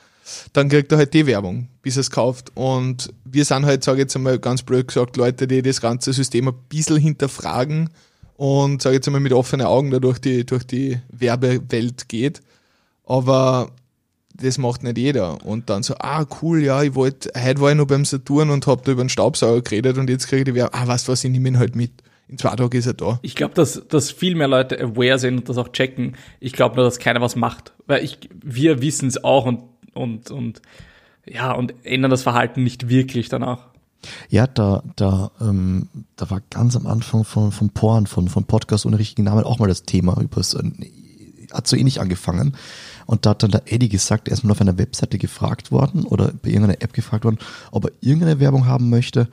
dann 0.54 0.70
kriegt 0.70 0.92
er 0.92 1.00
halt 1.00 1.14
die 1.14 1.26
Werbung, 1.26 1.70
bis 1.82 1.98
er 1.98 2.02
es 2.02 2.12
kauft. 2.12 2.52
Und 2.56 3.14
wir 3.26 3.46
sind 3.46 3.66
halt, 3.66 3.84
sage 3.84 3.98
ich 3.98 4.04
jetzt 4.04 4.16
einmal 4.16 4.40
ganz 4.40 4.64
blöd 4.64 4.88
gesagt, 4.88 5.18
Leute, 5.18 5.48
die 5.48 5.62
das 5.62 5.82
ganze 5.82 6.14
System 6.14 6.48
ein 6.48 6.56
bisschen 6.70 6.98
hinterfragen 6.98 7.90
und, 8.36 8.82
sage 8.82 8.96
ich 8.96 9.00
jetzt 9.00 9.08
einmal, 9.08 9.22
mit 9.22 9.34
offenen 9.34 9.66
Augen 9.66 9.92
da 9.92 10.00
durch 10.00 10.20
die, 10.20 10.46
durch 10.46 10.66
die 10.66 11.00
Werbewelt 11.10 12.08
geht. 12.08 12.42
Aber 13.06 13.72
das 14.34 14.58
macht 14.58 14.84
nicht 14.84 14.98
jeder. 14.98 15.44
Und 15.46 15.70
dann 15.70 15.84
so, 15.84 15.96
ah, 16.00 16.26
cool, 16.42 16.64
ja, 16.64 16.82
ich 16.84 16.96
wollte, 16.96 17.32
heute 17.36 17.62
war 17.62 17.72
ich 17.72 17.78
noch 17.78 17.88
beim 17.88 18.06
Saturn 18.06 18.50
und 18.50 18.68
hab 18.68 18.86
da 18.86 18.92
über 18.92 19.04
den 19.04 19.10
Staubsauger 19.10 19.62
geredet 19.62 19.98
und 19.98 20.10
jetzt 20.10 20.28
kriege 20.28 20.42
ich 20.42 20.46
die 20.46 20.56
Werbung, 20.56 20.80
ah, 20.80 20.88
weißt 20.88 21.08
du 21.08 21.12
was, 21.12 21.24
ich 21.24 21.32
nehme 21.32 21.50
ihn 21.50 21.60
halt 21.60 21.76
mit. 21.76 21.92
In 22.30 22.38
zwei 22.38 22.56
Tagen 22.56 22.78
ist 22.78 22.86
er 22.86 22.94
da. 22.94 23.20
Ich 23.24 23.36
glaube, 23.36 23.56
dass, 23.56 23.88
dass 23.88 24.12
viel 24.12 24.36
mehr 24.36 24.48
Leute 24.48 24.80
aware 24.80 25.18
sind 25.18 25.40
und 25.40 25.50
das 25.50 25.58
auch 25.58 25.70
checken. 25.70 26.16
Ich 26.40 26.54
glaube 26.54 26.76
nur, 26.76 26.86
dass 26.86 27.00
keiner 27.00 27.22
was 27.22 27.36
macht. 27.36 27.74
Weil 27.88 28.04
ich, 28.04 28.20
wir 28.44 28.82
wissen 28.82 29.08
es 29.08 29.24
auch 29.24 29.46
und, 29.46 29.64
und, 29.96 30.30
und, 30.30 30.62
ja, 31.26 31.52
und 31.52 31.74
ändern 31.84 32.12
das 32.12 32.22
Verhalten 32.22 32.64
nicht 32.64 32.88
wirklich 32.88 33.30
danach. 33.30 33.70
Ja, 34.30 34.46
da, 34.46 34.84
da, 34.96 35.32
ähm, 35.42 35.90
da 36.16 36.30
war 36.30 36.42
ganz 36.52 36.76
am 36.76 36.86
Anfang 36.86 37.24
von, 37.24 37.52
von 37.52 37.72
Porn, 37.72 38.06
von, 38.06 38.30
von 38.30 38.46
Podcast 38.46 38.86
ohne 38.86 39.00
richtigen 39.00 39.24
Namen 39.24 39.44
auch 39.44 39.58
mal 39.58 39.68
das 39.68 39.84
Thema. 39.84 40.22
Übers, 40.22 40.54
äh, 40.54 40.64
hat 41.52 41.68
so 41.68 41.76
ähnlich 41.76 42.00
angefangen. 42.00 42.56
Und 43.08 43.26
da 43.26 43.32
hat 43.32 43.42
dann 43.42 43.50
der 43.50 43.64
Eddie 43.66 43.90
gesagt, 43.90 44.28
er 44.28 44.36
ist 44.36 44.44
mal 44.44 44.52
auf 44.52 44.62
einer 44.62 44.78
Webseite 44.78 45.18
gefragt 45.18 45.72
worden 45.72 46.04
oder 46.04 46.32
bei 46.44 46.50
irgendeiner 46.50 46.82
App 46.82 46.94
gefragt 46.94 47.26
worden, 47.26 47.40
ob 47.72 47.86
er 47.86 47.92
irgendeine 48.02 48.40
Werbung 48.40 48.68
haben 48.68 48.92
möchte 48.92 49.30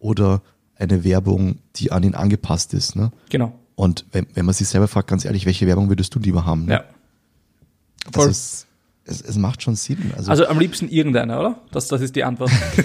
oder 0.00 0.42
eine 0.80 1.04
Werbung, 1.04 1.58
die 1.76 1.92
an 1.92 2.02
ihn 2.02 2.14
angepasst 2.14 2.74
ist. 2.74 2.96
Ne? 2.96 3.12
Genau. 3.28 3.52
Und 3.76 4.04
wenn, 4.12 4.26
wenn 4.34 4.44
man 4.44 4.54
sich 4.54 4.68
selber 4.68 4.88
fragt, 4.88 5.08
ganz 5.08 5.24
ehrlich, 5.24 5.46
welche 5.46 5.66
Werbung 5.66 5.88
würdest 5.88 6.14
du 6.14 6.18
lieber 6.18 6.44
haben? 6.44 6.66
Ne? 6.66 6.72
Ja. 6.74 6.84
Das 8.12 8.26
ist, 8.26 8.66
es, 9.04 9.20
es 9.22 9.36
macht 9.36 9.62
schon 9.62 9.74
Sinn. 9.76 10.12
Also, 10.16 10.30
Also 10.30 10.46
am 10.46 10.58
liebsten 10.58 10.88
irgendeiner, 10.88 11.40
oder? 11.40 11.58
Das, 11.72 11.88
das 11.88 12.00
ist 12.00 12.16
die 12.16 12.24
Antwort. 12.24 12.50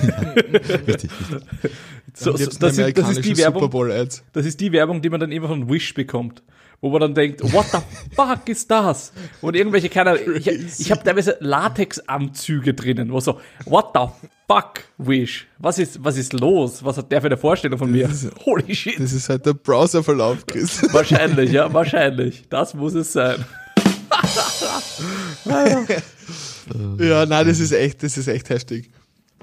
richtig, 0.87 0.87
richtig. 0.87 1.11
So, 2.17 2.31
Und 2.31 2.37
so, 2.37 2.45
jetzt 2.45 2.47
das, 2.47 2.53
ist, 2.53 2.63
das, 2.63 2.71
ist 2.71 2.79
amerikanische 2.79 3.21
die 3.21 3.35
Super 3.35 3.41
Werbung, 3.41 3.69
Bowl 3.71 3.91
Ads. 3.91 4.23
das 4.31 4.45
ist 4.45 4.61
die 4.61 4.71
Werbung, 4.71 5.01
die 5.01 5.09
man 5.09 5.19
dann 5.19 5.33
immer 5.33 5.49
von 5.49 5.67
Wish 5.69 5.93
bekommt. 5.95 6.43
Wo 6.79 6.89
man 6.89 7.01
dann 7.01 7.13
denkt, 7.13 7.41
what 7.51 7.65
the 7.73 7.79
fuck 8.15 8.47
ist 8.47 8.71
das? 8.71 9.11
Und 9.41 9.53
irgendwelche, 9.55 9.89
keine 9.89 10.17
ich, 10.17 10.47
ich 10.47 10.91
habe 10.91 11.03
teilweise 11.03 11.35
Latexanzüge 11.41 12.73
drinnen, 12.73 13.11
wo 13.11 13.19
so, 13.19 13.41
what 13.65 13.87
the 13.95 14.27
fuck, 14.47 14.83
Wish? 14.97 15.47
Was 15.59 15.79
ist, 15.79 16.03
was 16.03 16.17
ist 16.17 16.33
los? 16.33 16.83
Was 16.83 16.97
hat 16.97 17.11
der 17.11 17.21
für 17.21 17.27
eine 17.27 17.37
Vorstellung 17.37 17.77
von 17.77 17.91
mir? 17.91 18.09
Holy 18.45 18.75
shit. 18.75 18.99
Das 18.99 19.13
ist 19.13 19.29
halt 19.29 19.45
der 19.45 19.53
Browserverlauf, 19.53 20.45
Chris. 20.45 20.81
Wahrscheinlich, 20.93 21.51
ja, 21.51 21.71
wahrscheinlich. 21.73 22.45
Das 22.49 22.73
muss 22.73 22.93
es 22.93 23.13
sein. 23.13 23.43
ja, 26.99 27.25
nein, 27.25 27.47
das 27.47 27.59
ist 27.59 27.71
echt, 27.71 28.03
das 28.03 28.17
ist 28.17 28.27
echt 28.27 28.49
heftig. 28.49 28.89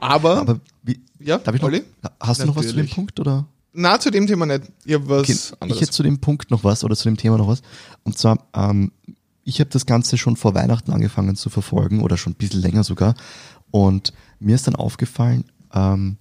Aber, 0.01 0.39
Aber 0.39 0.61
wie, 0.83 1.01
ja, 1.21 1.39
darf 1.39 1.55
ich 1.55 1.63
noch, 1.63 1.69
Olli? 1.69 1.85
hast 2.21 2.43
du 2.43 2.47
noch 2.47 2.57
was 2.57 2.69
zu 2.69 2.75
dem. 2.75 2.89
Punkt 2.89 3.21
oder? 3.21 3.47
Na, 3.73 3.99
zu 3.99 4.11
dem 4.11 4.27
Thema 4.27 4.47
nicht. 4.47 4.65
Ich 4.85 4.95
habe 4.95 5.09
was 5.09 5.53
Okay, 5.61 5.73
ich 5.73 5.81
hätte 5.81 5.93
zu 5.93 6.03
dem 6.03 6.19
Punkt 6.19 6.51
noch 6.51 6.65
was 6.65 6.85
oder 6.85 6.97
zu 6.97 7.05
dem 7.05 7.17
Thema 7.17 7.39
noch 7.39 7.49
was. 7.49 7.63
Und 8.03 8.19
zwar, 8.19 8.39
ähm, 8.55 8.93
ich 9.45 9.61
habe 9.61 9.71
das 9.71 9.87
Ganze 9.87 10.19
schon 10.19 10.37
vor 10.37 10.55
Weihnachten 10.55 10.93
angefangen 10.93 11.37
zu 11.37 11.51
verfolgen 11.51 12.03
oder 12.03 12.17
schon 12.17 12.33
ein 12.33 12.37
bisschen 12.37 12.61
länger 12.61 12.85
sogar. 12.85 13.15
Und 13.71 14.13
mir 14.45 14.55
ist 14.55 14.67
dann 14.67 14.77
aufgefallen, 14.77 15.45
ähm, 15.73 16.17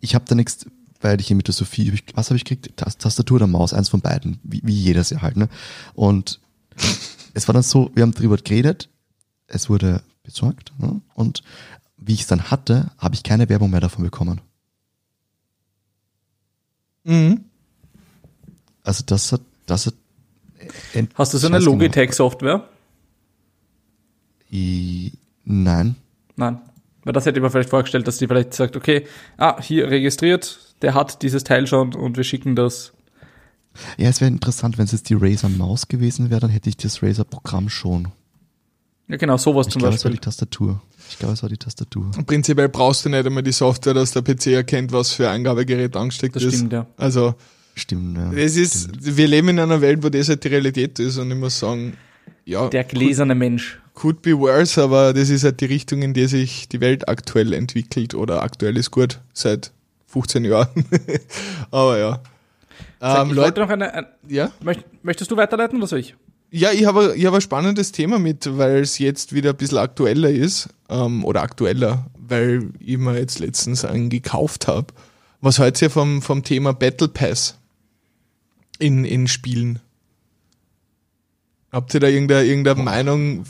ich 0.00 0.14
habe 0.14 0.24
da 0.26 0.34
nichts, 0.34 0.66
weil 1.00 1.20
ich 1.20 1.26
hier 1.28 1.36
mit 1.36 1.46
der 1.48 1.54
Sophie, 1.54 1.92
was 2.14 2.30
habe 2.30 2.36
ich 2.36 2.44
gekriegt? 2.44 2.76
Tas- 2.76 2.98
Tastatur 2.98 3.36
oder 3.36 3.46
Maus, 3.46 3.72
eins 3.72 3.88
von 3.88 4.00
beiden, 4.00 4.38
wie, 4.42 4.60
wie 4.64 4.74
jedes 4.74 5.10
Jahr 5.10 5.22
halt. 5.22 5.36
Ne? 5.36 5.48
Und 5.94 6.40
es 7.34 7.46
war 7.48 7.52
dann 7.52 7.62
so, 7.62 7.90
wir 7.94 8.02
haben 8.02 8.12
drüber 8.12 8.36
geredet, 8.36 8.88
es 9.46 9.68
wurde 9.68 10.02
besorgt 10.22 10.72
ne? 10.78 11.00
und 11.14 11.42
wie 11.96 12.14
ich 12.14 12.22
es 12.22 12.26
dann 12.26 12.50
hatte, 12.50 12.90
habe 12.98 13.14
ich 13.14 13.22
keine 13.22 13.48
Werbung 13.48 13.70
mehr 13.70 13.80
davon 13.80 14.04
bekommen. 14.04 14.40
mhm. 17.04 17.44
Also 18.84 19.04
das 19.06 19.30
hat, 19.30 19.42
das 19.66 19.86
hat 19.86 19.94
ent- 20.92 21.12
Hast 21.14 21.34
du 21.34 21.38
so 21.38 21.46
eine 21.46 21.58
gemacht. 21.58 21.66
Logitech-Software? 21.72 22.68
Nein. 24.50 25.94
Nein. 26.36 26.60
Weil 27.04 27.12
das 27.12 27.26
hätte 27.26 27.38
ich 27.38 27.42
mir 27.42 27.50
vielleicht 27.50 27.70
vorgestellt, 27.70 28.06
dass 28.06 28.18
die 28.18 28.26
vielleicht 28.28 28.54
sagt, 28.54 28.76
okay, 28.76 29.06
ah, 29.36 29.60
hier 29.60 29.90
registriert, 29.90 30.58
der 30.82 30.94
hat 30.94 31.22
dieses 31.22 31.42
Teil 31.44 31.66
schon 31.66 31.94
und 31.94 32.16
wir 32.16 32.24
schicken 32.24 32.54
das. 32.56 32.92
Ja, 33.96 34.08
es 34.08 34.20
wäre 34.20 34.30
interessant, 34.30 34.78
wenn 34.78 34.84
es 34.84 34.92
jetzt 34.92 35.08
die 35.08 35.14
Razer 35.14 35.48
Maus 35.48 35.88
gewesen 35.88 36.30
wäre, 36.30 36.40
dann 36.40 36.50
hätte 36.50 36.68
ich 36.68 36.76
das 36.76 37.02
Razer 37.02 37.24
Programm 37.24 37.68
schon. 37.68 38.08
Ja, 39.08 39.16
genau, 39.16 39.36
sowas 39.36 39.66
Ich 39.66 39.72
zum 39.72 39.80
glaube, 39.80 39.96
es 39.96 40.04
war 40.04 40.10
Beispiel. 40.10 40.20
die 40.20 40.24
Tastatur. 40.24 40.82
Ich 41.10 41.18
glaube, 41.18 41.34
es 41.34 41.42
war 41.42 41.48
die 41.50 41.56
Tastatur. 41.56 42.10
Prinzipiell 42.26 42.68
brauchst 42.68 43.04
du 43.04 43.08
nicht 43.08 43.26
einmal 43.26 43.42
die 43.42 43.52
Software, 43.52 43.94
dass 43.94 44.12
der 44.12 44.22
PC 44.22 44.48
erkennt, 44.48 44.92
was 44.92 45.12
für 45.12 45.28
ein 45.28 45.36
Eingabegerät 45.36 45.96
angesteckt 45.96 46.36
Das 46.36 46.44
ist. 46.44 46.54
stimmt, 46.56 46.72
ja. 46.72 46.86
Also, 46.96 47.34
Stimmt, 47.74 48.18
ja. 48.18 48.32
es 48.34 48.56
ist, 48.56 48.90
wir 49.16 49.26
leben 49.26 49.48
in 49.48 49.58
einer 49.58 49.80
Welt, 49.80 50.02
wo 50.04 50.10
das 50.10 50.28
halt 50.28 50.44
die 50.44 50.48
Realität 50.48 50.98
ist 50.98 51.16
und 51.16 51.30
ich 51.30 51.36
muss 51.38 51.58
sagen, 51.58 51.96
ja, 52.44 52.68
Der 52.68 52.84
gläserne 52.84 53.34
Mensch. 53.34 53.80
Could 53.94 54.22
be 54.22 54.38
worse, 54.38 54.82
aber 54.82 55.12
das 55.12 55.28
ist 55.28 55.44
halt 55.44 55.60
die 55.60 55.66
Richtung, 55.66 56.02
in 56.02 56.14
die 56.14 56.26
sich 56.26 56.68
die 56.68 56.80
Welt 56.80 57.08
aktuell 57.08 57.52
entwickelt 57.52 58.14
oder 58.14 58.42
aktuell 58.42 58.76
ist 58.76 58.90
gut, 58.90 59.20
seit 59.32 59.72
15 60.06 60.44
Jahren. 60.44 60.84
aber 61.70 61.98
ja. 61.98 62.20
Sag, 63.00 63.22
Ähm, 63.22 63.30
ich 63.30 63.36
Leute, 63.36 63.60
noch 63.60 63.68
eine, 63.68 63.92
ein, 63.92 64.06
ja? 64.28 64.50
möcht, 64.62 64.84
möchtest 65.02 65.30
du 65.30 65.36
weiterleiten 65.36 65.78
oder 65.78 65.86
soll 65.86 66.00
ich? 66.00 66.14
Ja, 66.50 66.70
ich 66.70 66.84
habe 66.84 67.14
ich 67.16 67.24
habe 67.24 67.38
ein 67.38 67.40
spannendes 67.40 67.92
Thema 67.92 68.18
mit, 68.18 68.58
weil 68.58 68.80
es 68.80 68.98
jetzt 68.98 69.32
wieder 69.32 69.50
ein 69.50 69.56
bisschen 69.56 69.78
aktueller 69.78 70.28
ist. 70.28 70.68
Ähm, 70.90 71.24
oder 71.24 71.42
aktueller, 71.42 72.06
weil 72.14 72.70
ich 72.78 72.98
mir 72.98 73.18
jetzt 73.18 73.38
letztens 73.38 73.84
einen 73.84 74.10
gekauft 74.10 74.68
habe. 74.68 74.88
Was 75.40 75.58
haltet 75.58 75.82
ihr 75.82 75.90
vom, 75.90 76.20
vom 76.20 76.44
Thema 76.44 76.72
Battle 76.74 77.08
Pass 77.08 77.58
in, 78.78 79.04
in 79.04 79.26
Spielen? 79.28 79.80
Habt 81.72 81.94
ihr 81.94 82.00
da 82.00 82.06
irgendeine, 82.06 82.44
irgendeine 82.44 82.82
Meinung? 82.82 83.44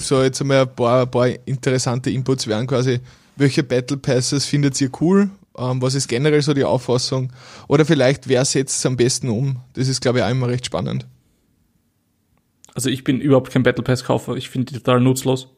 So 0.00 0.22
jetzt 0.22 0.40
einmal 0.40 0.62
ein 0.62 0.74
paar, 0.74 1.02
ein 1.02 1.10
paar 1.10 1.28
interessante 1.46 2.10
Inputs 2.10 2.48
wären 2.48 2.66
quasi, 2.66 3.00
welche 3.36 3.62
Battle 3.62 3.96
Passes 3.96 4.44
findet 4.46 4.80
ihr 4.80 4.90
cool? 5.00 5.30
Ähm, 5.56 5.80
was 5.80 5.94
ist 5.94 6.08
generell 6.08 6.42
so 6.42 6.54
die 6.54 6.64
Auffassung? 6.64 7.32
Oder 7.68 7.84
vielleicht, 7.84 8.28
wer 8.28 8.44
setzt 8.44 8.78
es 8.78 8.86
am 8.86 8.96
besten 8.96 9.28
um? 9.28 9.60
Das 9.74 9.86
ist, 9.86 10.00
glaube 10.00 10.18
ich, 10.18 10.24
auch 10.24 10.30
immer 10.30 10.48
recht 10.48 10.66
spannend. 10.66 11.06
Also 12.74 12.90
ich 12.90 13.04
bin 13.04 13.20
überhaupt 13.20 13.52
kein 13.52 13.62
Battle 13.62 13.84
Pass-Kaufer. 13.84 14.36
Ich 14.36 14.50
finde 14.50 14.72
die 14.72 14.78
total 14.78 15.00
nutzlos. 15.00 15.48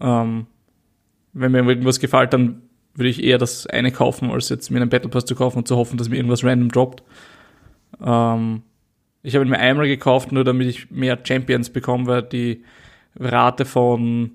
Ähm, 0.00 0.46
wenn 1.32 1.52
mir 1.52 1.64
irgendwas 1.64 2.00
gefällt, 2.00 2.32
dann 2.32 2.62
würde 2.94 3.10
ich 3.10 3.22
eher 3.22 3.38
das 3.38 3.66
eine 3.66 3.92
kaufen, 3.92 4.30
als 4.30 4.48
jetzt 4.48 4.70
mir 4.70 4.80
einen 4.80 4.90
Battle 4.90 5.10
Pass 5.10 5.24
zu 5.24 5.34
kaufen 5.34 5.58
und 5.58 5.68
zu 5.68 5.76
hoffen, 5.76 5.96
dass 5.96 6.08
mir 6.08 6.16
irgendwas 6.16 6.44
random 6.44 6.70
droppt. 6.70 7.02
Ähm, 8.00 8.62
ich 9.22 9.34
habe 9.34 9.44
ihn 9.44 9.50
mir 9.50 9.58
einmal 9.58 9.86
gekauft, 9.86 10.32
nur 10.32 10.44
damit 10.44 10.68
ich 10.68 10.90
mehr 10.90 11.18
Champions 11.22 11.70
bekomme, 11.70 12.06
weil 12.06 12.22
die 12.22 12.64
Rate 13.18 13.64
von 13.64 14.32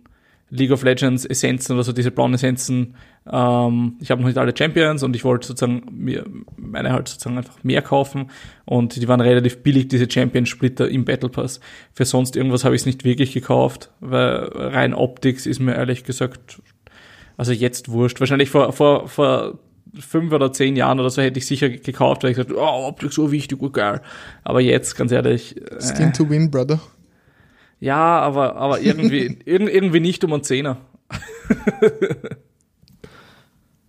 League 0.49 0.71
of 0.71 0.83
Legends 0.83 1.25
Essenzen 1.25 1.73
oder 1.73 1.83
so, 1.83 1.91
diese 1.91 2.11
blauen 2.11 2.33
Essenzen, 2.33 2.95
ähm, 3.31 3.95
ich 3.99 4.11
habe 4.11 4.21
noch 4.21 4.27
nicht 4.27 4.37
alle 4.37 4.55
Champions 4.55 5.01
und 5.01 5.15
ich 5.15 5.23
wollte 5.23 5.47
sozusagen 5.47 5.83
mir 5.91 6.25
meine 6.57 6.91
halt 6.91 7.07
sozusagen 7.07 7.37
einfach 7.37 7.63
mehr 7.63 7.81
kaufen 7.81 8.29
und 8.65 8.95
die 8.95 9.07
waren 9.07 9.21
relativ 9.21 9.63
billig, 9.63 9.87
diese 9.87 10.09
Champion 10.09 10.45
Splitter 10.45 10.87
im 10.87 11.05
Battle 11.05 11.29
Pass. 11.29 11.59
Für 11.93 12.05
sonst 12.05 12.35
irgendwas 12.35 12.63
habe 12.63 12.75
ich 12.75 12.83
es 12.83 12.85
nicht 12.85 13.03
wirklich 13.03 13.33
gekauft, 13.33 13.89
weil 13.99 14.49
rein 14.53 14.93
Optics 14.93 15.47
ist 15.47 15.59
mir 15.59 15.73
ehrlich 15.73 16.03
gesagt, 16.03 16.61
also 17.37 17.51
jetzt 17.51 17.89
wurscht. 17.89 18.19
Wahrscheinlich 18.19 18.49
vor, 18.49 18.71
vor, 18.71 19.07
vor 19.07 19.59
fünf 19.99 20.33
oder 20.33 20.51
zehn 20.51 20.75
Jahren 20.75 20.99
oder 20.99 21.09
so 21.09 21.21
hätte 21.21 21.39
ich 21.39 21.45
sicher 21.45 21.69
gekauft, 21.69 22.23
weil 22.23 22.31
ich 22.31 22.37
gesagt, 22.37 22.53
oh, 22.55 22.87
Optik 22.87 23.13
so 23.13 23.31
wichtig, 23.31 23.59
oh 23.61 23.69
geil. 23.69 24.01
Aber 24.43 24.61
jetzt, 24.61 24.95
ganz 24.95 25.11
ehrlich, 25.11 25.55
äh, 25.61 25.81
Skin 25.81 26.13
to 26.13 26.29
win, 26.29 26.51
brother. 26.51 26.79
ja, 27.79 28.19
aber, 28.19 28.55
aber 28.55 28.81
irgendwie, 28.81 29.39
irg 29.45 29.69
irgendwie 29.69 29.99
nicht 29.99 30.23
um 30.23 30.33
einen 30.33 30.43
Zehner. 30.43 30.77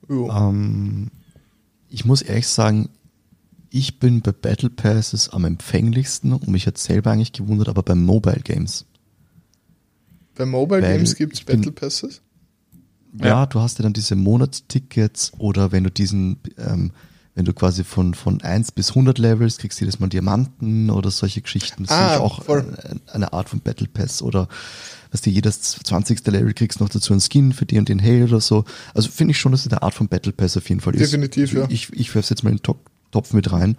Ähm, 0.09 1.11
ich 1.89 2.05
muss 2.05 2.23
ehrlich 2.23 2.47
sagen, 2.47 2.91
ich 3.71 3.99
bin 3.99 4.23
bei 4.23 4.33
Battle 4.33 4.71
Passes 4.71 5.29
am 5.29 5.45
empfänglichsten 5.45 6.33
und 6.33 6.49
mich 6.49 6.67
hat 6.67 6.79
selber 6.79 7.11
eigentlich 7.11 7.33
gewundert, 7.33 7.69
aber 7.69 7.83
bei 7.83 7.95
Mobile 7.95 8.41
Games. 8.43 8.87
Bei 10.35 10.47
Mobile 10.47 10.83
Weil 10.83 10.97
Games 10.97 11.15
gibt 11.17 11.35
es 11.35 11.45
Battle 11.45 11.73
Passes. 11.73 12.23
Ja, 13.23 13.47
du 13.47 13.61
hast 13.61 13.79
ja 13.79 13.83
dann 13.83 13.93
diese 13.93 14.17
Monatstickets 14.17 15.33
oder 15.39 15.73
wenn 15.73 15.85
du 15.85 15.91
diesen, 15.91 16.39
ähm, 16.59 16.93
wenn 17.35 17.45
du 17.45 17.53
quasi 17.53 17.85
von, 17.85 18.15
von 18.15 18.41
1 18.43 18.73
bis 18.73 18.91
100 18.91 19.19
Levels 19.19 19.59
kriegst, 19.59 19.79
jedes 19.81 20.01
Mal 20.01 20.09
Diamanten 20.09 20.91
oder 20.91 21.11
solche 21.11 21.41
Geschichten. 21.43 21.85
Das 21.85 21.97
Ah, 21.97 22.15
ist 22.15 22.21
auch 22.21 22.43
voll. 22.45 22.61
eine, 22.89 23.01
eine 23.13 23.33
Art 23.33 23.49
von 23.49 23.61
Battle 23.61 23.89
Pass 23.89 24.23
oder 24.23 24.49
dass 25.11 25.21
du 25.23 25.31
jedes 25.31 25.61
20. 25.61 26.27
Level 26.27 26.53
kriegst 26.55 26.81
noch 26.81 26.89
dazu 26.89 27.13
einen 27.13 27.21
Skin 27.21 27.53
für 27.53 27.67
den 27.67 27.81
und 27.81 27.89
den 27.89 28.03
Hale 28.03 28.25
oder 28.25 28.41
so. 28.41 28.65
Also 28.95 29.11
finde 29.11 29.33
ich 29.33 29.39
schon, 29.39 29.53
dass 29.53 29.67
es 29.67 29.73
eine 29.73 29.83
Art 29.83 29.95
von 29.95 30.09
Battle 30.09 30.33
Pass 30.33 30.57
auf 30.57 30.69
jeden 30.69 30.81
Fall 30.81 30.95
ist. 30.95 31.01
Definitiv, 31.13 31.53
ja. 31.53 31.67
Ich, 31.69 31.93
ich 31.93 32.15
werfe 32.15 32.31
jetzt 32.31 32.43
mal 32.43 32.51
in 32.51 32.57
den 32.57 32.63
Top, 32.63 32.79
Topf 33.13 33.33
mit 33.33 33.53
rein. 33.53 33.77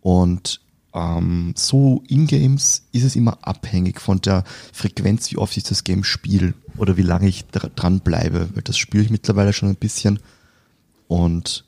Und 0.00 0.60
ähm, 0.94 1.54
so 1.56 2.02
in-Games 2.08 2.82
ist 2.92 3.04
es 3.04 3.16
immer 3.16 3.38
abhängig 3.46 4.00
von 4.00 4.20
der 4.20 4.44
Frequenz, 4.72 5.30
wie 5.30 5.38
oft 5.38 5.56
ich 5.56 5.64
das 5.64 5.84
Game 5.84 6.04
spiele 6.04 6.54
oder 6.76 6.96
wie 6.96 7.02
lange 7.02 7.28
ich 7.28 7.44
dra- 7.52 7.70
dran 7.74 8.00
bleibe, 8.00 8.48
weil 8.54 8.62
das 8.62 8.76
spüre 8.78 9.02
ich 9.04 9.10
mittlerweile 9.10 9.52
schon 9.52 9.68
ein 9.70 9.76
bisschen. 9.76 10.18
Und 11.08 11.64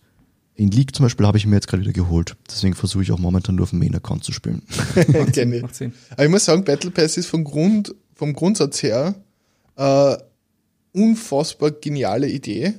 in 0.57 0.71
League 0.71 0.95
zum 0.95 1.05
Beispiel 1.05 1.27
habe 1.27 1.39
ich 1.39 1.47
mir 1.47 1.57
jetzt 1.57 1.69
gerade 1.69 1.83
wieder 1.83 1.93
geholt. 1.93 2.37
Deswegen 2.49 2.75
versuche 2.75 3.03
ich 3.03 3.13
auch 3.13 3.19
momentan 3.19 3.57
nur 3.57 3.65
auf 3.65 3.71
dem 3.71 3.81
Main-Account 3.81 4.25
zu 4.25 4.33
spielen. 4.33 4.63
Sinn. 5.73 5.93
Aber 6.11 6.25
ich 6.25 6.31
muss 6.31 6.45
sagen, 6.45 6.65
Battle 6.65 6.91
Pass 6.91 7.17
ist 7.17 7.27
vom, 7.27 7.45
Grund, 7.45 7.95
vom 8.15 8.33
Grundsatz 8.35 8.83
her 8.83 9.15
äh, 9.77 10.17
unfassbar 10.93 11.73
geniale 11.73 12.29
Idee, 12.29 12.75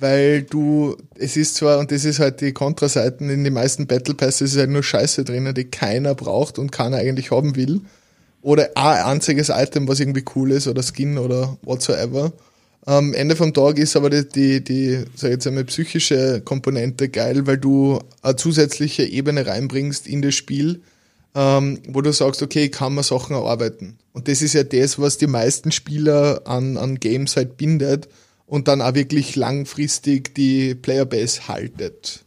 weil 0.00 0.42
du, 0.42 0.96
es 1.16 1.36
ist 1.36 1.56
zwar, 1.56 1.78
und 1.78 1.90
das 1.90 2.04
ist 2.04 2.20
halt 2.20 2.40
die 2.40 2.52
Kontraseiten, 2.52 3.30
in 3.30 3.44
den 3.44 3.52
meisten 3.52 3.86
Battle 3.86 4.14
Passes 4.14 4.52
ist 4.52 4.58
halt 4.58 4.70
nur 4.70 4.82
Scheiße 4.82 5.24
drin, 5.24 5.52
die 5.54 5.64
keiner 5.64 6.14
braucht 6.14 6.58
und 6.58 6.70
keiner 6.70 6.98
eigentlich 6.98 7.30
haben 7.30 7.56
will. 7.56 7.80
Oder 8.42 8.70
ein 8.76 9.04
einziges 9.04 9.48
Item, 9.48 9.88
was 9.88 10.00
irgendwie 10.00 10.24
cool 10.36 10.52
ist, 10.52 10.68
oder 10.68 10.82
Skin 10.82 11.18
oder 11.18 11.56
whatsoever. 11.62 12.32
Am 12.84 13.12
Ende 13.12 13.34
vom 13.34 13.52
Tag 13.52 13.78
ist 13.78 13.96
aber 13.96 14.08
die, 14.08 14.28
die, 14.28 14.64
die 14.64 15.04
sag 15.16 15.30
jetzt 15.30 15.46
einmal, 15.46 15.64
psychische 15.64 16.40
Komponente 16.44 17.08
geil, 17.08 17.46
weil 17.46 17.58
du 17.58 17.98
eine 18.22 18.36
zusätzliche 18.36 19.02
Ebene 19.02 19.46
reinbringst 19.46 20.06
in 20.06 20.22
das 20.22 20.36
Spiel, 20.36 20.80
ähm, 21.34 21.80
wo 21.88 22.00
du 22.00 22.12
sagst, 22.12 22.40
okay, 22.42 22.66
ich 22.66 22.72
kann 22.72 22.94
mir 22.94 23.02
Sachen 23.02 23.34
erarbeiten. 23.34 23.98
Und 24.12 24.28
das 24.28 24.42
ist 24.42 24.54
ja 24.54 24.62
das, 24.62 24.98
was 24.98 25.18
die 25.18 25.26
meisten 25.26 25.72
Spieler 25.72 26.42
an, 26.44 26.76
an 26.76 27.00
Games 27.00 27.36
halt 27.36 27.56
bindet 27.56 28.08
und 28.48 28.66
dann 28.66 28.80
auch 28.80 28.94
wirklich 28.94 29.36
langfristig 29.36 30.34
die 30.34 30.74
Playerbase 30.74 31.46
haltet. 31.48 32.24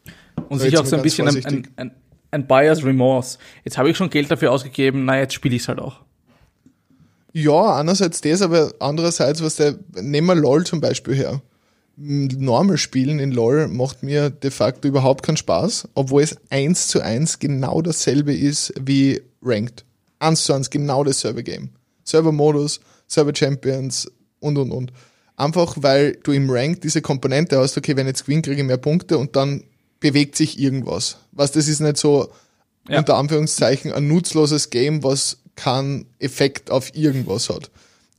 Und 0.50 0.60
sich 0.60 0.78
auch 0.78 0.86
so 0.86 0.96
ein 0.96 1.02
bisschen 1.02 1.28
ein, 1.28 1.68
ein, 1.76 1.92
ein 2.30 2.48
Buyer's 2.48 2.84
Remorse. 2.84 3.38
Jetzt 3.66 3.78
habe 3.78 3.90
ich 3.90 3.98
schon 3.98 4.10
Geld 4.10 4.30
dafür 4.32 4.52
ausgegeben, 4.52 5.06
na, 5.06 5.18
jetzt 5.18 5.34
spiele 5.34 5.56
ich 5.56 5.64
es 5.64 5.68
halt 5.68 5.80
auch. 5.80 6.00
Ja, 7.34 7.78
einerseits 7.78 8.22
das, 8.22 8.42
aber 8.42 8.74
andererseits, 8.80 9.42
was 9.42 9.56
der, 9.56 9.76
nehmen 9.96 10.28
wir 10.28 10.36
LOL 10.36 10.66
zum 10.66 10.80
Beispiel 10.80 11.16
her. 11.16 11.42
Normal 11.96 12.78
spielen 12.78 13.20
in 13.20 13.32
LoL 13.32 13.68
macht 13.68 14.04
mir 14.04 14.30
de 14.30 14.52
facto 14.52 14.88
überhaupt 14.88 15.24
keinen 15.24 15.38
Spaß, 15.38 15.90
obwohl 15.94 16.24
es 16.24 16.38
eins 16.50 16.88
zu 16.88 17.02
eins 17.02 17.40
genau 17.40 17.82
dasselbe 17.82 18.34
ist 18.34 18.74
wie 18.80 19.22
Ranked. 19.42 19.86
Eins 20.20 20.44
zu 20.44 20.54
eins 20.54 20.70
genau 20.70 21.04
dasselbe 21.04 21.44
Game. 21.44 21.70
Server-Modus, 22.04 22.80
Server-Champions 23.08 24.12
und 24.40 24.58
und 24.58 24.72
und. 24.72 24.92
Einfach 25.42 25.76
weil 25.78 26.18
du 26.24 26.34
im 26.34 26.50
Ranked 26.52 26.84
diese 26.84 27.02
Komponente 27.02 27.58
hast, 27.58 27.76
okay, 27.76 27.96
wenn 27.96 28.06
ich 28.06 28.12
jetzt 28.12 28.26
gewinne, 28.26 28.44
kriege 28.44 28.62
ich 28.62 28.68
mehr 28.68 28.78
Punkte 28.78 29.18
und 29.18 29.36
dann 29.36 29.64
bewegt 30.00 30.36
sich 30.36 30.60
irgendwas. 30.60 31.18
Was, 31.32 31.52
das 31.52 31.68
ist 31.68 31.80
nicht 31.80 31.98
so 31.98 32.30
Ja. 32.88 33.00
unter 33.00 33.16
Anführungszeichen 33.18 33.92
ein 33.92 34.08
nutzloses 34.08 34.70
Game, 34.70 35.04
was 35.04 35.38
keinen 35.56 36.06
Effekt 36.20 36.70
auf 36.70 36.96
irgendwas 36.96 37.50
hat. 37.50 37.72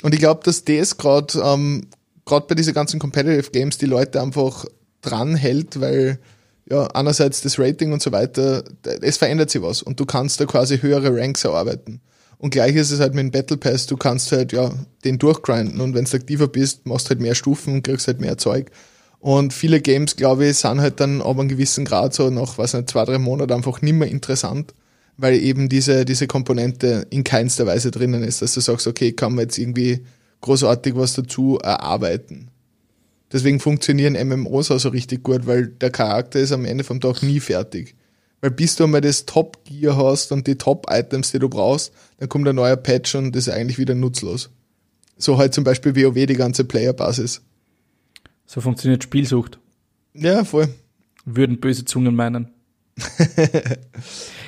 Und 0.03 0.15
ich 0.15 0.21
glaube, 0.21 0.41
dass 0.45 0.65
das 0.65 0.97
gerade 0.97 1.41
ähm, 1.45 1.87
gerade 2.25 2.47
bei 2.49 2.57
diesen 2.57 2.75
ganzen 2.75 2.99
Competitive 2.99 3.51
Games 3.53 3.79
die 3.79 3.87
Leute 3.87 4.21
einfach 4.21 4.65
dran 5.01 5.37
hält, 5.37 5.81
weil 5.81 6.19
ja 6.69 6.87
einerseits 6.89 7.41
das 7.41 7.57
Rating 7.59 7.93
und 7.93 8.03
so 8.03 8.11
weiter, 8.11 8.65
es 9.01 9.17
verändert 9.17 9.51
sich 9.51 9.63
was 9.63 9.83
und 9.83 9.99
du 10.01 10.07
kannst 10.07 10.41
da 10.41 10.45
quasi 10.47 10.79
höhere 10.79 11.15
Ranks 11.17 11.45
erarbeiten. 11.45 12.01
Und 12.43 12.51
gleich 12.51 12.75
ist 12.75 12.91
es 12.91 12.99
halt 12.99 13.15
mit 13.15 13.23
dem 13.23 13.31
Battle 13.31 13.57
Pass, 13.57 13.87
du 13.87 13.97
kannst 13.97 14.33
halt 14.33 14.53
ja 14.53 14.73
den 15.05 15.21
durchgrinden 15.21 15.81
und 15.81 15.95
wenn 15.95 16.07
du 16.07 16.17
aktiver 16.17 16.49
bist, 16.49 16.87
machst 16.87 17.09
halt 17.09 17.21
mehr 17.21 17.37
Stufen 17.37 17.75
und 17.75 17.83
kriegst 17.85 18.09
halt 18.09 18.21
mehr 18.21 18.37
Zeug. 18.37 18.73
Und 19.21 19.53
viele 19.53 19.81
Games, 19.81 20.17
glaube 20.17 20.49
ich, 20.49 20.57
sind 20.57 20.81
halt 20.81 20.99
dann 20.99 21.23
ab 21.23 21.39
einem 21.39 21.49
gewissen 21.49 21.85
Grad 21.85 22.15
so 22.15 22.31
nach, 22.31 22.59
was 22.59 22.75
nicht, 22.75 22.91
zwei, 22.91 23.05
drei 23.05 23.19
Monaten 23.19 23.53
einfach 23.53 23.81
nicht 23.81 23.93
mehr 23.93 24.09
interessant, 24.09 24.75
weil 25.17 25.35
eben 25.35 25.69
diese, 25.69 26.05
diese 26.05 26.27
Komponente 26.27 27.07
in 27.11 27.23
keinster 27.23 27.65
Weise 27.65 27.93
drinnen 27.93 28.25
ist, 28.25 28.43
dass 28.43 28.55
du 28.55 28.61
sagst, 28.61 28.89
okay, 28.89 29.13
kann 29.13 29.37
man 29.37 29.45
jetzt 29.45 29.59
irgendwie 29.59 30.05
großartig 30.41 30.97
was 30.97 31.15
dazu 31.15 31.61
erarbeiten. 31.63 32.49
Deswegen 33.33 33.61
funktionieren 33.61 34.15
MMOs 34.15 34.73
auch 34.73 34.81
so 34.81 34.89
richtig 34.89 35.23
gut, 35.23 35.47
weil 35.47 35.69
der 35.69 35.91
Charakter 35.91 36.41
ist 36.41 36.51
am 36.51 36.65
Ende 36.65 36.83
vom 36.83 37.01
Tag 37.01 37.23
nie 37.23 37.39
fertig. 37.39 37.95
Weil 38.43 38.51
bis 38.51 38.75
du 38.77 38.85
einmal 38.85 39.01
das 39.01 39.25
Top-Gear 39.25 39.97
hast 39.97 40.33
und 40.33 40.47
die 40.49 40.59
Top-Items, 40.59 41.31
die 41.31 41.39
du 41.39 41.49
brauchst, 41.49 41.93
dann 42.19 42.29
kommt 42.29 42.47
ein 42.49 42.57
neuer 42.57 42.77
Patch 42.77 43.15
und 43.15 43.35
das 43.35 43.47
ist 43.47 43.55
eigentlich 43.55 43.79
wieder 43.79 43.95
nutzlos. 43.95 44.51
So 45.17 45.39
halt 45.39 45.55
zum 45.55 45.63
Beispiel 45.63 45.95
WoW 45.95 46.27
die 46.27 46.35
ganze 46.35 46.65
Player-Basis. 46.65 47.41
So 48.45 48.61
funktioniert 48.61 49.05
Spielsucht. 49.05 49.61
Ja, 50.13 50.45
voll. 50.45 50.69
Würden 51.25 51.61
böse 51.61 51.87
Zungen 51.87 52.15
meinen. 52.15 52.51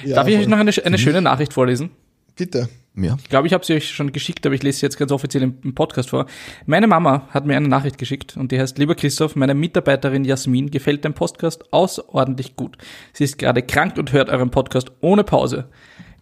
Ja, 0.05 0.17
Darf 0.17 0.29
ich 0.29 0.37
euch 0.37 0.49
noch 0.49 0.59
eine, 0.59 0.71
eine 0.85 0.99
schöne 0.99 1.23
Nachricht 1.23 1.55
vorlesen? 1.55 1.91
Bitte. 2.37 2.69
Ja. 2.97 3.17
Ich 3.21 3.29
glaube, 3.29 3.47
ich 3.49 3.53
habe 3.53 3.65
sie 3.65 3.75
euch 3.75 3.91
schon 3.91 4.13
geschickt, 4.13 4.47
aber 4.47 4.55
ich 4.55 4.63
lese 4.63 4.79
sie 4.79 4.87
jetzt 4.87 4.99
ganz 4.99 5.11
offiziell 5.11 5.43
im, 5.43 5.75
Podcast 5.75 6.11
vor. 6.11 6.27
Meine 6.67 6.87
Mama 6.87 7.27
hat 7.31 7.45
mir 7.45 7.57
eine 7.57 7.69
Nachricht 7.69 7.99
geschickt 7.99 8.37
und 8.37 8.53
die 8.53 8.61
heißt, 8.61 8.79
lieber 8.79 8.95
Christoph, 8.95 9.35
meine 9.35 9.55
Mitarbeiterin 9.55 10.25
Jasmin 10.25 10.71
gefällt 10.71 11.05
dein 11.05 11.15
Podcast 11.15 11.73
außerordentlich 11.73 12.55
gut. 12.55 12.79
Sie 13.13 13.25
ist 13.25 13.39
gerade 13.39 13.63
krank 13.63 13.99
und 13.99 14.13
hört 14.13 14.31
euren 14.31 14.51
Podcast 14.51 14.93
ohne 15.01 15.25
Pause. 15.25 15.69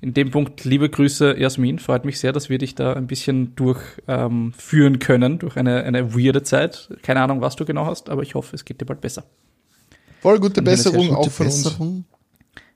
In 0.00 0.14
dem 0.14 0.30
Punkt, 0.30 0.64
liebe 0.64 0.88
Grüße, 0.88 1.38
Jasmin. 1.38 1.78
Freut 1.78 2.04
mich 2.04 2.18
sehr, 2.18 2.32
dass 2.32 2.48
wir 2.48 2.58
dich 2.58 2.74
da 2.74 2.94
ein 2.94 3.06
bisschen 3.06 3.54
durchführen 3.54 3.92
ähm, 4.08 4.52
führen 4.56 4.98
können, 4.98 5.38
durch 5.38 5.56
eine, 5.56 5.84
eine 5.84 6.14
weirde 6.14 6.42
Zeit. 6.42 6.88
Keine 7.02 7.20
Ahnung, 7.20 7.40
was 7.40 7.54
du 7.54 7.64
genau 7.64 7.86
hast, 7.86 8.08
aber 8.08 8.22
ich 8.22 8.34
hoffe, 8.34 8.56
es 8.56 8.64
geht 8.64 8.80
dir 8.80 8.86
bald 8.86 9.00
besser. 9.00 9.24
Voll 10.20 10.40
gute 10.40 10.62
Besserung 10.62 11.14
auch 11.14 11.30
von 11.30 11.46
uns. 11.46 11.78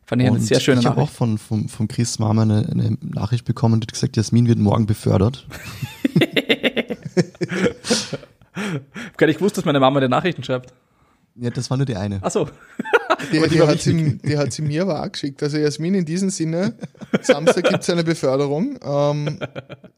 Fand 0.07 0.23
ich 0.23 0.29
eine 0.29 0.39
sehr 0.41 0.61
schöne 0.61 0.81
ich 0.81 0.87
habe 0.87 0.97
auch 0.97 1.01
Nachricht. 1.03 1.17
von, 1.17 1.37
von, 1.39 1.69
von 1.69 1.89
Chris 1.89 2.19
Mama 2.21 2.43
eine, 2.43 2.67
eine 2.71 2.97
Nachricht 3.03 3.45
bekommen, 3.45 3.81
die 3.81 3.87
hat 3.87 3.93
gesagt, 3.93 4.17
Jasmin 4.17 4.47
wird 4.47 4.59
morgen 4.59 4.87
befördert. 4.87 5.47
Ich 8.59 9.05
hab 9.05 9.19
gar 9.19 9.27
nicht 9.27 9.39
gewusst, 9.39 9.57
dass 9.59 9.65
meine 9.67 9.81
Mama 9.81 10.01
die 10.01 10.09
Nachrichten 10.09 10.43
schreibt. 10.43 10.73
Ja, 11.35 11.51
das 11.51 11.69
war 11.69 11.77
nur 11.77 11.85
die 11.85 11.97
eine. 11.97 12.19
Ach 12.23 12.31
so. 12.31 12.49
Die, 13.33 13.41
die 13.41 13.49
die, 13.49 13.63
hat 13.63 13.81
sie, 13.81 14.19
die 14.19 14.37
hat 14.37 14.53
sie 14.53 14.61
mir 14.63 14.83
aber 14.83 15.03
auch 15.03 15.11
geschickt. 15.11 15.43
Also 15.43 15.57
Jasmin, 15.57 15.95
in 15.95 16.05
diesem 16.05 16.29
Sinne, 16.29 16.75
Samstag 17.23 17.65
gibt 17.65 17.83
es 17.83 17.89
eine 17.89 18.05
Beförderung. 18.05 18.79
Ähm, 18.85 19.39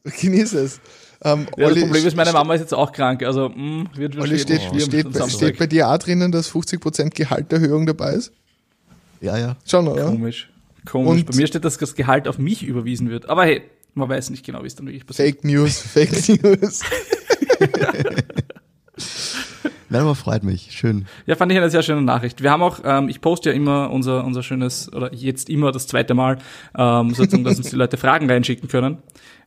genieß 0.05 0.53
es. 0.55 0.81
Ähm, 1.25 1.47
Ja, 1.57 1.65
das 1.65 1.73
Olli- 1.73 1.81
Problem 1.83 2.07
ist, 2.07 2.17
meine 2.17 2.33
Mama 2.33 2.55
ist 2.55 2.61
jetzt 2.61 2.75
auch 2.75 2.93
krank. 2.93 3.25
Also, 3.25 3.49
mh, 3.49 3.87
wird 3.97 4.17
Olli, 4.19 4.39
steht, 4.39 4.63
schwierig 4.63 4.85
steht, 4.85 5.31
steht 5.33 5.59
bei 5.59 5.67
dir 5.67 5.89
auch 5.91 5.99
drinnen, 5.99 6.31
dass 6.31 6.49
50% 6.53 7.11
Gehalterhöhung 7.11 7.87
dabei 7.87 8.13
ist? 8.15 8.33
Ja, 9.21 9.37
ja. 9.39 9.57
Schon, 9.67 9.89
oder? 9.89 10.05
Komisch. 10.07 10.49
Komisch. 10.87 11.11
Und- 11.23 11.27
Bei 11.31 11.37
mir 11.37 11.47
steht, 11.47 11.65
dass 11.65 11.79
das 11.79 11.95
Gehalt 11.95 12.29
auf 12.29 12.39
mich 12.39 12.63
überwiesen 12.65 13.11
wird. 13.11 13.29
Aber 13.29 13.45
hey, 13.45 13.63
man 13.95 14.09
weiß 14.09 14.31
nicht 14.31 14.45
genau, 14.47 14.63
wie 14.63 14.67
es 14.67 14.75
dann 14.77 14.87
wirklich 14.87 15.07
passiert. 15.07 15.29
Fake 15.37 15.45
News, 15.45 15.79
Fake 15.83 16.29
News. 16.43 16.81
Nein, 19.91 20.03
aber 20.03 20.15
freut 20.15 20.43
mich. 20.45 20.69
Schön. 20.73 21.07
Ja, 21.27 21.35
fand 21.35 21.51
ich 21.51 21.57
eine 21.57 21.71
sehr 21.71 21.83
schöne 21.83 22.03
Nachricht. 22.03 22.43
Wir 22.43 22.51
haben 22.51 22.63
auch, 22.63 22.81
ähm, 22.85 23.09
ich 23.09 23.23
poste 23.23 23.49
ja 23.51 23.57
immer 23.57 23.91
unser, 23.91 24.23
unser 24.25 24.43
schönes, 24.43 24.93
oder 24.93 25.15
jetzt 25.15 25.49
immer 25.49 25.73
das 25.73 25.87
zweite 25.87 26.13
Mal, 26.13 26.37
ähm, 26.77 27.15
sozusagen, 27.15 27.45
dass 27.45 27.57
uns 27.57 27.71
die 27.71 27.77
Leute 27.77 27.97
Fragen 27.97 28.31
reinschicken 28.31 28.69
können. 28.69 28.99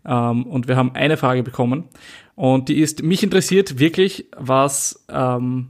Ähm, 0.03 0.47
und 0.47 0.67
wir 0.67 0.77
haben 0.77 0.95
eine 0.95 1.15
Frage 1.17 1.43
bekommen. 1.43 1.89
Und 2.35 2.69
die 2.69 2.79
ist, 2.79 3.03
mich 3.03 3.21
interessiert 3.21 3.77
wirklich, 3.77 4.25
was, 4.35 5.05
ähm, 5.09 5.67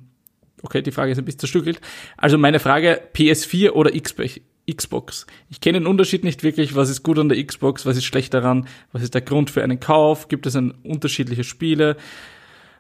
okay, 0.64 0.82
die 0.82 0.92
Frage 0.92 1.12
ist 1.12 1.18
ein 1.18 1.26
bisschen 1.26 1.40
zerstückelt. 1.40 1.82
Also 2.18 2.38
meine 2.38 2.60
Frage, 2.60 3.02
PS4 3.14 3.72
oder 3.72 3.92
Xbox? 3.92 5.26
Ich 5.50 5.62
kenne 5.62 5.80
den 5.80 5.88
Unterschied 5.88 6.24
nicht 6.24 6.44
wirklich. 6.44 6.76
Was 6.76 6.90
ist 6.90 7.04
gut 7.04 7.20
an 7.20 7.30
der 7.30 7.44
Xbox? 7.44 7.86
Was 7.86 7.98
ist 7.98 8.06
schlecht 8.06 8.34
daran? 8.34 8.68
Was 8.92 9.04
ist 9.04 9.14
der 9.14 9.22
Grund 9.22 9.50
für 9.50 9.64
einen 9.64 9.80
Kauf? 9.80 10.28
Gibt 10.28 10.46
es 10.46 10.56
ein 10.56 10.72
unterschiedliche 10.84 11.44
Spiele? 11.44 11.98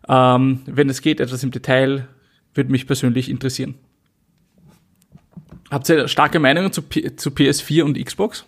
Ähm, 0.07 0.61
wenn 0.65 0.89
es 0.89 1.01
geht, 1.01 1.19
etwas 1.19 1.43
im 1.43 1.51
Detail, 1.51 2.07
würde 2.53 2.71
mich 2.71 2.87
persönlich 2.87 3.29
interessieren. 3.29 3.75
Habt 5.69 5.87
ihr 5.89 6.07
starke 6.07 6.39
Meinungen 6.39 6.73
zu, 6.73 6.81
P 6.81 7.15
zu 7.15 7.29
PS4 7.29 7.83
und 7.83 8.03
Xbox? 8.03 8.45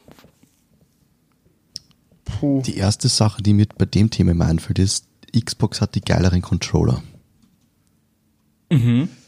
Puh. 2.26 2.62
Die 2.66 2.78
erste 2.78 3.08
Sache, 3.08 3.42
die 3.42 3.54
mir 3.54 3.68
bei 3.78 3.86
dem 3.86 4.10
Thema 4.10 4.32
immer 4.32 4.46
einfällt, 4.46 4.80
ist, 4.80 5.08
Xbox 5.34 5.82
hat 5.82 5.96
die 5.96 6.02
geileren 6.02 6.42
Controller. 6.42 7.02
Ah, 8.70 9.23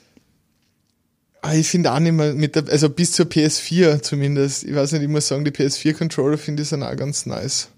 Ich 1.53 1.69
finde 1.69 1.91
auch 1.91 1.99
nicht 1.99 2.13
mehr 2.13 2.33
mit 2.33 2.55
der, 2.55 2.67
also 2.69 2.89
bis 2.89 3.11
zur 3.11 3.25
PS4 3.25 4.01
zumindest. 4.01 4.63
Ich 4.63 4.75
weiß 4.75 4.93
nicht, 4.93 5.03
ich 5.03 5.07
muss 5.07 5.27
sagen, 5.27 5.45
die 5.45 5.51
PS4-Controller 5.51 6.37
finde 6.37 6.63
ich 6.63 6.69
sind 6.69 6.83
auch 6.83 6.95
ganz 6.95 7.25
nice. 7.25 7.69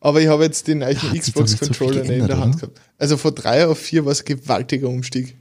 Aber 0.00 0.20
ich 0.20 0.28
habe 0.28 0.44
jetzt 0.44 0.68
den 0.68 0.78
neuen 0.78 0.96
so 0.96 1.08
Xbox-Controller 1.08 2.02
nicht 2.02 2.10
in 2.10 2.26
der 2.26 2.38
Hand 2.38 2.56
oder? 2.56 2.68
gehabt. 2.68 2.80
Also 2.98 3.16
von 3.16 3.34
3 3.34 3.66
auf 3.66 3.78
4 3.78 4.04
war 4.04 4.12
es 4.12 4.20
ein 4.20 4.26
gewaltiger 4.26 4.88
Umstieg. 4.88 5.36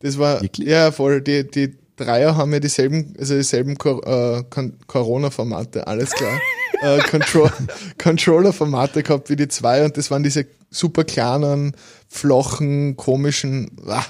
Das 0.00 0.18
war, 0.18 0.42
Wirklich? 0.42 0.68
ja, 0.68 0.92
voll. 0.92 1.20
Die, 1.22 1.48
die 1.50 1.74
Dreier 1.96 2.36
haben 2.36 2.52
ja 2.52 2.60
dieselben, 2.60 3.14
also 3.18 3.34
dieselben 3.36 3.72
äh, 3.72 4.42
Corona-Formate, 4.86 5.86
alles 5.86 6.10
klar. 6.10 6.40
äh, 6.82 6.98
Control 7.02 7.50
Controller-Formate 7.98 9.02
gehabt 9.02 9.30
wie 9.30 9.36
die 9.36 9.48
zwei 9.48 9.84
und 9.84 9.96
das 9.96 10.10
waren 10.10 10.22
diese 10.22 10.46
super 10.70 11.04
kleinen, 11.04 11.76
flachen, 12.08 12.96
komischen, 12.96 13.70
ah. 13.86 14.04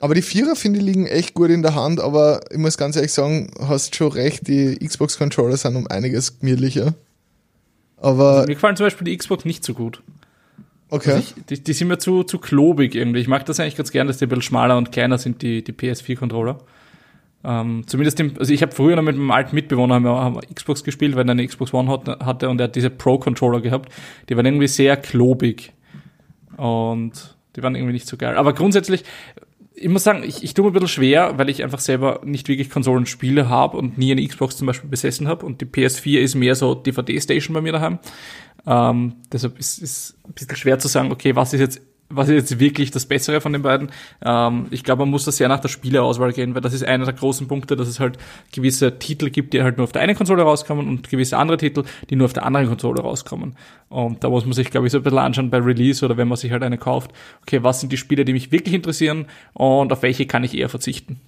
Aber 0.00 0.14
die 0.14 0.22
Vierer, 0.22 0.54
finde 0.54 0.78
ich, 0.78 0.84
liegen 0.84 1.06
echt 1.06 1.34
gut 1.34 1.50
in 1.50 1.62
der 1.62 1.74
Hand, 1.74 2.00
aber 2.00 2.40
ich 2.50 2.58
muss 2.58 2.78
ganz 2.78 2.94
ehrlich 2.94 3.12
sagen, 3.12 3.50
hast 3.60 3.96
schon 3.96 4.12
recht, 4.12 4.46
die 4.46 4.76
Xbox-Controller 4.76 5.56
sind 5.56 5.74
um 5.74 5.88
einiges 5.88 6.38
gemütlicher. 6.38 6.94
Aber, 7.96 8.42
Mir 8.46 8.54
gefallen 8.54 8.76
zum 8.76 8.86
Beispiel 8.86 9.06
die 9.06 9.16
Xbox 9.16 9.44
nicht 9.44 9.64
so 9.64 9.74
gut. 9.74 10.02
okay. 10.90 11.12
Also 11.12 11.20
ich, 11.20 11.44
die, 11.46 11.64
die 11.64 11.72
sind 11.72 11.88
mir 11.88 11.98
zu, 11.98 12.22
zu 12.22 12.38
klobig 12.38 12.94
irgendwie. 12.94 13.18
Ich 13.18 13.26
mag 13.26 13.44
das 13.46 13.58
eigentlich 13.58 13.76
ganz 13.76 13.90
gern, 13.90 14.06
dass 14.06 14.18
die 14.18 14.26
ein 14.26 14.28
bisschen 14.28 14.42
schmaler 14.42 14.76
und 14.78 14.92
kleiner 14.92 15.18
sind, 15.18 15.42
die, 15.42 15.64
die 15.64 15.72
PS4-Controller. 15.72 16.58
Ähm, 17.44 17.82
zumindest 17.86 18.20
im, 18.20 18.36
also 18.38 18.52
ich 18.52 18.62
habe 18.62 18.72
früher 18.72 18.94
noch 18.94 19.02
mit 19.02 19.16
meinem 19.16 19.30
alten 19.30 19.54
Mitbewohner 19.54 19.96
haben 19.96 20.04
wir, 20.04 20.10
haben 20.10 20.36
wir 20.36 20.42
Xbox 20.54 20.84
gespielt, 20.84 21.16
weil 21.16 21.26
er 21.26 21.32
eine 21.32 21.46
Xbox 21.46 21.72
One 21.72 21.90
hat, 21.90 22.08
hatte 22.24 22.48
und 22.48 22.60
er 22.60 22.64
hat 22.64 22.76
diese 22.76 22.90
Pro-Controller 22.90 23.60
gehabt. 23.60 23.92
Die 24.28 24.36
waren 24.36 24.46
irgendwie 24.46 24.68
sehr 24.68 24.96
klobig. 24.96 25.72
Und 26.56 27.36
die 27.56 27.62
waren 27.62 27.74
irgendwie 27.74 27.92
nicht 27.94 28.08
so 28.08 28.16
geil. 28.16 28.36
Aber 28.36 28.52
grundsätzlich, 28.52 29.04
ich 29.80 29.88
muss 29.88 30.04
sagen, 30.04 30.22
ich, 30.24 30.42
ich 30.42 30.54
tue 30.54 30.64
mir 30.64 30.70
ein 30.70 30.72
bisschen 30.72 30.88
schwer, 30.88 31.38
weil 31.38 31.48
ich 31.48 31.62
einfach 31.62 31.78
selber 31.78 32.20
nicht 32.24 32.48
wirklich 32.48 32.70
Konsolenspiele 32.70 33.48
habe 33.48 33.76
und 33.76 33.98
nie 33.98 34.12
eine 34.12 34.26
Xbox 34.26 34.56
zum 34.56 34.66
Beispiel 34.66 34.90
besessen 34.90 35.28
habe. 35.28 35.46
Und 35.46 35.60
die 35.60 35.66
PS4 35.66 36.18
ist 36.18 36.34
mehr 36.34 36.54
so 36.54 36.74
DVD-Station 36.74 37.54
bei 37.54 37.60
mir 37.60 37.72
daheim. 37.72 37.98
Ähm, 38.66 39.14
deshalb 39.32 39.58
ist 39.58 39.80
es 39.82 40.18
ein 40.26 40.32
bisschen 40.32 40.56
schwer 40.56 40.78
zu 40.78 40.88
sagen, 40.88 41.12
okay, 41.12 41.36
was 41.36 41.54
ist 41.54 41.60
jetzt, 41.60 41.80
was 42.10 42.28
ist 42.28 42.34
jetzt 42.34 42.60
wirklich 42.60 42.90
das 42.90 43.06
Bessere 43.06 43.40
von 43.40 43.52
den 43.52 43.62
beiden? 43.62 43.90
Ähm, 44.24 44.66
ich 44.70 44.84
glaube, 44.84 45.02
man 45.02 45.10
muss 45.10 45.24
da 45.24 45.32
sehr 45.32 45.48
nach 45.48 45.60
der 45.60 45.68
Spieleauswahl 45.68 46.32
gehen, 46.32 46.54
weil 46.54 46.62
das 46.62 46.72
ist 46.72 46.84
einer 46.84 47.04
der 47.04 47.14
großen 47.14 47.48
Punkte, 47.48 47.76
dass 47.76 47.88
es 47.88 48.00
halt 48.00 48.18
gewisse 48.52 48.98
Titel 48.98 49.30
gibt, 49.30 49.52
die 49.52 49.62
halt 49.62 49.76
nur 49.76 49.84
auf 49.84 49.92
der 49.92 50.02
einen 50.02 50.16
Konsole 50.16 50.42
rauskommen 50.42 50.88
und 50.88 51.08
gewisse 51.08 51.36
andere 51.36 51.58
Titel, 51.58 51.84
die 52.08 52.16
nur 52.16 52.24
auf 52.26 52.32
der 52.32 52.46
anderen 52.46 52.68
Konsole 52.68 53.02
rauskommen. 53.02 53.56
Und 53.88 54.24
da 54.24 54.30
muss 54.30 54.44
man 54.44 54.54
sich, 54.54 54.70
glaube 54.70 54.86
ich, 54.86 54.92
so 54.92 54.98
ein 54.98 55.04
bisschen 55.04 55.18
anschauen 55.18 55.50
bei 55.50 55.58
Release 55.58 56.04
oder 56.04 56.16
wenn 56.16 56.28
man 56.28 56.36
sich 56.36 56.52
halt 56.52 56.62
eine 56.62 56.78
kauft, 56.78 57.12
okay, 57.42 57.62
was 57.62 57.80
sind 57.80 57.92
die 57.92 57.96
Spiele, 57.96 58.24
die 58.24 58.32
mich 58.32 58.52
wirklich 58.52 58.74
interessieren 58.74 59.26
und 59.52 59.92
auf 59.92 60.02
welche 60.02 60.26
kann 60.26 60.44
ich 60.44 60.56
eher 60.56 60.68
verzichten? 60.68 61.20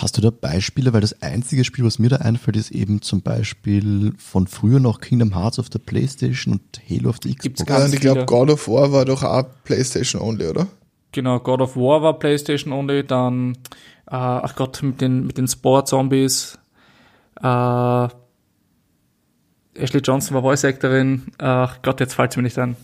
Hast 0.00 0.16
du 0.16 0.20
da 0.20 0.30
Beispiele? 0.30 0.92
Weil 0.92 1.00
das 1.00 1.22
einzige 1.22 1.64
Spiel, 1.64 1.84
was 1.84 1.98
mir 1.98 2.08
da 2.08 2.16
einfällt, 2.16 2.56
ist 2.56 2.70
eben 2.70 3.02
zum 3.02 3.20
Beispiel 3.22 4.12
von 4.16 4.46
früher 4.46 4.78
noch 4.80 5.00
Kingdom 5.00 5.34
Hearts 5.34 5.58
auf 5.58 5.68
der 5.68 5.80
Playstation 5.80 6.54
und 6.54 6.80
Halo 6.88 7.10
auf 7.10 7.18
der 7.18 7.32
Gibt's 7.32 7.62
Xbox. 7.62 7.68
gar- 7.68 7.78
Ja, 7.80 7.84
und 7.86 7.94
ich 7.94 8.00
glaube. 8.00 8.24
God 8.26 8.50
of 8.50 8.68
War 8.68 8.92
war 8.92 9.04
doch 9.04 9.22
auch 9.24 9.44
PlayStation 9.64 10.20
only, 10.22 10.46
oder? 10.46 10.66
genau, 11.10 11.40
God 11.40 11.60
of 11.62 11.74
War 11.76 12.00
war 12.02 12.18
PlayStation 12.18 12.72
only, 12.72 13.04
dann, 13.04 13.54
äh, 14.06 14.14
ach 14.14 14.54
Gott, 14.54 14.82
mit 14.82 15.00
den, 15.00 15.26
mit 15.26 15.36
den 15.38 15.48
Sport-Zombies, 15.48 16.58
äh, 17.42 18.08
Ashley 19.74 20.00
Johnson 20.02 20.34
war 20.34 20.42
Voice 20.42 20.64
Actorin, 20.64 21.22
ach 21.38 21.80
Gott, 21.82 22.00
jetzt 22.00 22.14
fällt 22.14 22.32
es 22.32 22.36
mir 22.36 22.42
nicht 22.44 22.58
ein. 22.58 22.76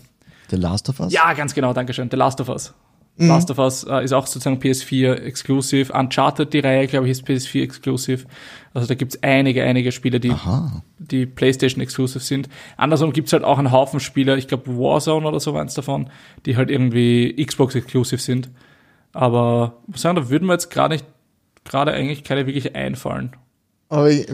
The 0.49 0.55
Last 0.57 0.89
of 0.89 0.99
Us? 0.99 1.13
Ja, 1.13 1.33
ganz 1.33 1.53
genau, 1.53 1.73
Dankeschön. 1.73 2.09
The 2.11 2.17
Last 2.17 2.39
of 2.41 2.49
Us. 2.49 2.73
Last 3.17 3.49
of 3.49 3.59
Us 3.59 3.85
äh, 3.85 4.03
ist 4.03 4.11
auch 4.11 4.27
sozusagen 4.27 4.59
PS4 4.59 5.13
Exclusive. 5.13 5.93
Uncharted, 5.93 6.51
die 6.53 6.59
Reihe, 6.59 6.85
glaube 6.87 7.07
ich, 7.07 7.11
ist 7.11 7.25
PS4 7.25 7.63
Exclusive. 7.63 8.25
Also 8.73 8.87
da 8.87 8.95
gibt's 8.95 9.17
einige, 9.23 9.63
einige 9.63 9.93
Spiele, 9.93 10.19
die, 10.19 10.31
Aha. 10.31 10.83
die 10.99 11.25
PlayStation 11.25 11.81
Exclusive 11.81 12.19
sind. 12.19 12.49
Andersrum 12.75 13.13
gibt's 13.13 13.31
halt 13.31 13.45
auch 13.45 13.57
einen 13.57 13.71
Haufen 13.71 14.01
Spieler, 14.01 14.37
ich 14.37 14.49
glaube 14.49 14.67
Warzone 14.77 15.25
oder 15.25 15.39
so 15.39 15.53
war 15.53 15.61
eins 15.61 15.75
davon, 15.75 16.09
die 16.45 16.57
halt 16.57 16.69
irgendwie 16.69 17.41
Xbox 17.45 17.75
Exclusive 17.75 18.21
sind. 18.21 18.49
Aber 19.13 19.77
muss 19.87 20.01
sagen, 20.01 20.17
da 20.17 20.29
würden 20.29 20.45
mir 20.45 20.53
jetzt 20.53 20.69
gerade 20.69 20.95
nicht, 20.95 21.05
gerade 21.63 21.93
eigentlich 21.93 22.25
keine 22.25 22.45
wirklich 22.47 22.75
einfallen. 22.75 23.31
Aber 23.87 24.11
ich 24.11 24.27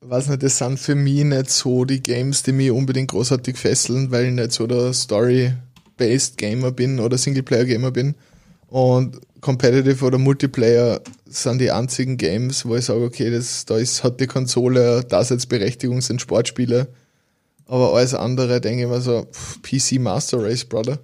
weiß 0.00 0.28
nicht, 0.28 0.42
das 0.42 0.56
sind 0.56 0.78
für 0.78 0.94
mich 0.94 1.24
nicht 1.24 1.50
so 1.50 1.84
die 1.84 2.02
Games, 2.02 2.42
die 2.42 2.52
mich 2.52 2.70
unbedingt 2.70 3.10
großartig 3.10 3.58
fesseln, 3.58 4.10
weil 4.10 4.26
ich 4.26 4.32
nicht 4.32 4.52
so 4.52 4.66
der 4.66 4.94
Story-based 5.92 6.36
Gamer 6.36 6.72
bin 6.72 7.00
oder 7.00 7.18
Singleplayer-Gamer 7.18 7.90
bin. 7.90 8.14
Und 8.68 9.20
Competitive 9.40 10.04
oder 10.04 10.18
Multiplayer 10.18 11.00
sind 11.26 11.60
die 11.60 11.70
einzigen 11.70 12.16
Games, 12.16 12.64
wo 12.64 12.76
ich 12.76 12.84
sage, 12.84 13.04
okay, 13.04 13.30
das, 13.30 13.64
da 13.66 13.76
ist, 13.76 14.04
hat 14.04 14.20
die 14.20 14.26
Konsole 14.26 15.04
Daseinsberechtigung, 15.04 16.00
sind 16.00 16.20
Sportspiele. 16.20 16.88
Aber 17.66 17.94
alles 17.94 18.14
andere 18.14 18.60
denke 18.60 18.84
ich 18.84 18.88
mir 18.88 19.00
so, 19.00 19.26
pff, 19.32 19.60
PC 19.62 20.00
Master 20.00 20.42
Race, 20.42 20.64
Brother. 20.64 20.98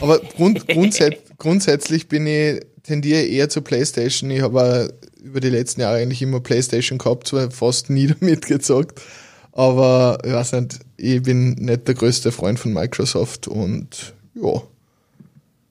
Aber 0.00 0.18
grund, 0.18 0.66
grundsätz, 0.68 1.18
grundsätzlich 1.38 2.08
bin 2.08 2.26
ich, 2.26 2.60
tendiere 2.82 3.22
eher 3.22 3.48
zur 3.48 3.64
Playstation. 3.64 4.30
Ich 4.30 4.42
habe 4.42 4.92
über 5.22 5.40
die 5.40 5.50
letzten 5.50 5.80
Jahre 5.80 5.98
eigentlich 5.98 6.22
immer 6.22 6.40
Playstation 6.40 6.98
gehabt, 6.98 7.28
zwar 7.28 7.50
fast 7.50 7.90
nie 7.90 8.06
damit 8.20 8.46
gezockt. 8.46 9.00
Aber 9.52 10.18
ich 10.22 10.32
weiß 10.32 10.52
nicht, 10.52 10.80
ich 10.98 11.22
bin 11.22 11.52
nicht 11.52 11.88
der 11.88 11.94
größte 11.94 12.30
Freund 12.30 12.58
von 12.58 12.74
Microsoft 12.74 13.48
und 13.48 14.14
ja, 14.36 14.62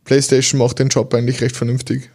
Playstation 0.04 0.60
macht 0.60 0.80
den 0.80 0.90
Job 0.90 1.14
eigentlich 1.14 1.42
recht 1.42 1.56
vernünftig. 1.56 2.12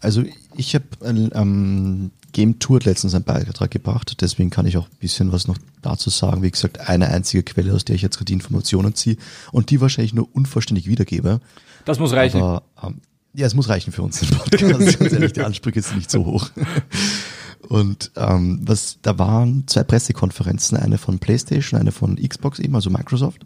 Also 0.00 0.24
ich 0.56 0.74
habe 0.74 0.84
ähm, 1.02 2.10
Game 2.32 2.58
Tour 2.58 2.80
letztens 2.82 3.14
einen 3.14 3.24
Beitrag 3.24 3.70
gebracht, 3.70 4.20
deswegen 4.20 4.50
kann 4.50 4.66
ich 4.66 4.76
auch 4.76 4.86
ein 4.86 4.96
bisschen 4.98 5.32
was 5.32 5.48
noch 5.48 5.56
dazu 5.82 6.10
sagen. 6.10 6.42
Wie 6.42 6.50
gesagt, 6.50 6.80
eine 6.80 7.08
einzige 7.08 7.42
Quelle, 7.42 7.72
aus 7.72 7.84
der 7.84 7.96
ich 7.96 8.02
jetzt 8.02 8.16
gerade 8.16 8.26
die 8.26 8.34
Informationen 8.34 8.94
ziehe 8.94 9.16
und 9.52 9.70
die 9.70 9.80
wahrscheinlich 9.80 10.14
nur 10.14 10.28
unvollständig 10.34 10.86
wiedergebe. 10.86 11.40
Das 11.84 11.98
muss 11.98 12.12
reichen. 12.12 12.42
Aber 12.42 12.62
ähm, 12.82 13.00
ja, 13.32 13.46
es 13.46 13.54
muss 13.54 13.68
reichen 13.68 13.92
für 13.92 14.02
uns 14.02 14.20
den 14.20 14.30
Podcast. 14.30 14.62
Ganz 14.98 15.12
ehrlich, 15.12 15.32
die 15.32 15.42
Ansprüche 15.42 15.82
sind 15.82 15.96
nicht 15.96 16.10
so 16.10 16.24
hoch. 16.24 16.50
Und 17.68 18.12
ähm, 18.16 18.60
was, 18.62 18.98
da 19.02 19.18
waren 19.18 19.64
zwei 19.66 19.82
Pressekonferenzen, 19.84 20.76
eine 20.78 20.98
von 20.98 21.18
PlayStation, 21.18 21.80
eine 21.80 21.92
von 21.92 22.16
Xbox 22.16 22.58
eben, 22.58 22.74
also 22.74 22.90
Microsoft. 22.90 23.44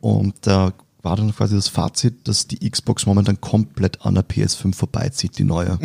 Und 0.00 0.34
da 0.42 0.72
war 1.02 1.16
dann 1.16 1.34
quasi 1.34 1.54
das 1.54 1.68
Fazit, 1.68 2.28
dass 2.28 2.46
die 2.46 2.68
Xbox 2.68 3.06
momentan 3.06 3.40
komplett 3.40 4.04
an 4.04 4.14
der 4.14 4.24
PS5 4.24 4.74
vorbeizieht, 4.74 5.38
die 5.38 5.44
neue. 5.44 5.78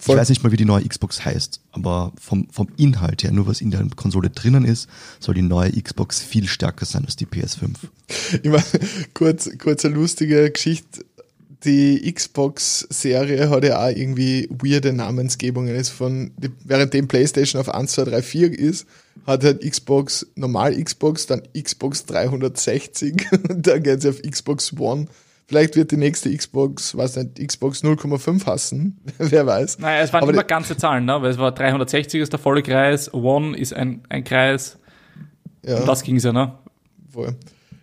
Ich 0.00 0.06
Voll. 0.06 0.16
weiß 0.16 0.30
nicht 0.30 0.42
mal, 0.42 0.50
wie 0.50 0.56
die 0.56 0.64
neue 0.64 0.88
Xbox 0.88 1.26
heißt, 1.26 1.60
aber 1.72 2.12
vom, 2.18 2.48
vom 2.50 2.68
Inhalt 2.78 3.22
her, 3.22 3.32
nur 3.32 3.46
was 3.46 3.60
in 3.60 3.70
der 3.70 3.86
Konsole 3.96 4.30
drinnen 4.30 4.64
ist, 4.64 4.88
soll 5.18 5.34
die 5.34 5.42
neue 5.42 5.70
Xbox 5.72 6.22
viel 6.22 6.48
stärker 6.48 6.86
sein 6.86 7.04
als 7.04 7.16
die 7.16 7.26
PS5. 7.26 7.68
Ich 8.42 8.50
meine, 8.50 8.64
kurz, 9.12 9.50
kurz 9.58 9.84
eine 9.84 9.94
lustige 9.94 10.50
Geschichte. 10.50 11.04
Die 11.64 12.12
Xbox-Serie 12.12 13.50
hat 13.50 13.64
ja 13.64 13.84
auch 13.84 13.94
irgendwie 13.94 14.48
weirde 14.50 14.92
Namensgebungen. 14.92 15.74
Ist 15.74 15.90
von, 15.90 16.32
die, 16.38 16.50
währenddem 16.64 17.06
PlayStation 17.06 17.60
auf 17.60 17.68
1, 17.68 17.92
2, 17.92 18.04
3, 18.04 18.22
4 18.22 18.58
ist, 18.58 18.86
hat 19.26 19.44
halt 19.44 19.60
Xbox, 19.62 20.26
normal 20.34 20.82
Xbox, 20.82 21.26
dann 21.26 21.42
Xbox 21.54 22.06
360 22.06 23.26
und 23.50 23.66
dann 23.66 23.82
geht 23.82 24.02
sie 24.02 24.08
auf 24.08 24.22
Xbox 24.22 24.74
One. 24.78 25.06
Vielleicht 25.46 25.74
wird 25.74 25.90
die 25.90 25.96
nächste 25.96 26.34
Xbox, 26.34 26.96
weiß 26.96 27.16
nicht, 27.16 27.44
Xbox 27.44 27.82
0,5 27.82 28.46
hassen. 28.46 29.00
Wer 29.18 29.46
weiß. 29.46 29.80
Naja, 29.80 30.02
es 30.02 30.12
waren 30.12 30.22
Aber 30.22 30.32
immer 30.32 30.44
ganze 30.44 30.76
Zahlen, 30.76 31.04
ne? 31.04 31.20
Weil 31.20 31.32
es 31.32 31.38
war 31.38 31.52
360 31.52 32.20
ist 32.20 32.32
der 32.32 32.38
volle 32.38 32.62
Kreis, 32.62 33.12
One 33.12 33.58
ist 33.58 33.74
ein, 33.74 34.02
ein 34.08 34.22
Kreis. 34.22 34.78
Ja. 35.66 35.80
Um 35.80 35.86
das 35.86 36.04
ging's 36.04 36.22
ja, 36.22 36.32
ne? 36.32 36.54
Voll. 37.10 37.34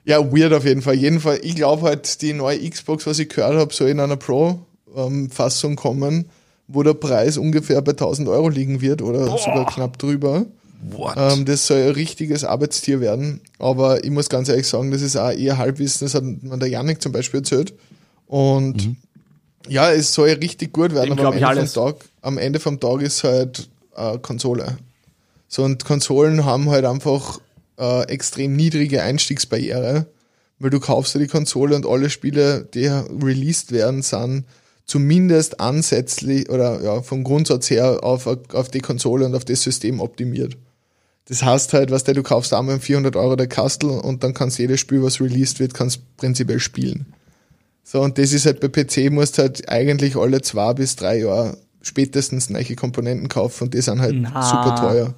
Ja, 0.08 0.20
weird 0.32 0.54
auf 0.54 0.64
jeden 0.64 0.82
Fall. 0.82 0.96
Jeden 0.96 1.20
Fall, 1.20 1.40
ich 1.44 1.56
glaube 1.56 1.82
halt, 1.82 2.22
die 2.22 2.32
neue 2.32 2.58
Xbox, 2.70 3.06
was 3.06 3.20
ich 3.20 3.28
gehört 3.28 3.58
habe, 3.58 3.74
soll 3.74 3.90
in 3.90 4.00
einer 4.00 4.16
Pro-Fassung 4.16 5.76
kommen, 5.76 6.30
wo 6.70 6.82
der 6.82 6.94
Preis 6.94 7.38
ungefähr 7.38 7.82
bei 7.82 7.92
1000 7.92 8.30
Euro 8.30 8.48
liegen 8.48 8.80
wird 8.80 9.02
oder 9.02 9.26
sogar 9.38 9.66
knapp 9.66 10.00
drüber. 10.00 10.46
What? 10.92 11.16
Ähm, 11.18 11.44
das 11.44 11.68
soll 11.68 11.82
ein 11.82 11.90
richtiges 11.90 12.46
Arbeitstier 12.46 13.02
werden. 13.02 13.42
Aber 13.60 14.02
ich 14.06 14.10
muss 14.10 14.30
ganz 14.30 14.48
ehrlich 14.48 14.68
sagen, 14.68 14.92
das 14.92 15.02
ist 15.02 15.18
auch 15.18 15.32
eher 15.32 15.58
Halbwissen. 15.58 16.06
Das 16.06 16.14
hat 16.16 16.24
man 16.24 16.60
der 16.62 16.70
Janik 16.70 17.02
zum 17.02 17.12
Beispiel 17.12 17.42
erzählt. 17.42 17.74
Und 18.28 18.96
ja, 19.68 19.92
es 19.92 20.14
soll 20.14 20.30
richtig 20.30 20.72
gut 20.72 20.94
werden, 20.94 21.10
Dem 21.10 21.20
aber 21.20 21.28
am 21.28 21.34
Ende, 21.34 21.48
alles. 21.48 21.74
vom 21.74 21.86
Tag, 21.88 22.06
am 22.22 22.38
Ende 22.38 22.62
vom 22.62 22.80
Tag 22.80 23.02
ist 23.02 23.26
halt 23.26 23.68
äh, 23.98 24.18
Konsole. 24.20 24.78
So, 25.50 25.64
und 25.64 25.84
Konsolen 25.84 26.46
haben 26.46 26.70
halt 26.70 26.86
einfach 26.86 27.42
äh, 27.78 28.04
extrem 28.08 28.56
niedrige 28.56 29.04
Einstiegsbarriere, 29.04 30.08
weil 30.60 30.70
du 30.70 30.80
kaufst 30.80 31.16
dir 31.16 31.20
die 31.20 31.28
Konsole 31.28 31.76
und 31.76 31.86
alle 31.86 32.10
Spiele, 32.10 32.68
die 32.74 32.88
released 32.88 33.72
werden, 33.72 34.02
sind 34.02 34.46
zumindest 34.86 35.60
ansätzlich 35.60 36.50
oder 36.50 36.82
ja, 36.82 37.02
vom 37.02 37.24
Grundsatz 37.24 37.70
her 37.70 38.04
auf, 38.04 38.26
auf 38.26 38.70
die 38.70 38.80
Konsole 38.80 39.26
und 39.26 39.36
auf 39.36 39.46
das 39.46 39.62
System 39.62 40.00
optimiert. 40.00 40.58
Das 41.26 41.44
heißt 41.44 41.74
halt, 41.74 41.92
was 41.92 42.06
der 42.06 42.14
du 42.14 42.24
kaufst 42.24 42.54
einmal 42.54 42.76
um 42.76 42.82
400 42.82 43.18
Euro 43.18 43.36
der 43.36 43.48
Kastel 43.48 43.90
und 43.90 44.24
dann 44.24 44.34
kannst 44.34 44.60
jedes 44.60 44.80
Spiel, 44.80 45.04
was 45.04 45.20
released 45.20 45.60
wird, 45.60 45.74
kannst 45.74 46.00
prinzipiell 46.16 46.60
spielen. 46.60 47.06
So, 47.84 48.02
und 48.02 48.18
das 48.18 48.32
ist 48.32 48.46
halt 48.46 48.62
bei 48.62 48.70
PC, 48.70 49.12
musst 49.12 49.38
halt 49.38 49.70
eigentlich 49.70 50.16
alle 50.16 50.42
zwei 50.42 50.74
bis 50.74 50.96
drei 50.96 51.20
Jahre 51.20 51.58
spätestens 51.82 52.50
neue 52.50 52.76
Komponenten 52.76 53.30
kaufen 53.30 53.66
und 53.66 53.74
die 53.74 53.82
sind 53.82 54.02
halt 54.02 54.16
Na. 54.16 54.42
super 54.42 54.76
teuer. 54.76 55.14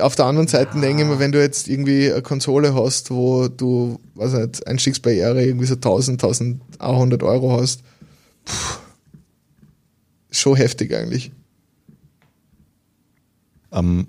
Auf 0.00 0.16
der 0.16 0.26
anderen 0.26 0.48
Seite 0.48 0.80
denke 0.80 1.02
ich 1.02 1.08
mir, 1.08 1.18
wenn 1.18 1.32
du 1.32 1.40
jetzt 1.40 1.68
irgendwie 1.68 2.10
eine 2.10 2.22
Konsole 2.22 2.74
hast, 2.74 3.10
wo 3.10 3.48
du, 3.48 4.00
weiß 4.14 4.32
nicht, 4.34 4.66
Einstiegsbarriere 4.66 5.44
irgendwie 5.44 5.66
so 5.66 5.74
1000, 5.74 6.22
1100 6.22 7.22
Euro 7.22 7.60
hast, 7.60 7.82
pff, 8.46 8.78
schon 10.30 10.56
heftig 10.56 10.94
eigentlich. 10.94 11.32
Ähm, 13.72 14.06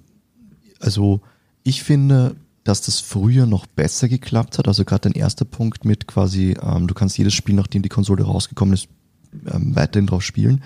also 0.80 1.22
ich 1.64 1.84
finde, 1.84 2.36
dass 2.64 2.82
das 2.82 3.00
früher 3.00 3.46
noch 3.46 3.66
besser 3.66 4.08
geklappt 4.08 4.58
hat. 4.58 4.68
Also 4.68 4.86
gerade 4.86 5.10
dein 5.10 5.20
erster 5.20 5.46
Punkt 5.46 5.86
mit 5.86 6.08
quasi, 6.08 6.56
ähm, 6.62 6.88
du 6.88 6.94
kannst 6.94 7.18
jedes 7.18 7.34
Spiel, 7.34 7.56
nachdem 7.56 7.82
die 7.82 7.90
Konsole 7.90 8.24
rausgekommen 8.24 8.74
ist, 8.74 8.88
ähm, 9.52 9.76
weiterhin 9.76 10.08
drauf 10.08 10.24
spielen. 10.24 10.64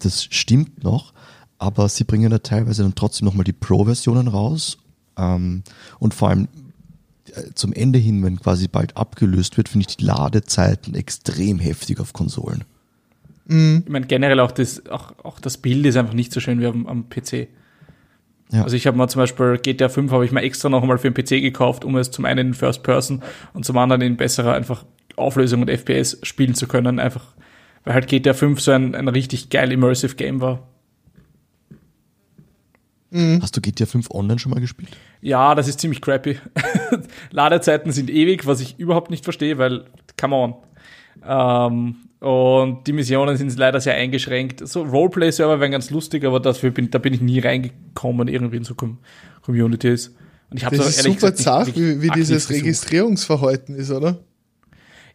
Das 0.00 0.24
stimmt 0.24 0.82
noch, 0.82 1.12
aber 1.60 1.88
sie 1.88 2.04
bringen 2.04 2.30
da 2.30 2.38
teilweise 2.38 2.82
dann 2.82 2.94
trotzdem 2.94 3.26
nochmal 3.26 3.44
die 3.44 3.52
Pro-Versionen 3.52 4.28
raus. 4.28 4.78
Ähm, 5.16 5.62
und 5.98 6.14
vor 6.14 6.30
allem 6.30 6.48
äh, 7.34 7.52
zum 7.54 7.72
Ende 7.74 7.98
hin, 7.98 8.24
wenn 8.24 8.40
quasi 8.40 8.66
bald 8.66 8.96
abgelöst 8.96 9.58
wird, 9.58 9.68
finde 9.68 9.86
ich 9.86 9.96
die 9.98 10.04
Ladezeiten 10.04 10.94
extrem 10.94 11.58
heftig 11.58 12.00
auf 12.00 12.14
Konsolen. 12.14 12.64
Ich 13.46 13.90
meine, 13.90 14.06
generell 14.06 14.40
auch 14.40 14.52
das, 14.52 14.86
auch, 14.86 15.12
auch 15.22 15.38
das 15.38 15.58
Bild 15.58 15.84
ist 15.84 15.96
einfach 15.96 16.14
nicht 16.14 16.32
so 16.32 16.40
schön 16.40 16.60
wie 16.60 16.66
am, 16.66 16.86
am 16.86 17.08
PC. 17.10 17.48
Ja. 18.52 18.62
Also 18.62 18.76
ich 18.76 18.86
habe 18.86 18.96
mal 18.96 19.08
zum 19.08 19.20
Beispiel 19.20 19.58
GTA 19.58 19.88
5 19.88 20.12
habe 20.12 20.24
ich 20.24 20.32
mir 20.32 20.42
extra 20.42 20.68
noch 20.68 20.82
einmal 20.82 20.98
für 20.98 21.10
den 21.10 21.14
PC 21.14 21.42
gekauft, 21.42 21.84
um 21.84 21.96
es 21.96 22.10
zum 22.10 22.24
einen 22.24 22.48
in 22.48 22.54
First 22.54 22.82
Person 22.82 23.22
und 23.52 23.64
zum 23.64 23.76
anderen 23.76 24.02
in 24.02 24.16
besserer 24.16 24.54
einfach 24.54 24.84
Auflösung 25.16 25.60
und 25.60 25.68
FPS 25.68 26.18
spielen 26.22 26.54
zu 26.54 26.66
können, 26.68 26.98
einfach 26.98 27.34
weil 27.84 27.94
halt 27.94 28.08
GTA 28.08 28.32
5 28.34 28.60
so 28.60 28.70
ein, 28.70 28.94
ein 28.94 29.08
richtig 29.08 29.50
geil 29.50 29.72
immersive 29.72 30.14
Game 30.14 30.40
war. 30.40 30.69
Hast 33.12 33.56
du 33.56 33.60
GTA 33.60 33.86
5 33.86 34.10
online 34.10 34.38
schon 34.38 34.50
mal 34.50 34.60
gespielt? 34.60 34.90
Ja, 35.20 35.54
das 35.54 35.66
ist 35.66 35.80
ziemlich 35.80 36.00
crappy. 36.00 36.38
Ladezeiten 37.30 37.90
sind 37.92 38.08
ewig, 38.08 38.46
was 38.46 38.60
ich 38.60 38.78
überhaupt 38.78 39.10
nicht 39.10 39.24
verstehe, 39.24 39.58
weil, 39.58 39.84
come 40.18 40.36
on. 40.36 40.54
Ähm, 41.26 41.96
und 42.20 42.86
die 42.86 42.92
Missionen 42.92 43.36
sind 43.36 43.56
leider 43.56 43.80
sehr 43.80 43.94
eingeschränkt. 43.94 44.66
So 44.68 44.82
Roleplay-Server 44.82 45.58
wären 45.58 45.72
ganz 45.72 45.90
lustig, 45.90 46.24
aber 46.24 46.38
dafür 46.38 46.70
bin, 46.70 46.90
da 46.90 46.98
bin 46.98 47.14
ich 47.14 47.20
nie 47.20 47.40
reingekommen, 47.40 48.28
irgendwie 48.28 48.58
in 48.58 48.64
so 48.64 48.74
Com 48.74 48.98
Communities. 49.42 50.14
Und 50.50 50.58
ich 50.58 50.64
habe 50.64 50.76
Das 50.76 50.88
ist 50.88 51.02
super 51.02 51.34
zart, 51.34 51.74
wie, 51.74 52.02
wie 52.02 52.10
dieses 52.10 52.50
Registrierung. 52.50 52.62
Registrierungsverhalten 52.62 53.74
ist, 53.74 53.90
oder? 53.90 54.18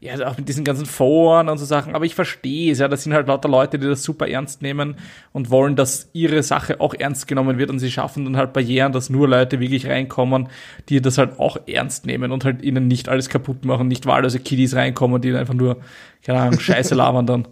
Ja, 0.06 0.12
also 0.12 0.26
auch 0.26 0.38
mit 0.38 0.47
diesen 0.47 0.64
ganzen 0.64 0.86
Foren 0.86 1.49
und 1.49 1.58
so 1.58 1.66
Sachen, 1.66 1.95
aber 1.95 2.06
ich 2.06 2.14
verstehe 2.14 2.72
es, 2.72 2.78
ja, 2.78 2.88
das 2.88 3.03
sind 3.03 3.14
halt 3.14 3.28
lauter 3.28 3.49
Leute, 3.49 3.80
die 3.80 3.88
das 3.88 4.03
super 4.03 4.28
ernst 4.28 4.62
nehmen 4.62 4.97
und 5.34 5.49
wollen, 5.49 5.76
dass 5.76 6.10
ihre 6.14 6.43
Sache 6.43 6.80
auch 6.80 6.93
ernst 6.93 7.28
genommen 7.28 7.58
wird 7.58 7.72
und 7.72 7.80
sie 7.80 7.89
schaffen 7.89 8.24
dann 8.24 8.38
halt 8.38 8.53
Barrieren, 8.53 8.91
dass 8.91 9.10
nur 9.10 9.28
Leute 9.28 9.60
wirklich 9.60 9.88
reinkommen, 9.88 10.49
die 10.89 11.01
das 11.01 11.18
halt 11.18 11.39
auch 11.39 11.58
ernst 11.66 12.06
nehmen 12.06 12.32
und 12.32 12.45
halt 12.45 12.62
ihnen 12.62 12.88
nicht 12.88 13.10
alles 13.10 13.30
kaputt 13.30 13.66
machen, 13.66 13.88
nicht 13.88 14.06
wahllose 14.06 14.39
Kiddies 14.39 14.76
reinkommen, 14.76 15.24
die 15.24 15.34
einfach 15.34 15.56
nur, 15.56 15.78
keine 16.24 16.39
Ahnung, 16.39 16.60
Scheiße 16.60 16.93
labern 16.95 17.26
dann. 17.26 17.47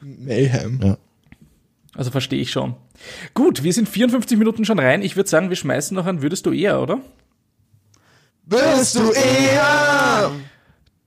Mayhem. 0.00 0.80
Ja. 0.80 0.98
Also 1.96 2.12
verstehe 2.12 2.40
ich 2.40 2.52
schon. 2.52 2.76
Gut, 3.34 3.64
wir 3.64 3.72
sind 3.72 3.88
54 3.88 4.38
Minuten 4.38 4.64
schon 4.64 4.78
rein. 4.78 5.02
Ich 5.02 5.16
würde 5.16 5.28
sagen, 5.28 5.48
wir 5.48 5.56
schmeißen 5.56 5.94
noch 5.96 6.06
ein 6.06 6.22
Würdest 6.22 6.46
du 6.46 6.52
eher, 6.52 6.80
oder? 6.80 7.00
Würdest 8.44 8.94
du 8.94 9.10
eher? 9.10 10.30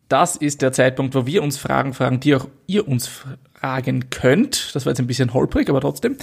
Das 0.10 0.36
ist 0.36 0.64
der 0.64 0.74
Zeitpunkt, 0.74 1.14
wo 1.14 1.26
wir 1.28 1.44
uns 1.44 1.58
Fragen 1.58 1.94
fragen, 1.94 2.20
die 2.20 2.36
auch 2.36 2.48
ihr 2.66 2.88
uns 2.88 3.08
fragen 3.54 4.10
könnt. 4.10 4.74
Das 4.74 4.86
war 4.86 4.92
jetzt 4.92 5.00
ein 5.00 5.08
bisschen 5.08 5.34
holprig, 5.34 5.70
aber 5.70 5.82
trotzdem. 5.82 6.18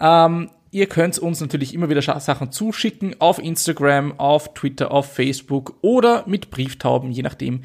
Ähm, 0.00 0.48
ihr 0.70 0.86
könnt 0.86 1.18
uns 1.18 1.40
natürlich 1.40 1.74
immer 1.74 1.88
wieder 1.88 2.02
Sachen 2.20 2.52
zuschicken 2.52 3.20
auf 3.20 3.40
Instagram, 3.40 4.18
auf 4.18 4.54
Twitter, 4.54 4.92
auf 4.92 5.12
Facebook 5.12 5.74
oder 5.82 6.24
mit 6.28 6.50
Brieftauben, 6.50 7.10
je 7.10 7.22
nachdem. 7.22 7.62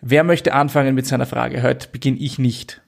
Wer 0.00 0.22
möchte 0.22 0.54
anfangen 0.54 0.94
mit 0.94 1.06
seiner 1.06 1.26
Frage? 1.26 1.64
Heute 1.64 1.88
beginne 1.88 2.18
ich 2.18 2.38
nicht. 2.38 2.80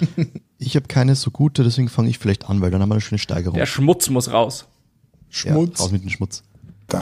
Ich 0.60 0.74
habe 0.74 0.88
keine 0.88 1.14
so 1.14 1.30
gute, 1.30 1.62
deswegen 1.62 1.88
fange 1.88 2.08
ich 2.08 2.18
vielleicht 2.18 2.48
an, 2.48 2.60
weil 2.60 2.72
dann 2.72 2.82
haben 2.82 2.88
wir 2.88 2.96
eine 2.96 3.00
schöne 3.00 3.20
Steigerung. 3.20 3.56
Der 3.56 3.66
Schmutz 3.66 4.10
muss 4.10 4.32
raus. 4.32 4.66
Ja, 5.30 5.52
Schmutz. 5.52 5.80
raus 5.80 5.92
mit 5.92 6.02
dem 6.02 6.10
Schmutz. 6.10 6.42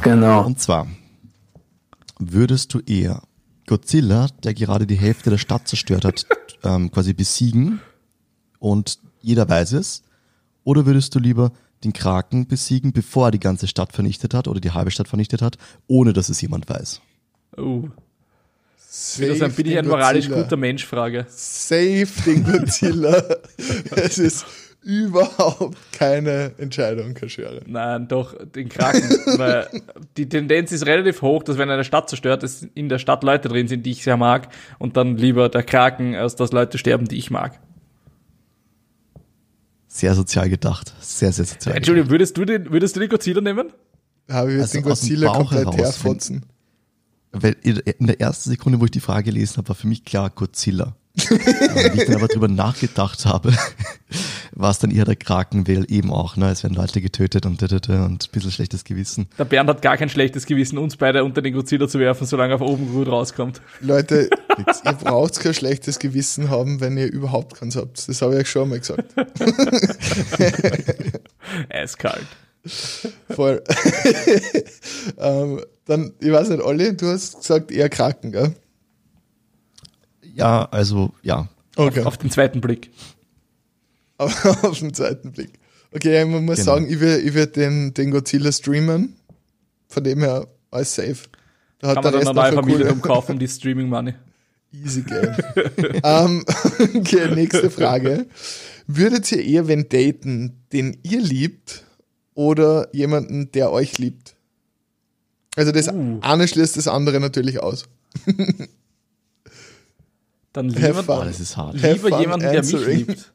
Genau. 0.02 0.44
Und 0.44 0.60
zwar, 0.60 0.86
würdest 2.18 2.74
du 2.74 2.80
eher 2.80 3.22
Godzilla, 3.66 4.28
der 4.42 4.54
gerade 4.54 4.86
die 4.86 4.96
Hälfte 4.96 5.30
der 5.30 5.38
Stadt 5.38 5.68
zerstört 5.68 6.04
hat, 6.04 6.26
ähm, 6.64 6.90
quasi 6.90 7.12
besiegen 7.12 7.80
und 8.58 8.98
jeder 9.20 9.48
weiß 9.48 9.72
es? 9.72 10.02
Oder 10.64 10.86
würdest 10.86 11.14
du 11.14 11.18
lieber 11.18 11.52
den 11.84 11.92
Kraken 11.92 12.46
besiegen, 12.46 12.92
bevor 12.92 13.28
er 13.28 13.30
die 13.30 13.40
ganze 13.40 13.68
Stadt 13.68 13.92
vernichtet 13.92 14.34
hat 14.34 14.48
oder 14.48 14.60
die 14.60 14.70
halbe 14.70 14.90
Stadt 14.90 15.08
vernichtet 15.08 15.42
hat, 15.42 15.58
ohne 15.86 16.12
dass 16.12 16.28
es 16.28 16.40
jemand 16.40 16.68
weiß? 16.68 17.00
Oh. 17.56 17.84
Safe 18.88 19.26
Das 19.26 19.36
ist 19.36 19.42
ein, 19.42 19.52
bin 19.52 19.66
ich 19.66 19.78
ein 19.78 19.86
moralisch 19.86 20.26
Godzilla. 20.26 20.42
guter 20.44 20.56
Mensch, 20.56 20.86
Frage. 20.86 21.26
Safe 21.28 22.08
den 22.24 22.44
Godzilla. 22.44 23.22
es 23.90 24.18
ist 24.18 24.46
überhaupt 24.86 25.76
keine 25.90 26.52
Entscheidung, 26.58 27.14
Kaschere. 27.14 27.62
Nein, 27.66 28.06
doch, 28.06 28.36
den 28.46 28.68
Kraken. 28.68 29.02
weil 29.38 29.68
die 30.16 30.28
Tendenz 30.28 30.70
ist 30.70 30.86
relativ 30.86 31.22
hoch, 31.22 31.42
dass 31.42 31.58
wenn 31.58 31.68
eine 31.68 31.82
Stadt 31.82 32.08
zerstört 32.08 32.44
ist, 32.44 32.68
in 32.74 32.88
der 32.88 33.00
Stadt 33.00 33.24
Leute 33.24 33.48
drin 33.48 33.66
sind, 33.66 33.84
die 33.84 33.90
ich 33.90 34.04
sehr 34.04 34.16
mag, 34.16 34.48
und 34.78 34.96
dann 34.96 35.16
lieber 35.16 35.48
der 35.48 35.64
Kraken, 35.64 36.14
als 36.14 36.36
dass 36.36 36.52
Leute 36.52 36.78
sterben, 36.78 37.06
die 37.08 37.16
ich 37.16 37.32
mag. 37.32 37.58
Sehr 39.88 40.14
sozial 40.14 40.48
gedacht. 40.48 40.94
Sehr, 41.00 41.32
sehr 41.32 41.46
sozial 41.46 41.74
Entschuldigung, 41.74 42.10
würdest 42.10 42.36
du 42.36 42.44
den, 42.44 42.70
würdest 42.70 42.94
du 42.94 43.00
den 43.00 43.08
Godzilla 43.08 43.40
nehmen? 43.40 43.72
Habe 44.30 44.52
ich 44.52 44.58
jetzt 44.58 44.76
Also 44.76 44.82
den 44.82 44.92
aus 44.92 45.00
dem 45.00 45.08
Godzilla 45.08 45.32
Bauch 45.32 45.38
komplett 45.50 45.64
heraus, 45.64 45.78
herfotzen. 45.78 46.46
Weil 47.32 47.56
in 47.62 48.06
der 48.06 48.20
ersten 48.20 48.50
Sekunde, 48.50 48.80
wo 48.80 48.84
ich 48.84 48.92
die 48.92 49.00
Frage 49.00 49.24
gelesen 49.24 49.56
habe, 49.56 49.68
war 49.68 49.74
für 49.74 49.88
mich 49.88 50.04
klar 50.04 50.30
Godzilla. 50.30 50.94
Wenn 51.28 51.98
ich 51.98 52.04
dann 52.04 52.16
aber 52.16 52.28
drüber 52.28 52.46
nachgedacht 52.46 53.26
habe, 53.26 53.52
war 54.56 54.70
es 54.70 54.78
dann 54.78 54.90
eher 54.90 55.04
der 55.04 55.16
Kraken, 55.16 55.68
weil 55.68 55.84
eben 55.88 56.10
auch, 56.10 56.36
ne, 56.36 56.50
es 56.50 56.62
werden 56.62 56.74
Leute 56.74 57.02
getötet 57.02 57.44
und, 57.44 57.62
und 57.62 57.90
ein 57.90 58.18
bisschen 58.32 58.50
schlechtes 58.50 58.84
Gewissen. 58.84 59.28
Der 59.38 59.44
Bernd 59.44 59.68
hat 59.68 59.82
gar 59.82 59.98
kein 59.98 60.08
schlechtes 60.08 60.46
Gewissen, 60.46 60.78
uns 60.78 60.96
beide 60.96 61.22
unter 61.24 61.42
den 61.42 61.52
Godzilla 61.52 61.86
zu 61.86 61.98
werfen, 61.98 62.26
solange 62.26 62.54
er 62.54 62.56
auf 62.56 62.62
oben 62.62 62.90
gut 62.90 63.06
rauskommt. 63.06 63.60
Leute, 63.80 64.30
ihr 64.84 64.92
braucht 64.94 65.38
kein 65.40 65.52
schlechtes 65.52 65.98
Gewissen 65.98 66.48
haben, 66.48 66.80
wenn 66.80 66.96
ihr 66.96 67.12
überhaupt 67.12 67.54
keins 67.54 67.76
habt. 67.76 68.08
Das 68.08 68.22
habe 68.22 68.34
ich 68.34 68.40
euch 68.40 68.50
schon 68.50 68.70
mal 68.70 68.78
gesagt. 68.78 69.14
Eiskalt. 71.68 72.26
Voll. 73.28 73.62
ähm, 75.18 75.60
dann, 75.84 76.14
ich 76.18 76.32
weiß 76.32 76.48
nicht, 76.48 76.62
Olli, 76.62 76.96
du 76.96 77.08
hast 77.08 77.36
gesagt 77.36 77.70
eher 77.70 77.90
Kraken, 77.90 78.32
gell? 78.32 78.54
Ja, 80.22 80.66
also, 80.70 81.12
ja. 81.22 81.46
Okay. 81.76 82.04
Auf 82.04 82.16
den 82.16 82.30
zweiten 82.30 82.62
Blick. 82.62 82.90
Auf, 84.18 84.44
auf 84.64 84.78
den 84.78 84.94
zweiten 84.94 85.32
Blick. 85.32 85.50
Okay, 85.92 86.24
man 86.24 86.44
muss 86.44 86.56
Genau. 86.58 86.74
sagen, 86.74 86.90
ich 86.90 87.00
will, 87.00 87.22
ich 87.24 87.34
will 87.34 87.46
den, 87.46 87.94
den 87.94 88.10
Godzilla 88.10 88.52
streamen. 88.52 89.16
Von 89.88 90.04
dem 90.04 90.20
her, 90.20 90.46
alles 90.70 90.94
safe. 90.94 91.16
Da 91.78 91.88
hat 91.88 91.94
Kann 91.96 92.04
man 92.04 92.12
der 92.12 92.20
dann 92.24 92.38
eine 92.38 92.48
neue 92.50 92.52
Familie 92.62 92.78
coole 92.80 92.92
umkaufen, 92.92 93.32
um 93.34 93.38
die 93.38 93.48
Streaming 93.48 93.88
Money. 93.88 94.14
Easy 94.72 95.02
Game. 95.02 95.34
ähm, 96.02 96.44
okay, 96.96 97.34
nächste 97.34 97.70
Frage. 97.70 98.26
Würdet 98.86 99.30
ihr 99.32 99.42
eher 99.44 99.68
wen 99.68 99.88
daten, 99.88 100.64
den 100.72 100.98
ihr 101.02 101.20
liebt 101.20 101.84
oder 102.34 102.88
jemanden, 102.94 103.50
der 103.52 103.70
euch 103.72 103.98
liebt? 103.98 104.34
Also 105.56 105.72
das 105.72 105.88
Uh. 105.88 106.18
eine 106.20 106.46
schließt 106.48 106.76
das 106.76 106.88
andere 106.88 107.20
natürlich 107.20 107.62
aus. 107.62 107.86
Dann 110.52 110.68
lieber. 110.68 111.04
Oh, 111.20 111.24
das 111.24 111.40
ist 111.40 111.56
hart. 111.56 111.74
Lieber 111.80 112.20
jemanden, 112.20 112.40
der 112.50 112.62
mich 112.62 112.74
answering. 112.74 112.98
liebt. 113.06 113.32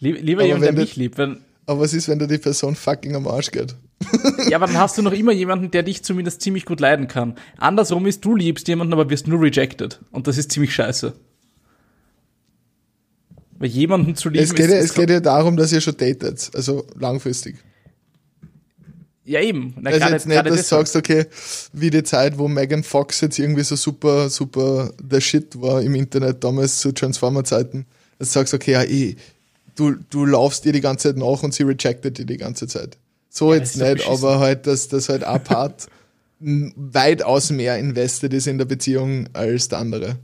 Lie- 0.00 0.12
Lieber 0.20 0.40
Aber 0.42 0.46
jemand, 0.48 0.64
der 0.64 0.72
mich 0.72 0.96
liebt. 0.96 1.18
Wenn, 1.18 1.38
Aber 1.66 1.80
was 1.80 1.94
ist, 1.94 2.08
wenn 2.08 2.18
da 2.18 2.26
die 2.26 2.38
Person 2.38 2.74
fucking 2.76 3.14
am 3.16 3.26
Arsch 3.26 3.50
geht? 3.50 3.74
ja, 4.50 4.56
aber 4.58 4.66
dann 4.66 4.78
hast 4.78 4.98
du 4.98 5.02
noch 5.02 5.12
immer 5.12 5.32
jemanden, 5.32 5.70
der 5.70 5.82
dich 5.82 6.02
zumindest 6.02 6.42
ziemlich 6.42 6.64
gut 6.66 6.80
leiden 6.80 7.08
kann. 7.08 7.36
Andersrum 7.58 8.06
ist, 8.06 8.24
du 8.24 8.34
liebst 8.36 8.68
jemanden, 8.68 8.92
aber 8.92 9.08
wirst 9.08 9.26
nur 9.28 9.40
rejected. 9.40 10.00
Und 10.10 10.26
das 10.26 10.36
ist 10.36 10.52
ziemlich 10.52 10.74
scheiße. 10.74 11.14
Weil 13.58 13.68
jemanden 13.68 14.16
zu 14.16 14.28
lieben 14.28 14.44
Es 14.44 14.54
geht, 14.54 14.66
ist, 14.66 14.72
ja, 14.72 14.78
es 14.78 14.94
geht 14.94 15.10
ja 15.10 15.20
darum, 15.20 15.56
dass 15.56 15.72
ihr 15.72 15.80
schon 15.80 15.96
datet, 15.96 16.50
also 16.54 16.86
langfristig. 16.98 17.56
ja 19.24 19.40
eben. 19.40 19.74
Na, 19.80 19.90
Also 19.90 20.00
gerade- 20.00 20.12
jetzt 20.14 20.26
nicht, 20.26 20.44
dass 20.46 20.56
du 20.56 20.62
sagst, 20.62 20.96
okay, 20.96 21.26
wie 21.72 21.90
die 21.90 22.02
Zeit, 22.02 22.36
wo 22.36 22.48
Megan 22.48 22.82
Fox 22.82 23.20
jetzt 23.20 23.38
irgendwie 23.38 23.62
so 23.62 23.76
super, 23.76 24.28
super 24.28 24.92
der 25.00 25.20
Shit 25.20 25.60
war 25.60 25.80
im 25.82 25.94
Internet 25.94 26.42
damals 26.42 26.78
zu 26.80 26.92
Transformer-Zeiten, 26.92 27.86
dass 28.18 28.28
du 28.30 28.34
sagst, 28.34 28.54
okay, 28.54 28.72
ja, 28.72 28.82
eh, 28.82 29.16
du, 29.74 29.96
du 30.10 30.24
laufst 30.24 30.64
ihr 30.66 30.72
die 30.72 30.80
ganze 30.80 31.08
Zeit 31.08 31.16
nach 31.16 31.42
und 31.42 31.54
sie 31.54 31.62
rejected 31.62 32.18
dir 32.18 32.26
die 32.26 32.36
ganze 32.36 32.66
Zeit. 32.66 32.98
So 33.28 33.52
Ja, 33.52 33.58
jetzt 33.58 33.76
nicht, 33.76 34.08
aber 34.08 34.38
halt, 34.38 34.66
dass 34.66 34.88
das 34.88 35.08
halt 35.08 35.24
ein 35.24 35.42
Part 35.42 35.88
weitaus 36.38 37.50
mehr 37.50 37.78
invested 37.78 38.32
ist 38.32 38.46
in 38.46 38.58
der 38.58 38.64
Beziehung 38.64 39.28
als 39.32 39.68
der 39.68 39.78
andere. 39.78 40.18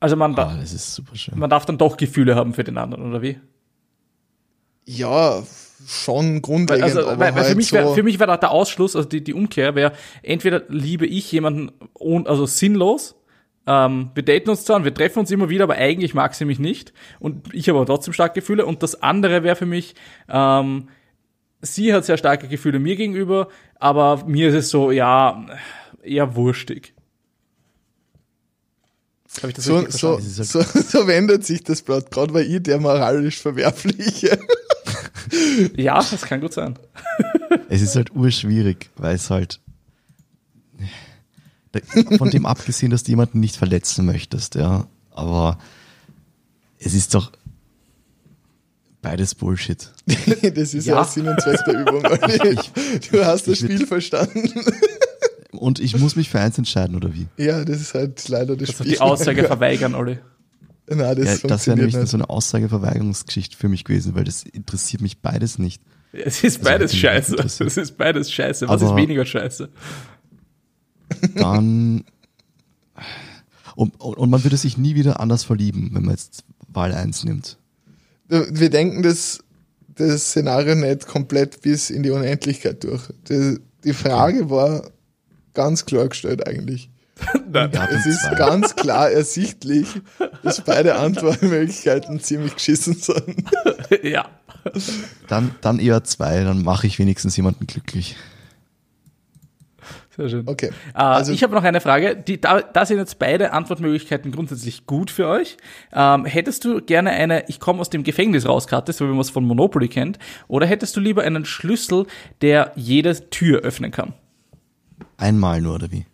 Also 0.00 0.16
man, 0.16 0.34
da, 0.34 0.54
das 0.60 0.74
ist 0.74 0.94
super 0.94 1.16
schön. 1.16 1.38
man 1.38 1.48
darf 1.48 1.64
dann 1.64 1.78
doch 1.78 1.96
Gefühle 1.96 2.36
haben 2.36 2.52
für 2.52 2.62
den 2.62 2.76
anderen, 2.76 3.08
oder 3.08 3.22
wie? 3.22 3.40
Ja, 4.84 5.42
schon 5.86 6.42
grundlegend, 6.42 6.84
Also, 6.84 7.00
aber 7.08 7.20
weil, 7.20 7.34
weil 7.34 7.34
halt 7.36 7.46
für 7.46 7.54
mich 7.54 7.68
so, 7.68 7.76
wär, 7.76 7.94
für 7.94 8.02
mich 8.02 8.18
wäre 8.18 8.38
der 8.38 8.50
Ausschluss, 8.50 8.96
also 8.96 9.08
die, 9.08 9.24
die 9.24 9.32
Umkehr 9.32 9.74
wäre, 9.74 9.92
entweder 10.22 10.62
liebe 10.68 11.06
ich 11.06 11.32
jemanden 11.32 11.72
ohn, 11.94 12.26
also 12.26 12.44
sinnlos, 12.44 13.14
ähm, 13.66 14.10
wir 14.14 14.22
daten 14.22 14.50
uns 14.50 14.64
zwar 14.64 14.76
und 14.76 14.84
wir 14.84 14.94
treffen 14.94 15.20
uns 15.20 15.30
immer 15.30 15.48
wieder, 15.48 15.64
aber 15.64 15.74
eigentlich 15.74 16.14
mag 16.14 16.34
sie 16.34 16.44
mich 16.44 16.58
nicht 16.58 16.92
und 17.18 17.52
ich 17.54 17.68
habe 17.68 17.78
aber 17.78 17.86
trotzdem 17.86 18.12
starke 18.12 18.40
Gefühle 18.40 18.66
und 18.66 18.82
das 18.82 19.02
andere 19.02 19.42
wäre 19.42 19.56
für 19.56 19.66
mich, 19.66 19.94
ähm, 20.28 20.88
sie 21.62 21.92
hat 21.94 22.04
sehr 22.04 22.18
starke 22.18 22.48
Gefühle 22.48 22.78
mir 22.78 22.96
gegenüber, 22.96 23.48
aber 23.78 24.24
mir 24.26 24.48
ist 24.48 24.54
es 24.54 24.70
so, 24.70 24.90
ja, 24.90 25.46
eher 26.02 26.36
wurstig. 26.36 26.94
Ich 29.42 29.54
das 29.54 29.64
so, 29.64 29.84
so, 29.88 30.18
so, 30.20 30.62
so 30.62 31.06
wendet 31.08 31.44
sich 31.44 31.64
das 31.64 31.82
Blatt, 31.82 32.10
gerade 32.10 32.32
weil 32.34 32.46
ich 32.46 32.62
der 32.62 32.78
moralisch 32.78 33.40
Verwerfliche. 33.40 34.38
Ja, 35.74 35.96
das 35.96 36.22
kann 36.22 36.40
gut 36.40 36.52
sein. 36.52 36.78
Es 37.68 37.82
ist 37.82 37.96
halt 37.96 38.14
urschwierig, 38.14 38.90
weil 38.96 39.16
es 39.16 39.30
halt 39.30 39.60
von 42.18 42.30
dem 42.30 42.46
abgesehen, 42.46 42.90
dass 42.90 43.02
du 43.04 43.10
jemanden 43.10 43.40
nicht 43.40 43.56
verletzen 43.56 44.04
möchtest, 44.06 44.54
ja, 44.54 44.86
aber 45.10 45.58
es 46.78 46.94
ist 46.94 47.14
doch 47.14 47.32
beides 49.02 49.34
Bullshit. 49.34 49.90
Das 50.54 50.74
ist 50.74 50.86
ja, 50.86 50.94
Ja. 50.96 51.02
auch 51.02 51.08
Sinn 51.08 51.28
und 51.28 51.40
Zweck 51.40 51.60
der 51.66 51.80
Übung. 51.80 52.04
Olli. 52.06 52.58
Du 53.10 53.24
hast 53.24 53.46
das 53.46 53.54
ich 53.54 53.58
Spiel 53.60 53.86
verstanden. 53.86 54.50
Und 55.52 55.78
ich 55.80 55.96
muss 55.98 56.16
mich 56.16 56.28
für 56.30 56.40
eins 56.40 56.58
entscheiden, 56.58 56.96
oder 56.96 57.14
wie? 57.14 57.26
Ja, 57.36 57.64
das 57.64 57.80
ist 57.80 57.94
halt 57.94 58.28
leider 58.28 58.56
das 58.56 58.70
Spiel. 58.72 58.86
die 58.86 59.00
Aussage 59.00 59.44
verweigern, 59.44 59.94
Olli. 59.94 60.18
Nein, 60.86 61.16
das 61.16 61.42
Ja, 61.42 61.48
das 61.48 61.66
wäre 61.66 61.76
nämlich 61.78 61.96
nicht. 61.96 62.08
so 62.08 62.16
eine 62.16 62.28
Aussageverweigerungsgeschichte 62.28 63.56
für 63.56 63.68
mich 63.68 63.84
gewesen, 63.84 64.14
weil 64.14 64.24
das 64.24 64.42
interessiert 64.42 65.00
mich 65.00 65.18
beides 65.18 65.58
nicht. 65.58 65.80
Es 66.12 66.44
ist 66.44 66.58
Also 66.58 66.70
beides 66.70 66.94
scheiße. 66.96 67.36
Es 67.36 67.60
ist 67.60 67.96
beides 67.96 68.30
scheiße. 68.32 68.68
Was 68.68 68.82
ist 68.82 68.88
Aber- 68.88 68.96
weniger 68.96 69.24
scheiße? 69.24 69.68
Dann 71.34 72.04
und, 73.76 74.00
und 74.00 74.16
und 74.16 74.30
man 74.30 74.44
würde 74.44 74.56
sich 74.56 74.78
nie 74.78 74.94
wieder 74.94 75.20
anders 75.20 75.44
verlieben, 75.44 75.90
wenn 75.92 76.02
man 76.02 76.14
jetzt 76.14 76.44
Wahl 76.68 76.92
1 76.92 77.24
nimmt. 77.24 77.58
Wir 78.28 78.70
denken 78.70 79.02
das, 79.02 79.40
das 79.94 80.28
Szenario 80.28 80.74
nicht 80.74 81.06
komplett 81.06 81.60
bis 81.60 81.90
in 81.90 82.02
die 82.02 82.10
Unendlichkeit 82.10 82.84
durch. 82.84 83.02
Die, 83.28 83.58
die 83.84 83.92
Frage 83.92 84.50
war 84.50 84.90
ganz 85.52 85.84
klar 85.84 86.08
gestellt 86.08 86.46
eigentlich. 86.46 86.90
Nein. 87.50 87.70
Es 87.90 88.06
ist 88.06 88.22
zwei. 88.22 88.34
ganz 88.34 88.74
klar 88.74 89.10
ersichtlich, 89.10 89.86
dass 90.42 90.60
beide 90.62 90.96
Antwortmöglichkeiten 90.96 92.20
ziemlich 92.20 92.54
geschissen 92.54 92.94
sind. 92.94 93.44
ja. 94.02 94.28
Dann, 95.28 95.54
dann 95.60 95.78
eher 95.78 96.02
zwei, 96.04 96.42
dann 96.42 96.62
mache 96.62 96.86
ich 96.86 96.98
wenigstens 96.98 97.36
jemanden 97.36 97.66
glücklich. 97.66 98.16
Sehr 100.16 100.28
schön. 100.28 100.46
Okay. 100.46 100.70
Äh, 100.94 100.98
also, 100.98 101.32
ich 101.32 101.42
habe 101.42 101.54
noch 101.54 101.64
eine 101.64 101.80
Frage. 101.80 102.16
Die, 102.16 102.40
da, 102.40 102.60
da 102.60 102.86
sind 102.86 102.98
jetzt 102.98 103.18
beide 103.18 103.52
Antwortmöglichkeiten 103.52 104.30
grundsätzlich 104.30 104.86
gut 104.86 105.10
für 105.10 105.26
euch. 105.26 105.56
Ähm, 105.92 106.24
hättest 106.24 106.64
du 106.64 106.80
gerne 106.80 107.10
eine 107.10 107.48
Ich 107.48 107.58
komme 107.58 107.80
aus 107.80 107.90
dem 107.90 108.04
Gefängnis 108.04 108.46
raus 108.46 108.66
Karte, 108.66 108.92
so 108.92 109.06
wie 109.06 109.10
man 109.10 109.20
es 109.20 109.30
von 109.30 109.44
Monopoly 109.44 109.88
kennt, 109.88 110.18
oder 110.48 110.66
hättest 110.66 110.96
du 110.96 111.00
lieber 111.00 111.22
einen 111.22 111.44
Schlüssel, 111.44 112.06
der 112.42 112.72
jede 112.76 113.28
Tür 113.30 113.60
öffnen 113.60 113.90
kann? 113.90 114.14
Einmal 115.16 115.60
nur, 115.60 115.74
oder 115.74 115.90
wie? 115.90 116.06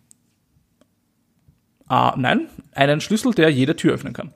Ah, 1.87 2.15
nein, 2.17 2.47
einen 2.73 3.01
Schlüssel, 3.01 3.33
der 3.33 3.49
jede 3.49 3.75
Tür 3.75 3.93
öffnen 3.93 4.13
kann. 4.13 4.33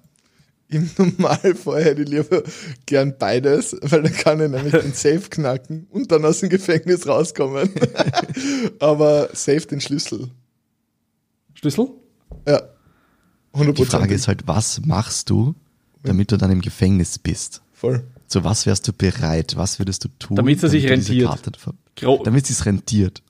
Im 0.69 0.89
Normalfall 0.97 1.83
hätte 1.83 2.01
ich 2.01 2.09
lieber 2.09 2.43
gern 2.85 3.15
beides, 3.17 3.77
weil 3.81 4.03
dann 4.03 4.13
kann 4.13 4.41
ich 4.41 4.49
nämlich 4.49 4.73
den 4.73 4.93
Safe 4.93 5.29
knacken 5.29 5.87
und 5.91 6.11
dann 6.11 6.25
aus 6.25 6.39
dem 6.39 6.49
Gefängnis 6.49 7.07
rauskommen. 7.07 7.69
Aber 8.79 9.29
safe 9.33 9.67
den 9.67 9.81
Schlüssel. 9.81 10.29
Schlüssel? 11.53 11.89
Ja. 12.47 12.61
100%. 13.53 13.73
Die 13.73 13.85
Frage 13.85 14.13
ist 14.13 14.27
halt, 14.27 14.47
was 14.47 14.81
machst 14.85 15.29
du, 15.29 15.55
damit 16.03 16.31
du 16.31 16.37
dann 16.37 16.51
im 16.51 16.61
Gefängnis 16.61 17.19
bist? 17.19 17.61
Voll. 17.71 18.03
Zu 18.27 18.43
was 18.43 18.65
wärst 18.65 18.87
du 18.87 18.93
bereit? 18.93 19.55
Was 19.55 19.79
würdest 19.79 20.03
du 20.03 20.09
tun? 20.19 20.35
Damit 20.35 20.61
es 20.63 20.71
sich 20.71 20.89
rentiert. 20.89 21.29
Damit 22.01 22.49
es 22.49 22.57
sich 22.57 22.65
rentiert. 22.65 23.21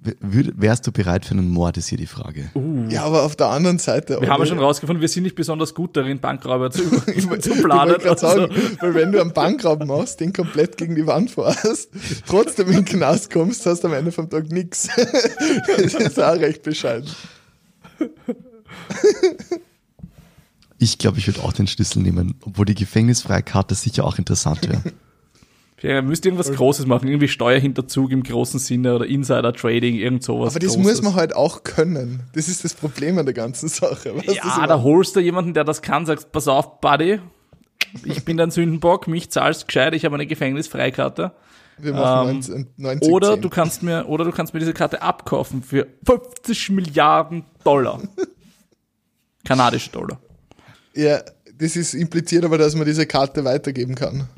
Wärst 0.00 0.86
du 0.86 0.92
bereit 0.92 1.24
für 1.24 1.32
einen 1.32 1.50
Mord, 1.50 1.76
ist 1.76 1.88
hier 1.88 1.98
die 1.98 2.06
Frage. 2.06 2.50
Ja, 2.88 3.02
aber 3.02 3.24
auf 3.24 3.34
der 3.34 3.48
anderen 3.48 3.80
Seite. 3.80 4.20
wir 4.20 4.28
haben 4.28 4.40
ja 4.40 4.46
schon 4.46 4.60
rausgefunden, 4.60 5.00
wir 5.00 5.08
sind 5.08 5.24
nicht 5.24 5.34
besonders 5.34 5.74
gut 5.74 5.96
darin, 5.96 6.20
Bankräuber 6.20 6.70
zu, 6.70 6.82
zu 7.40 7.50
planen. 7.54 7.96
Ich 7.98 8.04
wollte 8.04 8.04
gerade 8.04 8.20
sagen, 8.20 8.40
Also, 8.42 8.76
weil 8.80 8.94
wenn 8.94 9.10
du 9.10 9.20
einen 9.20 9.32
Bankraub 9.32 9.84
machst, 9.84 10.20
den 10.20 10.32
komplett 10.32 10.76
gegen 10.76 10.94
die 10.94 11.06
Wand 11.06 11.32
fährst, 11.32 11.90
trotzdem 12.26 12.68
in 12.68 12.74
den 12.74 12.84
Knast 12.84 13.32
kommst, 13.32 13.66
hast 13.66 13.82
du 13.82 13.88
am 13.88 13.94
Ende 13.94 14.12
vom 14.12 14.30
Tag 14.30 14.50
nix. 14.52 14.88
Das 15.66 15.94
ist 15.94 16.22
auch 16.22 16.34
recht 16.36 16.62
bescheiden. 16.62 17.08
Ich 20.78 20.98
glaube, 20.98 21.18
ich 21.18 21.26
würde 21.26 21.42
auch 21.42 21.52
den 21.52 21.66
Schlüssel 21.66 22.02
nehmen, 22.02 22.36
obwohl 22.42 22.64
die 22.66 22.74
gefängnisfreie 22.74 23.42
Karte 23.42 23.74
sicher 23.74 24.04
auch 24.04 24.18
interessant 24.18 24.68
wäre. 24.68 24.82
Ja, 25.82 26.02
müsst 26.02 26.26
irgendwas 26.26 26.52
Großes 26.52 26.86
machen, 26.86 27.08
irgendwie 27.08 27.28
Steuerhinterzug 27.28 28.10
im 28.10 28.22
großen 28.22 28.58
Sinne 28.58 28.96
oder 28.96 29.06
Insider-Trading, 29.06 29.94
irgend 29.94 30.24
sowas. 30.24 30.54
Aber 30.54 30.58
das 30.58 30.74
Großes. 30.74 30.92
muss 30.92 31.02
man 31.02 31.14
halt 31.14 31.36
auch 31.36 31.62
können. 31.62 32.24
Das 32.34 32.48
ist 32.48 32.64
das 32.64 32.74
Problem 32.74 33.18
an 33.18 33.26
der 33.26 33.34
ganzen 33.34 33.68
Sache. 33.68 34.16
Weißt 34.16 34.34
Ja, 34.34 34.66
da 34.66 34.82
holst 34.82 35.14
du 35.14 35.20
jemanden, 35.20 35.54
der 35.54 35.64
das 35.64 35.82
kann, 35.82 36.04
sagst, 36.04 36.32
pass 36.32 36.48
auf, 36.48 36.80
Buddy, 36.80 37.20
ich 38.04 38.24
bin 38.24 38.36
dein 38.36 38.50
Sündenbock, 38.50 39.06
mich 39.06 39.30
zahlst 39.30 39.66
gescheit, 39.68 39.94
ich 39.94 40.04
habe 40.04 40.16
eine 40.16 40.26
Gefängnisfreikarte. 40.26 41.32
wir 41.78 41.92
machen 41.92 42.28
ähm, 42.28 42.34
90, 42.36 42.66
90 42.76 43.12
Oder 43.12 43.34
10. 43.34 43.42
du 43.42 43.48
kannst 43.48 43.82
mir, 43.82 44.06
oder 44.08 44.24
du 44.24 44.32
kannst 44.32 44.54
mir 44.54 44.60
diese 44.60 44.74
Karte 44.74 45.00
abkaufen 45.00 45.62
für 45.62 45.86
50 46.04 46.70
Milliarden 46.70 47.44
Dollar. 47.62 48.02
Kanadische 49.44 49.90
Dollar. 49.90 50.20
Ja, 50.94 51.20
das 51.56 51.76
ist 51.76 51.94
impliziert 51.94 52.44
aber, 52.44 52.58
dass 52.58 52.74
man 52.74 52.84
diese 52.84 53.06
Karte 53.06 53.44
weitergeben 53.44 53.94
kann. 53.94 54.28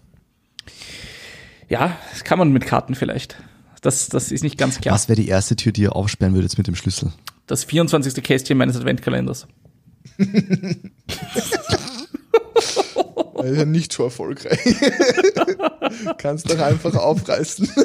Ja, 1.71 1.97
das 2.11 2.25
kann 2.25 2.39
man 2.39 2.53
mit 2.53 2.67
Karten 2.67 2.95
vielleicht. 2.95 3.37
Das, 3.81 4.09
das 4.09 4.31
ist 4.33 4.43
nicht 4.43 4.59
ganz 4.59 4.81
klar. 4.81 4.95
Was 4.95 5.09
wäre 5.09 5.19
die 5.19 5.29
erste 5.29 5.57
Tür, 5.57 5.73
die 5.73 5.83
ihr 5.83 5.97
aufsperren 5.97 6.35
würdet 6.35 6.59
mit 6.59 6.67
dem 6.67 6.75
Schlüssel? 6.75 7.13
Das 7.47 7.65
24. 7.65 8.23
Kästchen 8.23 8.59
meines 8.59 8.77
Adventkalenders. 8.77 9.47
Das 13.43 13.57
ja 13.57 13.65
nicht 13.65 13.91
so 13.91 14.05
erfolgreich. 14.05 14.59
Kannst 16.19 16.51
doch 16.51 16.59
einfach 16.59 16.95
aufreißen. 16.95 17.69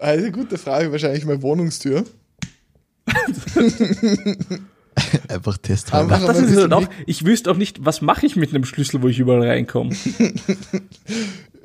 Also 0.00 0.30
gute 0.30 0.56
Frage, 0.56 0.90
wahrscheinlich 0.92 1.26
meine 1.26 1.42
Wohnungstür. 1.42 2.04
Einfach 5.28 5.58
testhalber. 5.58 6.14
Einfach 6.14 6.28
Das 6.28 6.36
mal 6.36 6.42
ein 6.42 6.48
ist 6.48 6.54
bisschen 6.54 6.72
auch, 6.72 6.88
ich 7.04 7.26
wüsste 7.26 7.50
auch 7.50 7.58
nicht, 7.58 7.84
was 7.84 8.00
mache 8.00 8.24
ich 8.24 8.34
mit 8.34 8.48
einem 8.48 8.64
Schlüssel, 8.64 9.02
wo 9.02 9.08
ich 9.08 9.18
überall 9.18 9.46
reinkomme. 9.46 9.94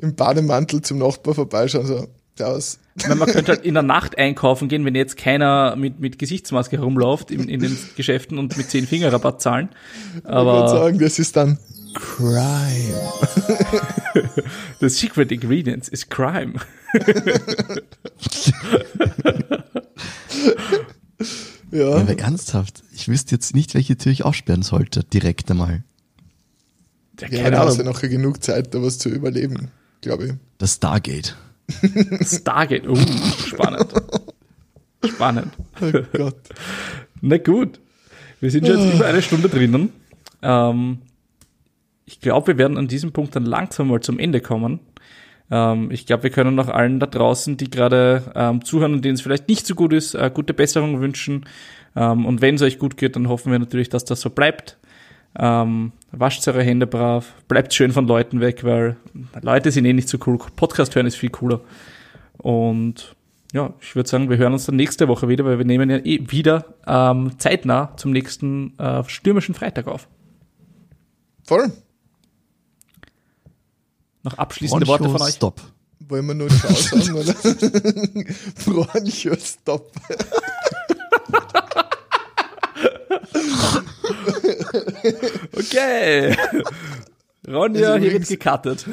Im 0.02 0.16
Bademantel 0.16 0.82
zum 0.82 0.98
Nachbar 0.98 1.34
vorbeischauen, 1.34 1.86
so, 1.86 2.08
Servus. 2.38 2.80
Ich 2.98 3.08
meine, 3.08 3.20
man 3.20 3.30
könnte 3.30 3.54
halt 3.54 3.66
in 3.66 3.74
der 3.74 3.84
Nacht 3.84 4.18
einkaufen 4.18 4.68
gehen, 4.68 4.86
wenn 4.86 4.96
jetzt 4.96 5.18
keiner 5.18 5.76
mit, 5.76 6.00
mit 6.00 6.20
Gesichtsmaske 6.20 6.78
herumläuft 6.78 7.32
in, 7.32 7.48
in 7.48 7.60
den 7.62 7.78
Geschäften 7.96 8.38
und 8.38 8.58
mit 8.58 8.70
10 8.70 8.88
Finger 8.88 9.12
Rabatt 9.12 9.42
zahlen. 9.42 9.70
Ich 10.18 10.24
würde 10.24 10.30
Aber 10.30 10.68
sagen, 10.68 11.00
das 11.00 11.20
ist 11.20 11.36
dann 11.36 11.60
Crime. 11.94 13.12
the 14.82 14.90
secret 14.90 15.32
ingredients 15.32 15.88
is 15.88 16.10
crime. 16.10 16.56
Ja, 21.72 21.90
Ja, 21.90 21.96
aber 21.98 22.18
ernsthaft, 22.18 22.84
ich 22.94 23.10
wüsste 23.10 23.36
jetzt 23.36 23.54
nicht, 23.54 23.74
welche 23.74 23.98
Tür 23.98 24.12
ich 24.12 24.24
aufsperren 24.24 24.62
sollte, 24.62 25.04
direkt 25.04 25.52
einmal. 25.52 25.84
Ja, 27.20 27.28
ja 27.28 27.44
keine 27.44 27.58
da 27.58 27.66
hast 27.66 27.78
du 27.78 27.82
Ahnung. 27.82 27.94
noch 27.94 28.02
genug 28.02 28.44
Zeit, 28.44 28.74
da 28.74 28.82
was 28.82 28.98
zu 28.98 29.10
überleben, 29.10 29.72
glaube 30.06 30.26
ich. 30.26 30.32
Das 30.60 30.76
Stargate. 30.76 31.36
Stargate. 32.22 32.88
Uh, 32.88 32.96
spannend. 32.96 33.94
Spannend. 35.04 35.52
Oh 35.82 35.92
Gott. 36.14 36.36
Na 37.22 37.38
gut. 37.38 37.80
Wir 38.40 38.52
sind 38.52 38.68
schon 38.68 38.80
jetzt 38.80 38.96
über 38.96 39.06
eine 39.08 39.22
Stunde 39.22 39.50
drinnen. 39.50 39.92
Ähm, 40.44 41.00
ich 42.06 42.22
glaube, 42.22 42.48
wir 42.48 42.58
werden 42.60 42.78
an 42.78 42.88
diesem 42.88 43.12
Punkt 43.12 43.36
dann 43.36 43.46
langsam 43.46 43.88
mal 43.88 44.00
zum 44.02 44.20
Ende 44.20 44.42
kommen. 44.42 44.80
Ähm, 45.50 45.90
ich 45.90 46.06
glaube, 46.06 46.24
wir 46.24 46.30
können 46.30 46.54
noch 46.54 46.70
allen 46.70 47.00
da 47.00 47.08
draußen, 47.08 47.58
die 47.58 47.72
gerade 47.72 48.32
ähm, 48.36 48.64
zuhören 48.64 48.94
und 48.94 49.04
denen 49.04 49.16
es 49.16 49.22
vielleicht 49.22 49.48
nicht 49.48 49.66
so 49.66 49.74
gut 49.74 49.92
ist, 49.92 50.14
äh, 50.14 50.30
gute 50.32 50.54
Besserung 50.54 51.02
wünschen. 51.02 51.46
Ähm, 51.96 52.28
und 52.28 52.42
wenn 52.42 52.56
es 52.56 52.62
euch 52.62 52.78
gut 52.78 52.98
geht, 52.98 53.16
dann 53.16 53.28
hoffen 53.28 53.52
wir 53.52 53.58
natürlich, 53.58 53.90
dass 53.90 54.06
das 54.06 54.22
so 54.22 54.30
bleibt. 54.30 54.78
Ähm, 55.38 55.94
wascht 56.18 56.48
eure 56.48 56.64
Hände 56.64 56.88
brav, 56.88 57.34
bleibt 57.48 57.74
schön 57.74 57.92
von 57.92 58.08
Leuten 58.08 58.40
weg, 58.40 58.64
weil 58.64 58.98
Leute 59.42 59.72
sind 59.72 59.86
eh 59.86 59.94
nicht 59.94 60.10
so 60.10 60.18
cool. 60.26 60.38
Podcast 60.56 60.96
hören 60.96 61.06
ist 61.06 61.16
viel 61.18 61.30
cooler. 61.30 61.62
Und 62.38 63.16
ja, 63.54 63.74
ich 63.82 63.96
würde 63.96 64.10
sagen, 64.10 64.30
wir 64.30 64.38
hören 64.38 64.54
uns 64.54 64.66
dann 64.66 64.76
nächste 64.76 65.08
Woche 65.08 65.28
wieder, 65.28 65.46
weil 65.46 65.58
wir 65.58 65.66
nehmen 65.66 65.90
ja 65.90 65.98
eh 65.98 66.20
wieder 66.30 66.76
ähm, 66.88 67.32
zeitnah 67.38 67.96
zum 67.98 68.12
nächsten 68.12 68.78
äh, 68.80 69.04
stürmischen 69.08 69.56
Freitag 69.56 69.88
auf. 69.88 70.08
Voll. 71.46 71.72
Noch 74.24 74.38
abschließende 74.38 74.88
Worte 74.88 75.10
von 75.10 75.22
euch. 75.22 75.36
Stop. 75.36 75.62
Wollen 76.00 76.26
wir 76.28 76.34
nur 76.34 76.50
Ciao 76.50 76.74
sagen, 76.74 77.14
oder? 77.14 77.34
Broncho, 78.66 79.36
stop. 79.36 79.92
Okay. 85.54 86.36
Ronja, 87.48 87.94
Also 87.94 88.04
hier 88.04 88.14
wird 88.14 88.28
gecuttet. 88.28 88.86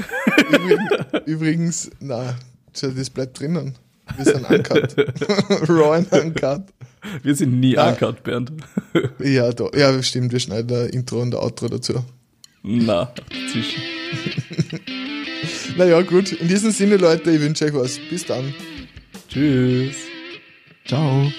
Übrigens, 0.51 0.91
übrigens 1.27 1.91
na, 2.01 2.35
so, 2.73 2.91
das 2.91 3.09
bleibt 3.11 3.41
drinnen. 3.41 3.75
Wir 4.17 4.25
sind 4.27 4.49
uncut. 4.51 4.95
Raw 5.69 5.97
and 5.97 6.13
uncut. 6.13 6.63
Wir 7.23 7.35
sind 7.35 7.59
nie 7.61 7.75
Ja. 7.75 7.91
uncut, 7.91 8.23
Bernd. 8.23 8.53
Ja, 9.21 9.51
da, 9.53 9.69
ja, 9.75 10.03
stimmt, 10.03 10.33
wir 10.33 10.41
schneiden 10.41 10.77
ein 10.77 10.89
Intro 10.91 11.23
und 11.23 11.35
ein 11.35 11.41
Outro 11.41 11.69
dazu. 11.69 12.05
Na, 12.63 13.07
dazwischen. 13.17 13.83
Naja, 15.77 16.03
gut. 16.03 16.33
In 16.33 16.49
diesem 16.49 16.71
Sinne, 16.71 16.97
Leute, 16.97 17.31
ich 17.31 17.41
wünsche 17.41 17.65
euch 17.65 17.75
was. 17.75 17.99
Bis 18.11 18.27
dann. 18.27 18.55
Tschüss. 19.29 19.97
Ciao. 20.85 21.33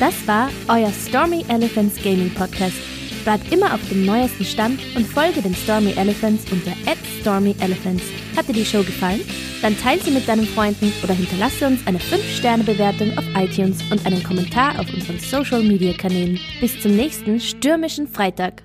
Das 0.00 0.26
war 0.26 0.50
euer 0.68 0.90
Stormy 0.90 1.44
Elephants 1.48 2.02
Gaming 2.02 2.30
Podcast. 2.34 2.76
Bleibt 3.22 3.52
immer 3.52 3.72
auf 3.72 3.80
dem 3.88 4.04
neuesten 4.04 4.44
Stand 4.44 4.80
und 4.96 5.06
folge 5.06 5.40
den 5.40 5.54
Stormy 5.54 5.92
Elephants 5.92 6.44
unter 6.50 6.72
@stormyelephants. 7.20 8.02
Hat 8.36 8.48
dir 8.48 8.52
die 8.54 8.64
Show 8.64 8.82
gefallen? 8.82 9.20
Dann 9.62 9.78
teile 9.78 10.02
sie 10.02 10.10
mit 10.10 10.28
deinen 10.28 10.46
Freunden 10.46 10.92
oder 11.02 11.14
hinterlasse 11.14 11.66
uns 11.68 11.86
eine 11.86 11.98
5-Sterne-Bewertung 11.98 13.16
auf 13.16 13.24
iTunes 13.36 13.78
und 13.90 14.04
einen 14.04 14.22
Kommentar 14.22 14.78
auf 14.80 14.92
unseren 14.92 15.20
Social-Media-Kanälen. 15.20 16.40
Bis 16.60 16.78
zum 16.80 16.96
nächsten 16.96 17.40
stürmischen 17.40 18.08
Freitag. 18.08 18.62